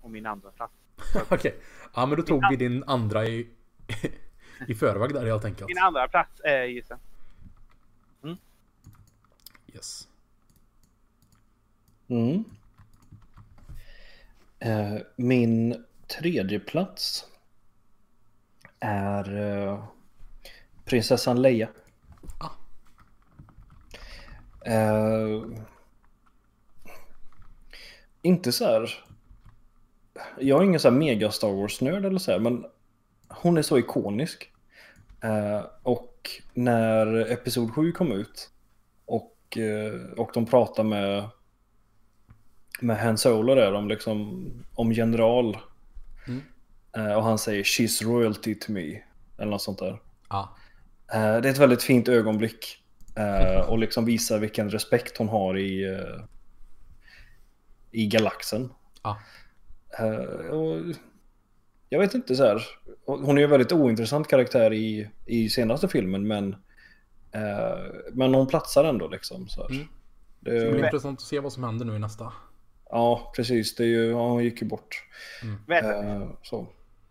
och 0.00 0.10
min 0.10 0.26
andra 0.26 0.50
plats. 0.50 0.72
Okej. 1.28 1.54
Ja 1.94 2.06
men 2.06 2.16
då 2.16 2.22
tog 2.22 2.42
vi 2.50 2.56
din 2.56 2.84
andra 2.84 3.26
i, 3.26 3.48
i 4.66 4.74
förväg 4.74 5.14
där 5.14 5.26
helt 5.26 5.44
enkelt. 5.44 5.68
Min 5.68 5.78
andra 5.78 6.08
plats 6.08 6.40
är 6.44 6.64
gissa. 6.64 6.98
Yes. 9.74 10.08
Mm. 12.08 12.44
Eh, 14.58 14.96
min 15.16 15.84
tredje 16.06 16.60
plats 16.60 17.26
är 18.80 19.36
eh, 19.36 19.84
prinsessan 20.84 21.42
Leia. 21.42 21.68
Ah. 22.38 22.50
Eh, 24.70 25.42
inte 28.22 28.52
så 28.52 28.64
här. 28.64 29.04
Jag 30.38 30.60
är 30.60 30.64
ingen 30.64 30.80
så 30.80 30.90
här 30.90 30.96
mega 30.96 31.30
Star 31.30 31.52
Wars-nörd 31.52 32.04
eller 32.04 32.18
så 32.18 32.32
här, 32.32 32.38
men 32.38 32.66
hon 33.28 33.58
är 33.58 33.62
så 33.62 33.78
ikonisk. 33.78 34.52
Eh, 35.20 35.64
och 35.82 36.30
när 36.54 37.32
Episod 37.32 37.74
7 37.74 37.92
kom 37.92 38.12
ut 38.12 38.50
och, 39.06 39.58
eh, 39.58 40.12
och 40.16 40.30
de 40.34 40.46
pratar 40.46 40.84
med 40.84 41.28
med 42.80 42.98
Han 42.98 43.18
Solo 43.18 43.54
där 43.54 43.72
om 43.72 43.88
liksom 43.88 44.46
om 44.74 44.92
general. 44.92 45.56
Mm. 46.26 46.42
Eh, 46.92 47.16
och 47.16 47.22
han 47.22 47.38
säger 47.38 47.62
She's 47.62 48.04
royalty 48.04 48.54
to 48.54 48.72
me. 48.72 49.02
Eller 49.38 49.50
något 49.50 49.62
sånt 49.62 49.78
där. 49.78 50.00
Ja. 50.28 50.56
Eh, 51.12 51.20
det 51.20 51.48
är 51.48 51.52
ett 51.52 51.58
väldigt 51.58 51.82
fint 51.82 52.08
ögonblick. 52.08 52.84
Och 53.66 53.78
liksom 53.78 54.04
visar 54.04 54.38
vilken 54.38 54.70
respekt 54.70 55.16
hon 55.16 55.28
har 55.28 55.58
i, 55.58 55.98
i 57.90 58.06
galaxen. 58.06 58.70
Ja. 59.02 59.18
Eh, 59.98 60.50
och 60.50 60.94
jag 61.88 61.98
vet 62.00 62.14
inte 62.14 62.36
så 62.36 62.44
här. 62.44 62.66
Hon 63.06 63.30
är 63.30 63.38
ju 63.38 63.44
en 63.44 63.50
väldigt 63.50 63.72
ointressant 63.72 64.28
karaktär 64.28 64.72
i, 64.72 65.10
i 65.26 65.48
senaste 65.48 65.88
filmen 65.88 66.26
men 66.28 66.56
eh, 67.32 67.78
men 68.12 68.34
hon 68.34 68.46
platsar 68.46 68.84
ändå 68.84 69.08
liksom. 69.08 69.48
Så 69.48 69.62
här. 69.62 69.70
Mm. 69.70 69.86
Det, 70.40 70.50
Det 70.64 70.70
blir 70.72 70.84
intressant 70.84 71.18
att 71.18 71.24
se 71.26 71.40
vad 71.40 71.52
som 71.52 71.64
händer 71.64 71.84
nu 71.86 71.96
i 71.96 71.98
nästa. 71.98 72.32
Ja, 72.90 73.32
precis. 73.36 73.74
Det 73.74 73.82
är 73.82 73.86
ju, 73.88 74.10
ja, 74.10 74.28
hon 74.28 74.44
gick 74.44 74.62
ju 74.62 74.68
bort. 74.68 75.04
Värt, 75.66 75.84
Eh, 75.84 76.28
så. 76.42 76.66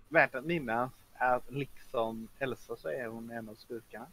värt 0.10 0.36
att 0.36 0.46
minnas 0.46 0.92
att 1.20 1.44
liksom 1.52 2.28
Elsa 2.40 2.76
så 2.76 2.88
är 2.88 3.08
hon 3.08 3.32
en 3.32 3.50
av 3.50 3.56
skurkarna. 3.56 4.08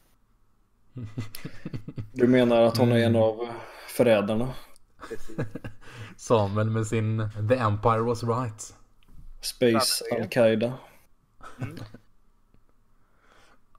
Du 2.12 2.29
menar 2.29 2.62
att 2.62 2.77
hon 2.77 2.93
är 2.93 2.97
en 2.97 3.03
Mm. 3.05 3.23
av 3.23 3.49
förrädarna? 3.89 4.55
Precis. 5.09 5.37
Samuel 6.17 6.71
med 6.71 6.87
sin 6.87 7.29
The 7.49 7.55
Empire 7.57 8.01
was 8.01 8.23
right. 8.25 8.75
Space? 9.45 10.05
Al-Qaida. 10.12 10.72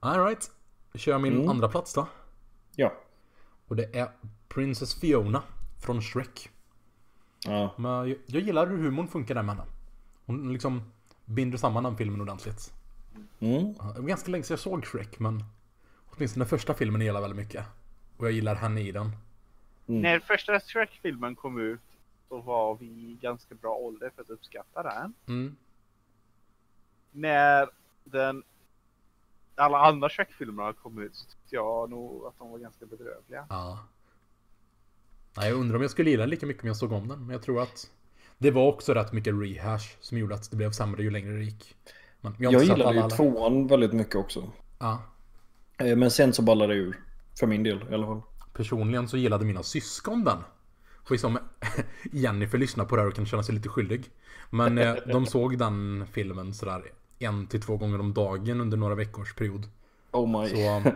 Alright. 0.00 0.50
Kör 0.94 1.18
min 1.18 1.32
Mm. 1.36 1.48
andra 1.48 1.68
plats 1.68 1.94
då. 1.94 2.08
Ja. 2.76 2.92
Och 3.66 3.76
det 3.76 3.96
är 3.96 4.08
Princess 4.48 5.00
Fiona 5.00 5.42
från 5.82 6.02
Shrek. 6.02 6.50
ja. 7.44 7.74
Men 7.76 7.90
jag, 8.08 8.16
jag 8.26 8.42
gillar 8.42 8.66
hur 8.66 8.78
humorn 8.78 9.08
funkar 9.08 9.34
där 9.34 9.42
med 9.42 9.56
henne. 9.56 9.68
Hon 10.26 10.52
liksom 10.52 10.92
binder 11.24 11.58
samman 11.58 11.82
den 11.84 11.96
filmen 11.96 12.20
ordentligt. 12.20 12.72
Mm. 13.40 13.72
Det 13.72 14.00
var 14.00 14.08
ganska 14.08 14.30
länge 14.30 14.44
sedan 14.44 14.54
jag 14.54 14.60
såg 14.60 14.86
Shrek 14.86 15.18
men 15.18 15.44
åtminstone 16.06 16.44
den 16.44 16.48
första 16.48 16.74
filmen 16.74 17.00
gillar 17.00 17.14
jag 17.14 17.28
väldigt 17.28 17.46
mycket. 17.46 17.64
Och 18.16 18.26
jag 18.26 18.32
gillar 18.32 18.54
henne 18.54 18.80
i 18.80 18.92
den. 18.92 19.10
Mm. 19.88 20.00
När 20.02 20.20
första 20.20 20.60
Shrek-filmen 20.60 21.36
kom 21.36 21.58
ut 21.60 21.80
så 22.28 22.40
var 22.40 22.76
vi 22.76 22.86
i 22.86 23.18
ganska 23.22 23.54
bra 23.54 23.74
ålder 23.74 24.10
för 24.14 24.22
att 24.22 24.30
uppskatta 24.30 24.82
den. 24.82 25.14
Mm. 25.28 25.56
När 27.12 27.68
den 28.04 28.42
alla 29.54 29.78
andra 29.78 30.08
Shrek-filmerna 30.08 30.72
kom 30.72 30.98
ut 30.98 31.14
så 31.16 31.24
tyckte 31.30 31.54
jag 31.56 31.90
nog 31.90 32.26
att 32.26 32.38
de 32.38 32.50
var 32.50 32.58
ganska 32.58 32.86
bedrövliga. 32.86 33.46
Ja. 33.48 33.78
Nej, 35.36 35.48
jag 35.48 35.58
undrar 35.58 35.76
om 35.76 35.82
jag 35.82 35.90
skulle 35.90 36.10
gilla 36.10 36.22
den 36.22 36.30
lika 36.30 36.46
mycket 36.46 36.62
om 36.62 36.66
jag 36.68 36.76
såg 36.76 36.92
om 36.92 37.08
den. 37.08 37.20
Men 37.20 37.30
jag 37.30 37.42
tror 37.42 37.62
att 37.62 37.90
det 38.38 38.50
var 38.50 38.66
också 38.66 38.94
rätt 38.94 39.12
mycket 39.12 39.34
rehash 39.34 39.96
som 40.00 40.18
gjorde 40.18 40.34
att 40.34 40.50
det 40.50 40.56
blev 40.56 40.70
sämre 40.70 41.02
ju 41.02 41.10
längre 41.10 41.32
det 41.32 41.44
gick. 41.44 41.76
Men 42.20 42.34
jag 42.38 42.52
Jag 42.52 42.62
gillade 42.62 42.94
ju 42.94 43.00
alla- 43.00 43.10
tvåan 43.16 43.66
väldigt 43.66 43.92
mycket 43.92 44.16
också. 44.16 44.50
Ja. 44.78 45.02
Eh, 45.78 45.96
Men 45.96 46.10
sen 46.10 46.32
så 46.32 46.42
ballade 46.42 46.72
det 46.74 46.78
ur. 46.80 47.00
För 47.38 47.46
min 47.46 47.62
del 47.62 47.82
i 47.90 47.94
alla 47.94 48.06
fall. 48.06 48.22
Personligen 48.52 49.08
så 49.08 49.16
gillade 49.16 49.44
mina 49.44 49.62
syskon 49.62 50.24
den. 50.24 50.38
Och 51.10 51.20
som 51.20 51.38
Jennifer 52.12 52.58
lyssnar 52.58 52.84
på 52.84 52.96
det 52.96 53.02
här 53.02 53.08
och 53.08 53.14
kan 53.14 53.26
känna 53.26 53.42
sig 53.42 53.54
lite 53.54 53.68
skyldig. 53.68 54.10
Men 54.50 54.78
eh, 54.78 54.94
de 55.06 55.26
såg 55.26 55.58
den 55.58 56.06
filmen 56.12 56.54
sådär 56.54 56.82
en 57.18 57.46
till 57.46 57.62
två 57.62 57.76
gånger 57.76 58.00
om 58.00 58.14
dagen 58.14 58.60
under 58.60 58.76
några 58.76 58.94
veckors 58.94 59.34
period. 59.34 59.68
Oh 60.12 60.40
my. 60.40 60.48
Så 60.48 60.56
eh, 60.56 60.86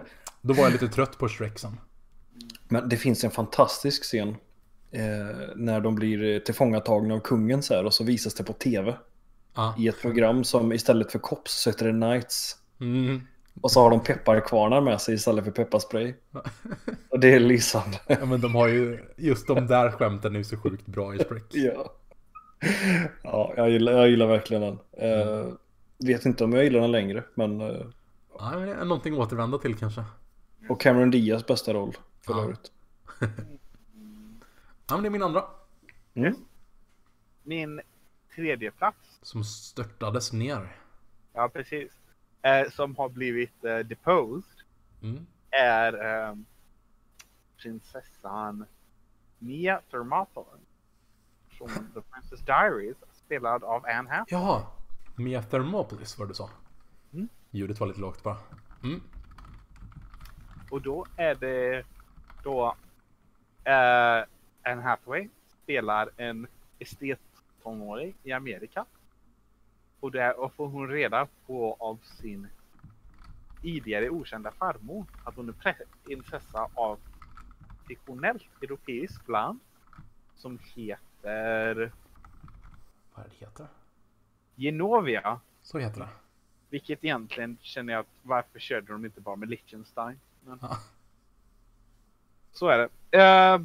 då 0.40 0.54
var 0.54 0.62
jag 0.62 0.72
lite 0.72 0.88
trött 0.88 1.18
på 1.18 1.28
Shrek 1.28 1.58
sen. 1.58 1.80
Men 2.68 2.88
det 2.88 2.96
finns 2.96 3.24
en 3.24 3.30
fantastisk 3.30 4.02
scen. 4.02 4.36
Eh, 4.90 5.56
när 5.56 5.80
de 5.80 5.94
blir 5.94 6.40
tillfångatagna 6.40 7.14
av 7.14 7.20
kungen 7.20 7.62
så 7.62 7.74
här 7.74 7.84
och 7.84 7.94
så 7.94 8.04
visas 8.04 8.34
det 8.34 8.44
på 8.44 8.52
tv. 8.52 8.96
Ja. 9.54 9.74
I 9.78 9.88
ett 9.88 10.00
program 10.00 10.44
som 10.44 10.72
istället 10.72 11.12
för 11.12 11.18
cops 11.18 11.62
så 11.62 11.70
heter 11.70 11.86
det 11.86 11.92
Knights. 11.92 12.56
Mm. 12.80 13.20
Och 13.61 13.70
så 13.72 13.80
har 13.80 13.90
de 13.90 14.01
pepparkvarnar 14.01 14.80
med 14.80 15.01
sig 15.01 15.14
istället 15.14 15.44
för 15.44 15.51
pepparspray. 15.53 16.14
Och 17.09 17.20
det 17.20 17.34
är 17.34 17.40
lysande. 17.40 18.01
ja 18.07 18.24
men 18.26 18.40
de 18.40 18.55
har 18.55 18.68
ju, 18.68 19.05
just 19.16 19.46
de 19.46 19.66
där 19.66 19.90
skämten 19.90 20.34
är 20.34 20.38
ju 20.38 20.44
så 20.44 20.57
sjukt 20.57 20.86
bra 20.86 21.14
i 21.14 21.18
Shrek. 21.18 21.44
Ja. 21.51 21.92
Ja, 23.22 23.53
jag 23.57 23.70
gillar, 23.70 23.92
jag 23.92 24.09
gillar 24.11 24.26
verkligen 24.26 24.62
den. 24.62 24.78
Eh, 24.92 25.46
vet 25.98 26.24
inte 26.26 26.44
om 26.44 26.53
jag 26.53 26.64
gillar 26.64 26.80
den 26.80 26.92
längre, 26.92 27.24
men... 27.34 27.61
eh, 27.61 27.86
Ja, 28.38 28.51
men 28.59 28.88
någonting 28.88 29.14
att 29.14 29.20
återvända 29.20 29.59
till 29.59 29.76
kanske. 29.76 30.05
och 30.68 30.80
Cameron 30.80 31.11
Diaz 31.11 31.46
bästa 31.46 31.72
roll, 31.74 31.96
för 32.26 32.32
Ja. 32.32 32.42
övrigt. 32.42 32.72
Ja 34.88 34.94
men 34.96 35.03
det 35.03 35.09
är 35.09 35.11
min 35.11 35.22
andra. 35.22 35.44
Mm. 36.14 36.34
Min 37.42 37.80
tredje 38.34 38.70
plats, 38.70 39.18
Som 39.22 39.44
störtades 39.44 40.32
ner. 40.32 40.76
ja 41.32 41.48
precis, 41.48 41.92
eh, 42.43 42.70
som 42.70 42.97
har 42.97 43.09
blivit 43.09 43.64
eh, 43.64 43.78
deposed 43.78 44.45
Mm. 45.03 45.26
är 45.51 45.93
eh, 46.28 46.34
prinsessan 47.62 48.64
Mia 49.38 49.80
Thermophilin 49.91 50.66
från 51.49 51.68
The 51.68 52.01
Princess 52.01 52.41
Diaries 52.41 52.97
spelad 53.12 53.64
av 53.64 53.86
Anne 53.86 54.11
Hathaway. 54.11 54.24
Jaha. 54.28 54.66
Mia 55.16 55.43
Thermopolis 55.43 56.18
var 56.18 56.26
det 56.26 56.30
du 56.30 56.34
sa. 56.34 56.51
Ljudet 57.51 57.80
var 57.80 57.86
lite 57.86 58.01
lågt 58.01 58.22
bara. 58.22 58.36
Mm. 58.82 59.01
Och 60.70 60.82
då 60.82 61.07
är 61.16 61.34
det 61.34 61.84
då 62.45 62.74
eh, 63.64 64.24
Anne 64.62 64.82
Hathaway 64.82 65.28
spelar 65.62 66.11
en 66.16 66.47
estettonåring 66.78 68.14
i 68.22 68.32
Amerika. 68.32 68.84
Och 70.01 70.11
där 70.11 70.48
får 70.48 70.68
hon 70.68 70.88
reda 70.88 71.28
på 71.46 71.76
av 71.78 71.98
sin 72.03 72.48
tidigare 73.62 74.11
okända 74.11 74.51
farmor 74.51 75.07
att 75.24 75.36
hon 75.36 75.48
är 75.48 75.55
prinsessa 76.05 76.68
av 76.74 76.98
fiktionellt 77.86 78.62
europeiskt 78.62 79.28
land 79.28 79.61
som 80.36 80.59
heter 80.74 81.92
Vad 83.14 83.24
är 83.24 83.28
det 83.28 83.36
heter? 83.38 83.66
Genovia. 84.57 85.40
Så 85.62 85.78
heter 85.78 86.01
det. 86.01 86.09
Vilket 86.68 87.05
egentligen 87.05 87.59
känner 87.61 87.92
jag 87.92 88.01
att 88.01 88.14
varför 88.22 88.59
körde 88.59 88.92
de 88.92 89.05
inte 89.05 89.20
bara 89.20 89.36
med 89.36 89.48
Liechtenstein? 89.48 90.20
Men... 90.44 90.59
Ja. 90.62 90.78
Så 92.53 92.68
är 92.68 92.78
det. 92.78 93.18
Eh, 93.18 93.61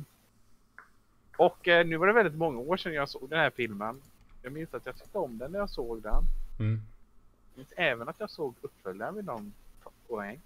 och 1.37 1.67
eh, 1.67 1.85
nu 1.85 1.97
var 1.97 2.07
det 2.07 2.13
väldigt 2.13 2.37
många 2.37 2.59
år 2.59 2.77
sedan 2.77 2.93
jag 2.93 3.09
såg 3.09 3.29
den 3.29 3.39
här 3.39 3.49
filmen. 3.49 4.01
Jag 4.45 4.53
minns 4.53 4.73
att 4.73 4.85
jag 4.85 4.95
tyckte 4.97 5.17
om 5.17 5.37
den 5.37 5.51
när 5.51 5.59
jag 5.59 5.69
såg 5.69 6.01
den. 6.01 6.23
Mm. 6.59 6.81
Jag 7.53 7.57
minns 7.57 7.73
även 7.75 8.09
att 8.09 8.19
jag 8.19 8.29
såg 8.29 8.55
uppföljaren 8.61 9.15
vid 9.15 9.25
någon 9.25 9.53
poäng. 10.07 10.41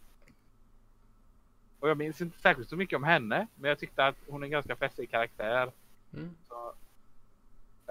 Och 1.79 1.89
jag 1.89 1.97
minns 1.97 2.21
inte 2.21 2.39
särskilt 2.39 2.69
så 2.69 2.75
mycket 2.75 2.95
om 2.95 3.03
henne. 3.03 3.47
Men 3.55 3.69
jag 3.69 3.79
tyckte 3.79 4.05
att 4.05 4.15
hon 4.27 4.43
är 4.43 4.47
en 4.47 4.51
ganska 4.51 4.75
festlig 4.75 5.11
karaktär. 5.11 5.71
Mm. 6.13 6.35
Så, 6.49 6.73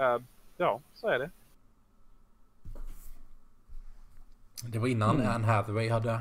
eh, 0.02 0.18
ja, 0.56 0.80
så 0.94 1.08
är 1.08 1.18
det. 1.18 1.30
Det 4.62 4.78
var 4.78 4.88
innan 4.88 5.16
Mm. 5.16 5.28
Anne 5.28 5.46
Hathaway 5.46 5.88
hade 5.88 6.20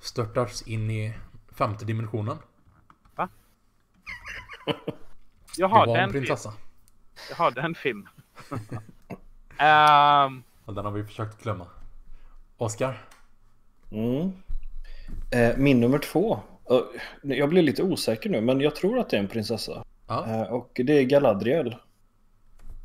störtats 0.00 0.62
in 0.62 0.90
i 0.90 1.14
femte 1.52 1.84
dimensionen. 1.84 2.38
Jaha, 5.56 5.86
det 5.86 5.86
var 5.86 5.86
en 5.86 5.92
den, 5.94 6.12
film, 6.12 6.24
prinsessa. 6.24 6.54
Jaha, 7.30 7.50
den 7.50 7.74
filmen. 7.74 8.08
Ehm, 9.62 10.42
Och 10.64 10.74
den 10.74 10.84
har 10.84 10.92
vi 10.92 11.04
försökt 11.04 11.42
glömma. 11.42 11.66
Oscar? 12.56 12.98
Mm. 13.90 14.32
Eh, 15.30 15.56
min 15.56 15.80
nummer 15.80 15.98
två. 15.98 16.40
Eh, 16.70 16.80
Jag 17.22 17.48
blir 17.48 17.62
lite 17.62 17.82
osäker 17.82 18.30
nu, 18.30 18.40
men 18.40 18.60
jag 18.60 18.76
tror 18.76 18.98
att 18.98 19.10
det 19.10 19.16
är 19.16 19.20
en 19.20 19.28
prinsessa. 19.28 19.84
Ja. 20.06 20.26
Eh, 20.28 20.42
och 20.42 20.80
det 20.84 20.92
är 20.92 21.02
Galadriel. 21.04 21.76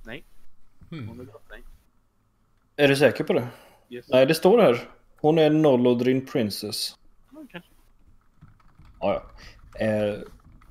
nej, 0.05 0.23
Mm. 0.91 1.07
hon 1.07 1.19
är 1.19 1.23
drottning. 1.23 1.63
Är 2.75 2.87
du 2.87 2.95
säker 2.95 3.23
på 3.23 3.33
det? 3.33 3.47
Yes. 3.89 4.05
Nej, 4.09 4.25
det 4.25 4.35
står 4.35 4.61
här. 4.61 4.79
Hon 5.21 5.37
är 5.37 5.49
Nolodrin 5.49 6.25
Princess. 6.25 6.95
Kanske. 7.51 7.61
Ja, 8.99 9.23
ja. 9.79 9.85
Eh, 9.85 10.15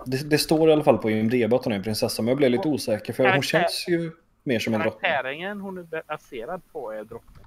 det, 0.06 0.30
det 0.30 0.38
står 0.38 0.68
i 0.68 0.72
alla 0.72 0.84
fall 0.84 0.98
på 0.98 1.10
IMDB 1.10 1.52
att 1.54 1.64
hon 1.64 1.72
är 1.72 1.76
en 1.76 1.82
prinsessa, 1.82 2.22
men 2.22 2.28
jag 2.28 2.36
blev 2.36 2.50
lite 2.50 2.68
osäker 2.68 3.12
för 3.12 3.32
hon 3.32 3.42
känns 3.42 3.84
ju 3.88 4.12
mer 4.46 4.58
som 4.58 4.74
en 4.74 4.80
drottning. 4.80 5.00
Karaktären 5.00 5.60
hon 5.60 5.78
är 5.78 6.02
baserad 6.08 6.62
på 6.72 6.92
är 6.92 7.04
drottning. 7.04 7.46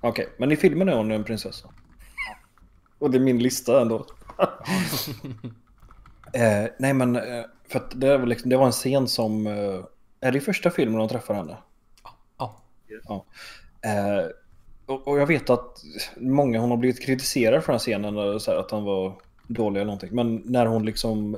Okej, 0.00 0.28
men 0.38 0.52
i 0.52 0.56
filmen 0.56 0.88
är 0.88 0.96
hon 0.96 1.10
en 1.10 1.24
prinsessa. 1.24 1.68
Och 2.98 3.10
det 3.10 3.18
är 3.18 3.20
min 3.20 3.38
lista 3.38 3.80
ändå. 3.80 3.96
eh, 6.32 6.66
nej 6.78 6.94
men, 6.94 7.16
eh, 7.16 7.44
för 7.68 7.78
att 7.78 8.00
det, 8.00 8.18
var 8.18 8.26
liksom, 8.26 8.50
det 8.50 8.56
var 8.56 8.66
en 8.66 8.72
scen 8.72 9.08
som... 9.08 9.46
Eh, 9.46 9.84
är 10.20 10.32
det 10.32 10.38
i 10.38 10.40
första 10.40 10.70
filmen 10.70 10.98
de 10.98 11.08
träffar 11.08 11.34
henne? 11.34 11.56
Ja. 12.38 12.62
Yes. 12.90 13.04
Eh, 13.82 14.30
och, 14.86 15.08
och 15.08 15.18
jag 15.18 15.26
vet 15.26 15.50
att 15.50 15.82
många 16.16 16.60
hon 16.60 16.70
har 16.70 16.76
blivit 16.76 17.02
kritiserad 17.02 17.64
för 17.64 17.72
den 17.72 17.78
scenen, 17.78 18.18
eh, 18.18 18.38
så 18.38 18.50
här, 18.50 18.58
att 18.58 18.70
han 18.70 18.84
var 18.84 19.20
dålig 19.46 19.80
eller 19.80 19.86
någonting. 19.86 20.14
Men 20.14 20.42
när 20.44 20.66
hon 20.66 20.84
liksom 20.86 21.36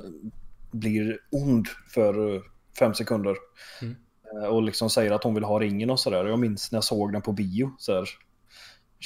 blir 0.71 1.19
ond 1.31 1.67
för 1.95 2.43
fem 2.79 2.95
sekunder 2.95 3.37
Mm. 3.83 3.97
Eh, 4.35 4.49
och 4.49 4.63
liksom 4.63 4.91
säger 4.91 5.11
att 5.11 5.25
hon 5.25 5.35
vill 5.35 5.45
ha 5.45 5.61
ringen 5.61 5.91
och 5.91 6.01
sådär. 6.01 6.25
Jag 6.25 6.39
minns 6.39 6.73
när 6.73 6.77
jag 6.77 6.85
såg 6.85 7.13
den 7.13 7.23
på 7.23 7.33
bio 7.33 7.71
så 7.79 7.95
här, 7.95 8.09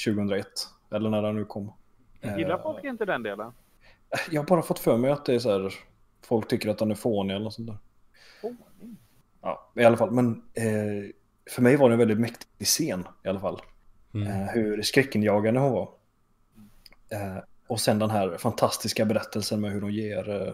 2001, 0.05 0.47
eller 0.91 1.09
när 1.09 1.21
den 1.21 1.35
nu 1.35 1.45
kom. 1.45 1.73
Gillar 2.37 2.57
Eh, 2.57 2.63
folk 2.63 2.83
inte 2.83 3.05
den 3.05 3.23
delen? 3.23 3.51
Jag 4.31 4.41
har 4.41 4.47
bara 4.47 4.61
fått 4.61 4.79
för 4.79 4.97
mig 4.97 5.11
att 5.11 5.25
det 5.25 5.35
är 5.35 5.39
så 5.39 5.51
här, 5.51 5.73
folk 6.21 6.47
tycker 6.47 6.69
att 6.69 6.77
den 6.77 6.91
är 6.91 6.95
fånig 6.95 7.35
eller 7.35 7.49
sånt 7.49 7.67
där. 7.67 7.77
Fånig. 8.41 8.95
Ja, 9.41 9.71
i 9.75 9.83
alla 9.83 9.97
fall. 9.97 10.11
Men 10.11 10.43
eh, 10.53 11.11
för 11.49 11.61
mig 11.61 11.75
var 11.75 11.89
det 11.89 11.95
en 11.95 11.99
väldigt 11.99 12.19
mäktig 12.19 12.67
scen 12.67 13.07
i 13.23 13.27
alla 13.27 13.39
fall. 13.39 13.61
Mm. 14.13 14.27
Eh, 14.27 14.47
hur 14.47 14.81
skräckinjagande 14.81 15.59
hon 15.59 15.71
var. 15.71 15.89
Eh, 17.09 17.37
och 17.67 17.79
sen 17.79 17.99
den 17.99 18.09
här 18.09 18.37
fantastiska 18.37 19.05
berättelsen 19.05 19.61
med 19.61 19.71
hur 19.71 19.81
hon 19.81 19.93
ger 19.93 20.29
eh, 20.29 20.53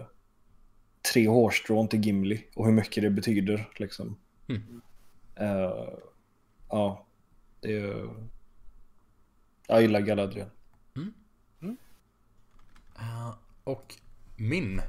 tre 1.14 1.28
hårstrån 1.28 1.88
till 1.88 2.06
Gimli 2.06 2.48
och 2.56 2.66
hur 2.66 2.74
mycket 2.74 3.04
det 3.04 3.10
betyder. 3.10 3.70
Liksom. 3.76 4.18
Mm. 4.48 4.82
Eh, 5.36 5.90
ja, 6.70 7.06
det 7.60 7.78
är... 7.78 8.10
Jag 9.68 9.82
gillar 9.82 10.02
Galadriel. 10.02 10.48
Eh, 13.00 13.36
och 13.64 13.96
min. 14.36 14.82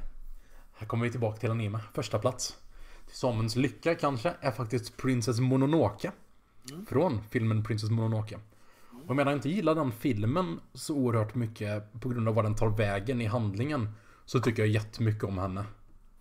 Här 0.73 0.87
kommer 0.87 1.05
vi 1.05 1.11
tillbaka 1.11 1.37
till 1.37 1.51
anime. 1.51 1.79
Första 1.93 2.19
plats. 2.19 2.57
Till 3.05 3.15
Samuels 3.15 3.55
lycka 3.55 3.95
kanske 3.95 4.33
är 4.41 4.51
faktiskt 4.51 4.97
Princess 4.97 5.39
Mononoke. 5.39 6.11
Från 6.87 7.23
filmen 7.23 7.63
Princess 7.63 7.89
Mononoke. 7.89 8.39
Och 8.91 9.09
jag 9.09 9.15
menar 9.15 9.33
inte 9.33 9.49
gillar 9.49 9.75
den 9.75 9.91
filmen 9.91 10.59
så 10.73 10.95
oerhört 10.95 11.35
mycket 11.35 11.93
på 12.01 12.09
grund 12.09 12.27
av 12.27 12.35
vad 12.35 12.45
den 12.45 12.55
tar 12.55 12.69
vägen 12.69 13.21
i 13.21 13.25
handlingen. 13.25 13.89
Så 14.25 14.39
tycker 14.39 14.61
jag 14.61 14.69
jättemycket 14.69 15.23
om 15.23 15.37
henne. 15.37 15.65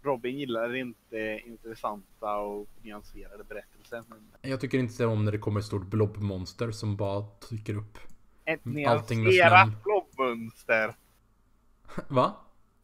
Robin 0.09 0.38
gillar 0.38 0.76
inte 0.76 1.40
intressanta 1.46 2.36
och 2.36 2.66
nyanserade 2.82 3.44
berättelser. 3.44 4.04
Men 4.09 4.50
Jag 4.50 4.61
tycker 4.61 4.78
inte 4.78 5.06
om 5.06 5.24
när 5.24 5.32
det 5.32 5.38
kommer 5.38 5.61
ett 5.61 5.66
stort 5.66 5.86
blobmonster 5.86 6.70
som 6.70 6.96
bara 6.96 7.24
dyker 7.50 7.74
upp. 7.76 7.98
ett 8.44 8.64
med 8.64 8.74
nyanserat 8.74 9.68
snön. 9.68 9.76
blobbmonster. 9.84 10.94
Va? 12.09 12.36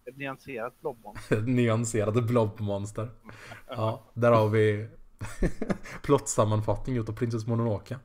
Ett 0.05 0.17
nyanserat 0.17 0.81
blobbmonster. 0.81 1.37
Ett 1.39 1.49
nyanserade 1.49 2.23
blobmonster. 2.23 3.11
Ja, 3.69 4.11
där 4.15 4.33
har 4.33 4.49
vi 4.49 4.89
plottsammanfattning 6.03 6.97
utav 6.97 7.13
Princess 7.13 7.47
Mononoke. 7.47 7.99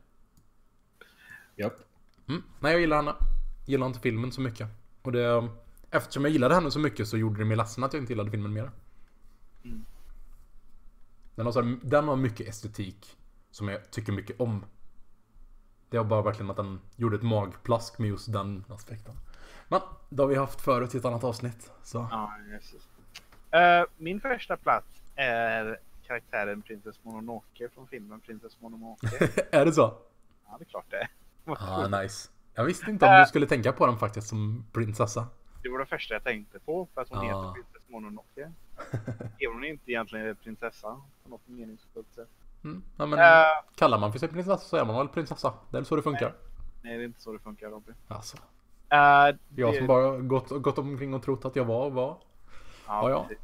Japp. 1.55 1.73
Mm. 2.29 2.43
Nej, 2.59 2.71
jag 2.71 2.81
gillar 2.81 2.97
henne. 2.97 3.13
Gillar 3.67 3.87
inte 3.87 3.99
filmen 3.99 4.31
så 4.31 4.41
mycket. 4.41 4.67
Och 5.01 5.11
det... 5.11 5.47
Eftersom 5.91 6.23
jag 6.25 6.31
gillade 6.31 6.55
henne 6.55 6.71
så 6.71 6.79
mycket 6.79 7.07
så 7.07 7.17
gjorde 7.17 7.39
det 7.39 7.45
mig 7.45 7.57
ledsen 7.57 7.83
att 7.83 7.93
jag 7.93 8.03
inte 8.03 8.13
gillade 8.13 8.31
filmen 8.31 8.53
mer. 8.53 8.71
Mm. 9.63 9.85
Den 11.35 11.45
har, 11.45 11.53
så 11.53 11.61
här, 11.61 11.77
den 11.83 12.07
har 12.07 12.15
mycket 12.15 12.47
estetik 12.47 13.17
som 13.51 13.67
jag 13.67 13.91
tycker 13.91 14.11
mycket 14.11 14.39
om. 14.39 14.65
Det 15.89 15.97
var 15.97 16.05
bara 16.05 16.21
verkligen 16.21 16.49
att 16.51 16.57
den 16.57 16.79
gjorde 16.95 17.15
ett 17.15 17.23
magplask 17.23 17.99
med 17.99 18.09
just 18.09 18.31
den 18.33 18.63
aspekten. 18.69 19.15
Men 19.67 19.81
det 20.09 20.21
har 20.23 20.27
vi 20.27 20.35
haft 20.35 20.61
förut 20.61 20.95
i 20.95 20.97
ett 20.97 21.05
annat 21.05 21.23
avsnitt. 21.23 21.71
Så. 21.83 22.07
Ja. 22.11 22.33
Eh, 23.59 23.85
min 23.97 24.21
första 24.21 24.57
plats 24.57 24.87
är 25.15 25.79
karaktären 26.07 26.61
Princess 26.61 27.03
Mononoke 27.03 27.69
från 27.73 27.87
filmen 27.87 28.19
Princess 28.19 28.61
Mononoke. 28.61 29.07
är 29.51 29.65
det 29.65 29.71
så? 29.73 29.93
ja, 30.47 30.55
det 30.59 30.63
är 30.63 30.69
klart 30.69 30.85
det 30.89 31.07
Ah, 31.59 31.87
nice. 32.01 32.29
Jag 32.53 32.65
visste 32.65 32.91
inte 32.91 33.05
om 33.05 33.11
Äh. 33.11 33.19
du 33.19 33.25
skulle 33.25 33.45
tänka 33.47 33.71
på 33.73 33.85
den 33.87 33.97
faktiskt 33.97 34.27
som 34.27 34.65
prinsessa. 34.73 35.27
Det 35.63 35.69
var 35.69 35.79
det 35.79 35.85
första 35.85 36.13
jag 36.13 36.23
tänkte 36.23 36.59
på 36.59 36.87
för 36.93 37.01
att 37.01 37.09
hon 37.09 37.17
Ah. 37.17 37.21
heter 37.23 37.51
Princess 37.53 37.89
Mononoke. 37.89 38.51
Om 39.47 39.53
hon 39.53 39.63
inte 39.65 39.91
egentligen 39.91 40.25
är 40.27 40.33
prinsessa 40.33 41.01
på 41.23 41.29
något 41.29 41.47
meningsfullt 41.47 42.13
sätt. 42.13 42.29
Mm. 42.63 42.83
Ja, 42.97 43.05
men, 43.05 43.19
Eh, 43.19 43.45
Kallar 43.75 43.99
man 43.99 44.11
för 44.11 44.19
sig 44.19 44.29
prinsessa 44.29 44.57
så 44.57 44.77
är 44.77 44.85
man 44.85 44.95
väl 44.97 45.07
prinsessa. 45.07 45.53
Det 45.71 45.77
är 45.77 45.83
så 45.83 45.95
det 45.95 46.01
funkar. 46.01 46.33
nej, 46.81 46.97
det 46.97 47.03
är 47.03 47.05
inte 47.05 47.21
så 47.21 47.33
det 47.33 47.39
funkar 47.39 47.69
Robin. 47.69 47.95
Alltså. 48.07 48.37
Jag 48.89 49.35
det- 49.49 49.77
som 49.77 49.87
bara 49.87 50.17
gått, 50.17 50.49
gått 50.61 50.77
omkring 50.77 51.13
och 51.13 51.23
trott 51.23 51.45
att 51.45 51.55
jag 51.55 51.65
var 51.65 51.89
var. 51.89 52.17
Ja, 52.87 53.09
ja. 53.09 53.23
precis. 53.27 53.43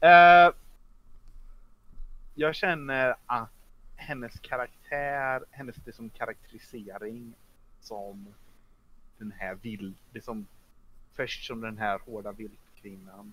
Eh, 0.00 0.52
jag 2.34 2.54
känner 2.54 3.14
att 3.26 3.50
hennes 3.96 4.40
karaktär, 4.40 5.44
hennes 5.50 5.86
liksom 5.86 6.10
karaktärisering 6.10 7.34
som 7.80 8.34
den 9.18 9.32
här 9.38 9.54
vild, 9.54 9.96
liksom 10.12 10.46
först 11.14 11.46
som 11.46 11.60
den 11.60 11.78
här 11.78 11.98
hårda 12.06 12.32
vildkvinnan. 12.32 13.32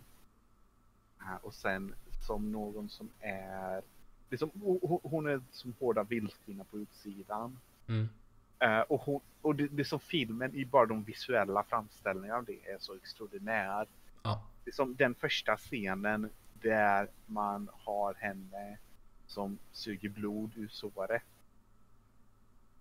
Eh, 1.25 1.35
Och 1.41 1.53
sen 1.53 1.93
som 2.27 2.51
någon 2.51 2.89
som 2.89 3.09
är, 3.19 3.81
liksom, 4.29 4.49
ho- 4.51 4.81
ho- 4.81 4.99
hon 5.03 5.27
är 5.27 5.41
som 5.51 5.73
hårda 5.79 6.03
vildkvinna 6.03 6.63
på 6.63 6.79
utsidan. 6.79 7.59
Mm. 7.87 8.09
Eh, 8.59 8.79
och 8.79 9.01
hon, 9.01 9.21
och 9.41 9.55
det, 9.55 9.67
det 9.67 9.85
som 9.85 9.99
filmen 9.99 10.55
i 10.55 10.65
bara 10.65 10.85
de 10.85 11.03
visuella 11.03 11.63
framställningarna 11.63 12.37
av 12.39 12.45
det 12.45 12.69
är 12.69 12.77
så 12.79 12.95
extraordinär. 12.95 13.87
Ja. 14.23 14.43
Det 14.63 14.69
är 14.69 14.73
som 14.73 14.95
den 14.95 15.15
första 15.15 15.57
scenen 15.57 16.29
där 16.61 17.07
man 17.25 17.69
har 17.73 18.13
henne 18.13 18.77
som 19.27 19.57
suger 19.71 20.09
blod 20.09 20.51
ur 20.55 20.67
såret. 20.67 21.23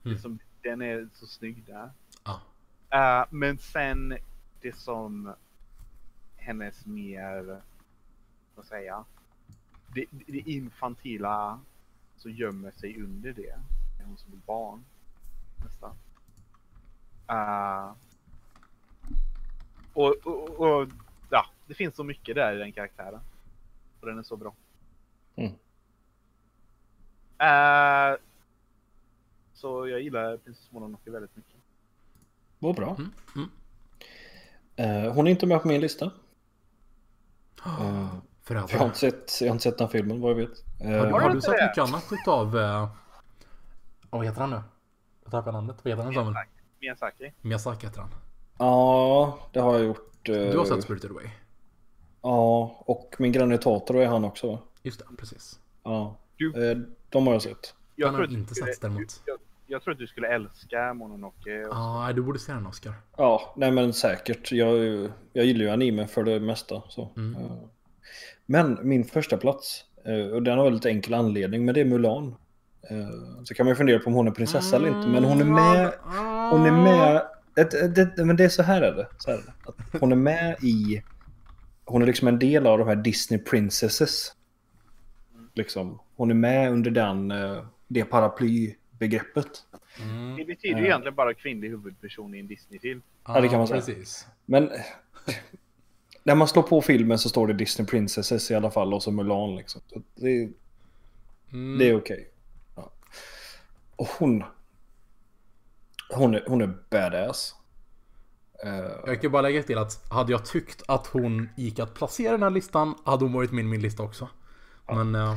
Mm. 0.04 0.18
som, 0.18 0.38
den 0.62 0.82
är 0.82 1.08
så 1.14 1.26
snygg 1.26 1.64
där. 1.66 1.90
Ja. 2.24 2.40
Eh, 2.90 3.26
men 3.30 3.58
sen 3.58 4.18
det 4.60 4.76
som 4.76 5.34
hennes 6.36 6.86
mer, 6.86 7.60
säger 8.62 8.86
jag, 8.86 9.04
det, 9.94 10.04
det 10.10 10.38
infantila 10.38 11.60
så 12.16 12.28
gömmer 12.28 12.70
sig 12.70 13.02
under 13.02 13.32
det. 13.32 13.50
Är 14.00 14.04
hon 14.04 14.16
som 14.16 14.32
ett 14.32 14.46
barn 14.46 14.84
nästan. 15.64 15.96
Eh, 17.28 17.92
och, 19.92 20.14
och, 20.26 20.50
och 20.50 20.88
ja, 21.30 21.46
det 21.66 21.74
finns 21.74 21.96
så 21.96 22.04
mycket 22.04 22.34
där 22.34 22.54
i 22.54 22.58
den 22.58 22.72
karaktären. 22.72 23.20
Och 24.00 24.06
den 24.06 24.18
är 24.18 24.22
så 24.22 24.36
bra. 24.36 24.54
Mm. 25.36 25.52
Eh, 27.38 28.18
så 29.54 29.88
jag 29.88 30.00
gillar 30.00 30.36
Princess 30.36 30.72
Mononoke 30.72 31.10
väldigt 31.10 31.36
mycket. 31.36 31.56
Vad 32.58 32.76
bra. 32.76 32.96
Mm, 32.98 33.10
mm. 33.36 33.50
Eh, 34.76 35.14
hon 35.14 35.26
är 35.26 35.30
inte 35.30 35.46
med 35.46 35.62
på 35.62 35.68
min 35.68 35.80
lista. 35.80 36.12
Eh, 37.80 38.14
För 38.60 38.74
jag, 38.74 38.78
har 38.78 38.86
inte 38.86 38.98
sett, 38.98 39.40
jag 39.40 39.48
har 39.48 39.52
inte 39.52 39.62
sett 39.62 39.78
den 39.78 39.88
filmen 39.88 40.20
vad 40.20 40.30
jag 40.30 40.36
vet. 40.36 40.50
Eh, 40.80 40.86
Har, 40.90 41.06
du- 41.06 41.12
Har 41.12 41.20
har 41.20 41.30
du 41.30 41.40
sett 41.40 41.50
det? 41.58 41.66
mycket 41.66 41.78
annat 41.84 42.04
utav... 42.12 42.56
Uh, 42.56 42.88
vad 44.10 44.24
heter 44.24 44.40
han 44.40 44.50
nu? 44.50 44.60
Jag 45.22 45.30
tappade 45.30 45.52
namnet. 45.56 45.76
Vad 45.82 45.90
heter 45.92 46.04
han 46.04 46.14
Samuel? 46.14 46.34
Miyazaki. 46.80 47.32
Miyazaki 47.40 47.86
heter 47.86 48.00
han. 48.00 48.10
Ja, 48.58 49.38
det 49.52 49.60
har 49.60 49.74
jag 49.74 49.84
gjort. 49.84 50.28
eh, 50.28 50.34
Du 50.34 50.58
har 50.58 50.64
sett 50.64 50.82
Spirited 50.84 51.10
Away? 51.10 51.26
Ja, 52.22 52.82
och 52.86 53.14
min 53.18 53.32
granne 53.32 53.58
Totoro 53.58 53.98
är 53.98 54.06
han 54.06 54.24
också 54.24 54.50
va? 54.52 54.58
Just 54.82 54.98
det, 54.98 55.16
precis. 55.18 55.58
Ja. 55.82 56.16
Du- 56.36 56.70
Eh, 56.70 56.78
de 57.08 57.26
har 57.26 57.32
jag 57.34 57.42
sett. 57.42 57.74
Jag 57.96 58.08
Den 58.08 58.14
har 58.20 58.26
du 58.26 58.34
inte 58.34 58.54
skulle- 58.54 58.66
setts 58.66 58.80
däremot. 58.80 59.22
Jag, 59.26 59.38
jag 59.66 59.82
tror 59.82 59.92
att 59.92 59.98
du 59.98 60.06
skulle 60.06 60.28
älska 60.28 60.94
Mononoke. 60.94 61.64
Och 61.64 61.74
Ja, 61.74 62.08
ah, 62.08 62.12
du 62.12 62.22
borde 62.22 62.38
se 62.38 62.52
den 62.52 62.66
Oscar. 62.66 62.94
Ja, 63.16 63.52
nej 63.56 63.70
men 63.70 63.92
säkert. 63.92 64.52
Jag, 64.52 64.76
jag 65.32 65.44
gillar 65.44 65.64
ju 65.64 65.70
anime 65.70 66.06
för 66.06 66.22
det 66.24 66.40
mesta. 66.40 66.82
Så. 66.88 67.08
Mm. 67.16 67.36
Men 68.46 68.78
min 68.82 69.04
första 69.04 69.36
plats 69.36 69.84
eh, 70.06 70.26
och 70.34 70.42
den 70.42 70.58
har 70.58 70.64
väldigt 70.64 70.86
enkel 70.86 71.14
anledning, 71.14 71.64
men 71.64 71.74
det 71.74 71.80
är 71.80 71.84
Mulan. 71.84 72.34
Eh, 72.90 73.42
Så 73.44 73.54
kan 73.54 73.66
man 73.66 73.70
ju 73.70 73.76
fundera 73.76 73.98
på 73.98 74.06
om 74.06 74.14
hon 74.14 74.26
är 74.28 74.30
prinsessa 74.30 74.76
eller 74.76 74.88
inte, 74.88 75.08
men 75.08 75.24
hon 75.24 75.40
är 75.40 75.44
med. 75.44 75.92
Hon 76.50 76.66
är 76.66 76.72
med. 76.84 77.22
Det, 77.54 78.16
det, 78.16 78.24
men 78.24 78.36
det 78.36 78.44
är 78.44 78.48
så 78.48 78.62
här 78.62 78.82
är 78.82 78.92
det. 78.92 79.08
Så 79.18 79.30
här 79.30 79.38
är 79.38 79.42
det. 79.42 79.52
Att 79.94 80.00
hon 80.00 80.12
är 80.12 80.16
med 80.16 80.56
i. 80.62 81.02
Hon 81.84 82.02
är 82.02 82.06
liksom 82.06 82.28
en 82.28 82.38
del 82.38 82.66
av 82.66 82.78
de 82.78 82.88
här 82.88 82.96
Disney 82.96 83.40
Princesses. 83.40 84.32
Liksom. 85.54 85.98
Hon 86.16 86.30
är 86.30 86.34
med 86.34 86.72
under 86.72 86.90
den, 86.90 87.30
eh, 87.30 87.64
det 87.88 88.04
paraplybegreppet. 88.04 89.48
Mm. 90.02 90.36
Det 90.36 90.44
betyder 90.44 90.78
ju 90.80 90.84
egentligen 90.86 91.14
bara 91.14 91.34
kvinnlig 91.34 91.68
huvudperson 91.68 92.34
i 92.34 92.38
en 92.38 92.46
Disney-film. 92.46 93.02
Ja, 93.26 93.40
det 93.40 93.48
kan 93.48 93.58
man 93.58 93.66
säga. 93.68 93.80
Precis. 93.80 94.26
Men 94.46 94.70
när 96.22 96.34
man 96.34 96.48
slår 96.48 96.62
på 96.62 96.82
filmen 96.82 97.18
så 97.18 97.28
står 97.28 97.46
det 97.46 97.52
Disney 97.52 97.86
Princesses 97.86 98.50
i 98.50 98.54
alla 98.54 98.70
fall 98.70 98.94
och 98.94 99.02
så 99.02 99.10
Mulan 99.10 99.56
liksom. 99.56 99.80
Så 99.86 100.02
det, 100.14 100.50
Mm. 101.52 101.78
det 101.78 101.88
är 101.88 101.96
okej. 101.96 102.30
Ja. 102.76 102.92
Och 103.96 104.06
hon... 104.18 104.44
Hon 106.14 106.34
är, 106.34 106.44
hon 106.48 106.60
är 106.62 106.74
badass. 106.90 107.54
Eh, 108.64 108.90
Jag 109.06 109.22
kan 109.22 109.32
bara 109.32 109.42
lägga 109.42 109.62
till 109.62 109.78
att 109.78 110.12
hade 110.12 110.32
jag 110.32 110.44
tyckt 110.46 110.82
att 110.88 111.06
hon 111.06 111.48
gick 111.56 111.78
att 111.78 111.94
placera 111.94 112.32
den 112.32 112.42
här 112.42 112.50
listan 112.50 112.94
hade 113.04 113.24
hon 113.24 113.32
varit 113.32 113.50
i 113.50 113.54
min 113.54 113.82
lista 113.82 114.02
också. 114.02 114.28
Men... 114.86 115.14
Uh, 115.14 115.36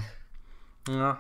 ja. 0.88 1.18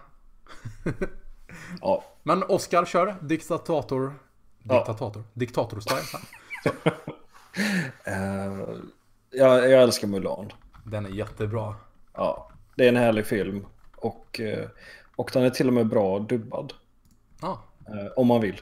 ja. 1.81 2.03
Men 2.23 2.43
Oscar 2.43 2.85
kör. 2.85 3.15
Diktator. 3.21 4.13
Ja. 4.63 4.85
Diktator. 4.87 5.23
Diktator-style. 5.33 6.19
Eh, 8.03 8.67
jag, 9.31 9.69
jag 9.71 9.83
älskar 9.83 10.07
Mulan. 10.07 10.51
Den 10.83 11.05
är 11.05 11.09
jättebra. 11.09 11.75
Ja. 12.13 12.51
Det 12.75 12.85
är 12.85 12.89
en 12.89 12.95
härlig 12.95 13.25
film. 13.25 13.65
Och, 13.95 14.39
eh, 14.39 14.67
och 15.15 15.29
den 15.33 15.43
är 15.43 15.49
till 15.49 15.67
och 15.67 15.73
med 15.73 15.87
bra 15.87 16.19
dubbad. 16.19 16.73
Ja. 17.41 17.63
eh, 17.87 18.11
om 18.15 18.27
man 18.27 18.41
vill. 18.41 18.61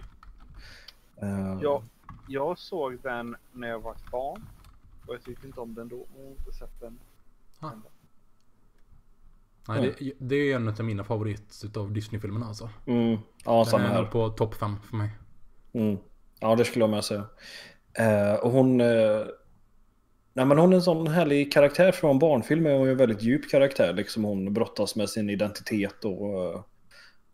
Eh, 1.22 1.60
Jag, 1.62 1.84
jag 2.28 2.60
såg 2.60 2.98
den 3.04 3.36
när 3.52 3.68
jag 3.68 3.80
var 3.80 3.92
ett 3.92 4.12
barn. 4.12 4.46
Och 5.08 5.14
jag 5.14 5.24
tyckte 5.24 5.48
inte 5.48 5.60
om 5.60 5.76
den 5.76 5.90
då. 5.90 5.96
Och 5.96 6.08
har 6.24 6.30
inte 6.30 6.54
sett 6.54 6.80
den. 6.82 7.00
Ah. 7.60 7.70
Nej, 9.68 9.96
det, 10.00 10.14
det 10.20 10.36
är 10.36 10.56
en 10.56 10.68
av 10.68 10.84
mina 10.84 11.04
favoriter 11.04 11.66
utav 11.66 11.92
Disney-filmerna 11.92 12.46
alltså. 12.46 12.70
Mm, 12.86 13.18
ja, 13.46 13.56
Den 13.56 13.66
samma 13.66 13.84
är 13.84 13.88
här. 13.88 14.04
på 14.06 14.30
topp 14.30 14.56
5 14.56 14.76
för 14.90 14.96
mig. 14.96 15.10
Mm. 15.74 15.98
Ja, 16.40 16.56
det 16.56 16.66
skulle 16.66 16.84
jag 16.84 16.90
med 16.90 17.04
säga. 17.04 17.26
Eh, 17.94 18.34
och 18.34 18.52
hon... 18.52 18.82
Eh, 18.82 19.22
nej, 20.34 20.46
men 20.46 20.58
hon 20.58 20.72
är 20.72 20.76
en 20.76 20.82
sån 20.82 21.08
härlig 21.08 21.54
karaktär 21.54 21.92
från 21.92 22.12
en 22.12 22.20
barnfilm. 22.20 22.66
Är 22.66 22.74
hon 22.74 22.88
är 22.88 22.92
en 22.92 22.98
väldigt 22.98 23.22
djup 23.22 23.50
karaktär. 23.50 23.94
Liksom 23.94 24.24
hon 24.24 24.54
brottas 24.54 24.96
med 24.96 25.10
sin 25.10 25.30
identitet 25.30 26.06
och 26.06 26.44
eh, 26.44 26.64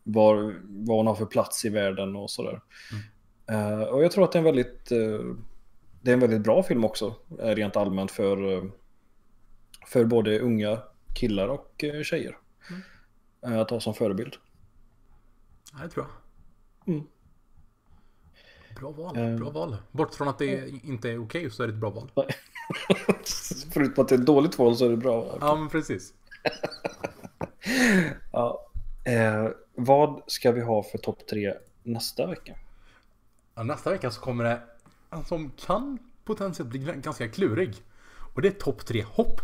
var, 0.02 0.60
vad 0.64 0.96
hon 0.96 1.06
har 1.06 1.14
för 1.14 1.26
plats 1.26 1.64
i 1.64 1.68
världen 1.68 2.16
och 2.16 2.30
sådär. 2.30 2.60
Eh, 3.50 3.80
och 3.80 4.04
jag 4.04 4.12
tror 4.12 4.24
att 4.24 4.32
det 4.32 4.36
är 4.36 4.40
en 4.40 4.44
väldigt... 4.44 4.92
Eh, 4.92 5.20
det 6.02 6.10
är 6.10 6.14
en 6.14 6.20
väldigt 6.20 6.42
bra 6.42 6.62
film 6.62 6.84
också. 6.84 7.14
Rent 7.38 7.76
allmänt 7.76 8.10
för, 8.10 8.70
för 9.86 10.04
både 10.04 10.40
unga 10.40 10.78
killar 11.14 11.48
och 11.48 11.84
tjejer. 12.04 12.36
Eh, 13.46 13.58
att 13.58 13.70
ha 13.70 13.80
som 13.80 13.94
förebild. 13.94 14.36
Ja, 15.72 15.84
det 15.84 15.90
tror 15.90 16.06
jag. 16.06 16.94
Mm. 16.94 17.06
Bra 18.80 18.90
val. 18.90 19.38
Bra 19.38 19.50
val. 19.50 19.76
Bort 19.92 20.14
från 20.14 20.28
att 20.28 20.38
det 20.38 20.68
inte 20.68 21.10
är 21.10 21.24
okej 21.24 21.50
så 21.50 21.62
är 21.62 21.66
det 21.66 21.72
ett 21.72 21.80
bra 21.80 21.90
val. 21.90 22.10
Förutom 23.72 24.02
att 24.02 24.08
det 24.08 24.14
är 24.14 24.18
ett 24.18 24.26
dåligt 24.26 24.58
val 24.58 24.76
så 24.76 24.84
är 24.84 24.90
det 24.90 24.96
bra. 24.96 25.38
Ja, 25.40 25.56
men 25.56 25.68
precis. 25.68 26.12
Ja. 28.32 28.66
Eh, 29.04 29.48
vad 29.74 30.22
ska 30.26 30.52
vi 30.52 30.60
ha 30.60 30.82
för 30.82 30.98
topp 30.98 31.26
tre 31.30 31.54
nästa 31.82 32.26
vecka? 32.26 32.56
Ja, 33.54 33.62
nästa 33.62 33.90
vecka 33.90 34.10
så 34.10 34.20
kommer 34.20 34.44
det 34.44 34.60
en 35.10 35.24
som 35.24 35.50
kan 35.50 35.98
potentiellt 36.24 36.70
bli 36.70 36.78
ganska 36.78 37.28
klurig. 37.28 37.74
Och 38.34 38.42
det 38.42 38.48
är 38.48 38.52
topp 38.52 38.86
tre 38.86 39.02
hopp. 39.02 39.40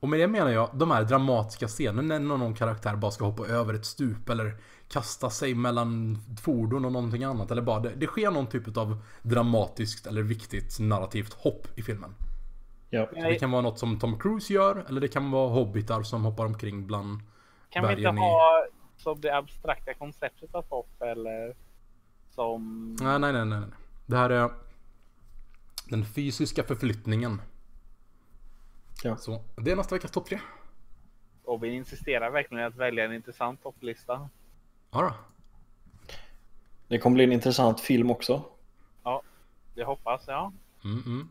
Och 0.00 0.08
med 0.08 0.20
det 0.20 0.28
menar 0.28 0.50
jag 0.50 0.70
de 0.74 0.90
här 0.90 1.04
dramatiska 1.04 1.68
scenerna 1.68 2.18
när 2.18 2.36
någon 2.36 2.54
karaktär 2.54 2.96
bara 2.96 3.10
ska 3.10 3.24
hoppa 3.24 3.46
över 3.46 3.74
ett 3.74 3.86
stup 3.86 4.28
eller 4.28 4.56
kasta 4.92 5.30
sig 5.30 5.54
mellan 5.54 6.18
fordon 6.42 6.84
och 6.84 6.92
någonting 6.92 7.24
annat. 7.24 7.50
Eller 7.50 7.62
bara 7.62 7.80
det, 7.80 7.92
det 7.96 8.06
sker 8.06 8.30
någon 8.30 8.46
typ 8.46 8.76
av 8.76 9.02
dramatiskt 9.22 10.06
eller 10.06 10.22
viktigt 10.22 10.80
narrativt 10.80 11.32
hopp 11.32 11.78
i 11.78 11.82
filmen. 11.82 12.14
Ja. 12.90 13.08
Så 13.12 13.14
det 13.14 13.34
kan 13.34 13.50
vara 13.50 13.62
något 13.62 13.78
som 13.78 13.98
Tom 13.98 14.18
Cruise 14.18 14.52
gör 14.52 14.84
eller 14.88 15.00
det 15.00 15.08
kan 15.08 15.30
vara 15.30 15.48
hobbitar 15.48 16.02
som 16.02 16.24
hoppar 16.24 16.46
omkring 16.46 16.86
bland 16.86 17.20
Kan 17.70 17.88
vi 17.88 17.94
inte 17.94 18.08
ha 18.08 18.66
som 18.96 19.20
det 19.20 19.36
abstrakta 19.36 19.94
konceptet 19.94 20.54
av 20.54 20.64
hopp 20.68 21.02
eller 21.02 21.54
som... 22.30 22.92
Nej, 23.00 23.18
nej, 23.18 23.32
nej, 23.32 23.44
nej. 23.44 23.60
nej. 23.60 23.68
Det 24.06 24.16
här 24.16 24.30
är 24.30 24.50
den 25.88 26.04
fysiska 26.04 26.62
förflyttningen. 26.62 27.40
Ja. 29.04 29.16
Så 29.16 29.42
det 29.56 29.70
är 29.70 29.76
nästa 29.76 29.94
veckas 29.94 30.10
topp 30.10 30.26
tre. 30.26 30.40
Och 31.44 31.64
vi 31.64 31.68
insisterar 31.68 32.30
verkligen 32.30 32.64
att 32.64 32.76
välja 32.76 33.04
en 33.04 33.12
intressant 33.12 33.62
topplista. 33.62 34.28
Ja 34.92 35.02
då. 35.02 35.14
Det 36.88 36.98
kommer 36.98 37.14
bli 37.14 37.24
en 37.24 37.32
intressant 37.32 37.80
film 37.80 38.10
också. 38.10 38.42
Det 39.74 39.84
hoppas 39.84 40.22
jag. 40.26 40.52
Mm, 40.84 41.02
mm. 41.06 41.28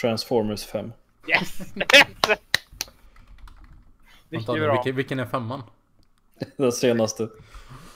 Transformers 0.00 0.64
5. 0.64 0.92
Yes! 1.28 1.74
Bra. 4.30 4.72
vilken, 4.72 4.96
vilken 4.96 5.18
är 5.18 5.26
femman? 5.26 5.62
Den 6.56 6.72
senaste. 6.72 7.28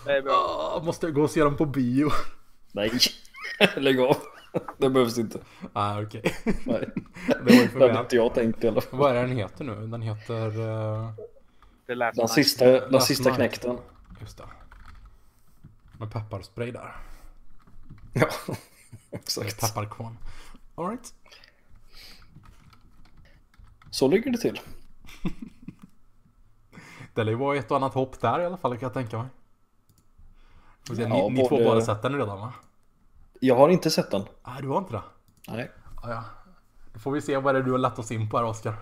Det. 0.05 0.23
Åh, 0.27 0.85
måste 0.85 1.07
jag 1.07 1.15
gå 1.15 1.23
och 1.23 1.31
se 1.31 1.45
den 1.45 1.57
på 1.57 1.67
bio? 1.67 2.11
Nej, 2.73 2.91
lägg 3.77 4.01
av. 4.01 4.17
Det 4.79 4.91
behövs 4.91 5.19
inte. 5.19 5.39
ah, 5.73 6.03
okej. 6.03 6.23
Nej. 6.45 6.89
det 7.27 7.43
var 7.43 7.53
ju 7.53 7.69
för 7.69 7.79
Det 7.79 7.87
hade 7.87 8.01
inte 8.01 8.17
jag 8.17 8.35
tänkt 8.35 8.65
i 8.65 8.69
alla 8.69 8.81
fall. 8.81 9.01
Vad 9.01 9.17
är 9.17 9.23
den 9.23 9.37
heter 9.37 9.65
nu? 9.65 9.87
Den 9.87 10.03
heter... 10.03 10.61
Uh... 10.61 11.11
Det 11.87 11.95
lät 11.95 12.15
Den 12.15 12.29
sista, 12.29 12.65
den 12.65 12.93
Last 12.93 13.07
sista 13.07 13.25
Night. 13.29 13.37
knäkten. 13.37 13.79
Just 14.21 14.39
det. 14.39 14.45
Med 15.99 16.13
pepparspray 16.13 16.71
där. 16.71 16.97
Ja, 18.13 18.29
exakt. 19.11 19.61
Pepparkorn. 19.61 20.19
Alright. 20.75 21.15
Så 23.91 24.09
ligger 24.09 24.31
det 24.31 24.39
till. 24.39 24.61
Det 27.15 27.25
lär 27.25 27.33
ju 27.33 27.39
vara 27.39 27.57
ett 27.57 27.71
och 27.71 27.77
annat 27.77 27.95
hopp 27.95 28.21
där 28.21 28.41
i 28.41 28.45
alla 28.47 28.57
fall 28.57 28.73
kan 28.73 28.81
jag 28.87 28.93
tänka 28.93 29.19
mig. 29.19 29.29
Se, 30.97 31.03
Ja, 31.03 31.09
ni, 31.09 31.31
ni 31.31 31.41
två 31.41 31.49
både- 31.49 31.65
båda 31.65 31.81
sett 31.81 32.03
den 32.03 32.13
redan 32.19 32.41
va? 32.41 32.53
Jag 33.41 33.57
har 33.57 33.69
inte 33.69 33.91
sett 33.91 34.11
den. 34.11 34.23
Nej, 34.47 34.63
du 34.63 34.69
har 34.69 34.79
inte 34.79 34.93
det? 34.93 35.03
Nej. 35.49 35.71
Ja, 36.03 36.11
ja. 36.11 36.25
Då 36.93 36.99
får 37.01 37.11
vi 37.13 37.23
se 37.23 37.37
vad 37.37 37.55
det 37.55 37.59
är 37.59 37.63
du 37.63 37.71
har 37.71 37.79
lett 37.79 37.99
oss 37.99 38.11
in 38.11 38.31
på 38.31 38.37
här 38.37 38.45
Oskar. 38.45 38.77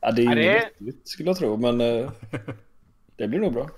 Ja, 0.00 0.10
det 0.12 0.22
är 0.22 0.28
ju 0.28 0.34
det 0.34 0.42
inget 0.42 0.62
är- 0.64 0.84
vettigt 0.84 1.08
skulle 1.08 1.28
jag 1.28 1.36
tro, 1.36 1.56
men 1.56 1.80
eh, 1.80 2.10
det 3.16 3.28
blir 3.28 3.38
nog 3.40 3.52
bra. 3.52 3.68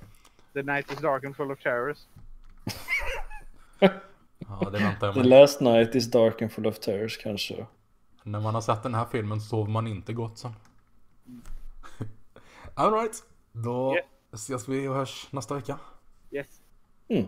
The 0.53 0.63
night 0.63 0.93
is 0.93 0.99
dark 0.99 1.25
and 1.25 1.37
full 1.37 1.51
of 1.51 1.59
terrors. 1.63 1.99
Ja, 4.39 4.71
det 4.71 4.79
väntar 4.79 5.07
jag 5.07 5.15
The 5.15 5.23
last 5.23 5.61
night 5.61 5.95
is 5.95 6.11
dark 6.11 6.43
and 6.43 6.53
full 6.53 6.67
of 6.67 6.79
terrors 6.79 7.19
kanske. 7.19 7.67
När 8.23 8.41
man 8.41 8.55
har 8.55 8.61
sett 8.63 8.83
den 8.83 8.95
här 8.95 9.07
filmen 9.13 9.41
så 9.41 9.47
sover 9.49 9.71
man 9.71 9.87
inte 9.87 10.13
gott 10.13 10.39
sen. 10.39 10.53
Alright, 12.75 13.23
då 13.53 13.95
Yeah. 13.95 14.07
ses 14.33 14.69
vi 14.69 14.89
och 14.89 14.95
hörs 14.95 15.29
nästa 15.31 15.55
vecka. 15.55 15.79
Yes. 16.31 16.47
Mm. 17.09 17.27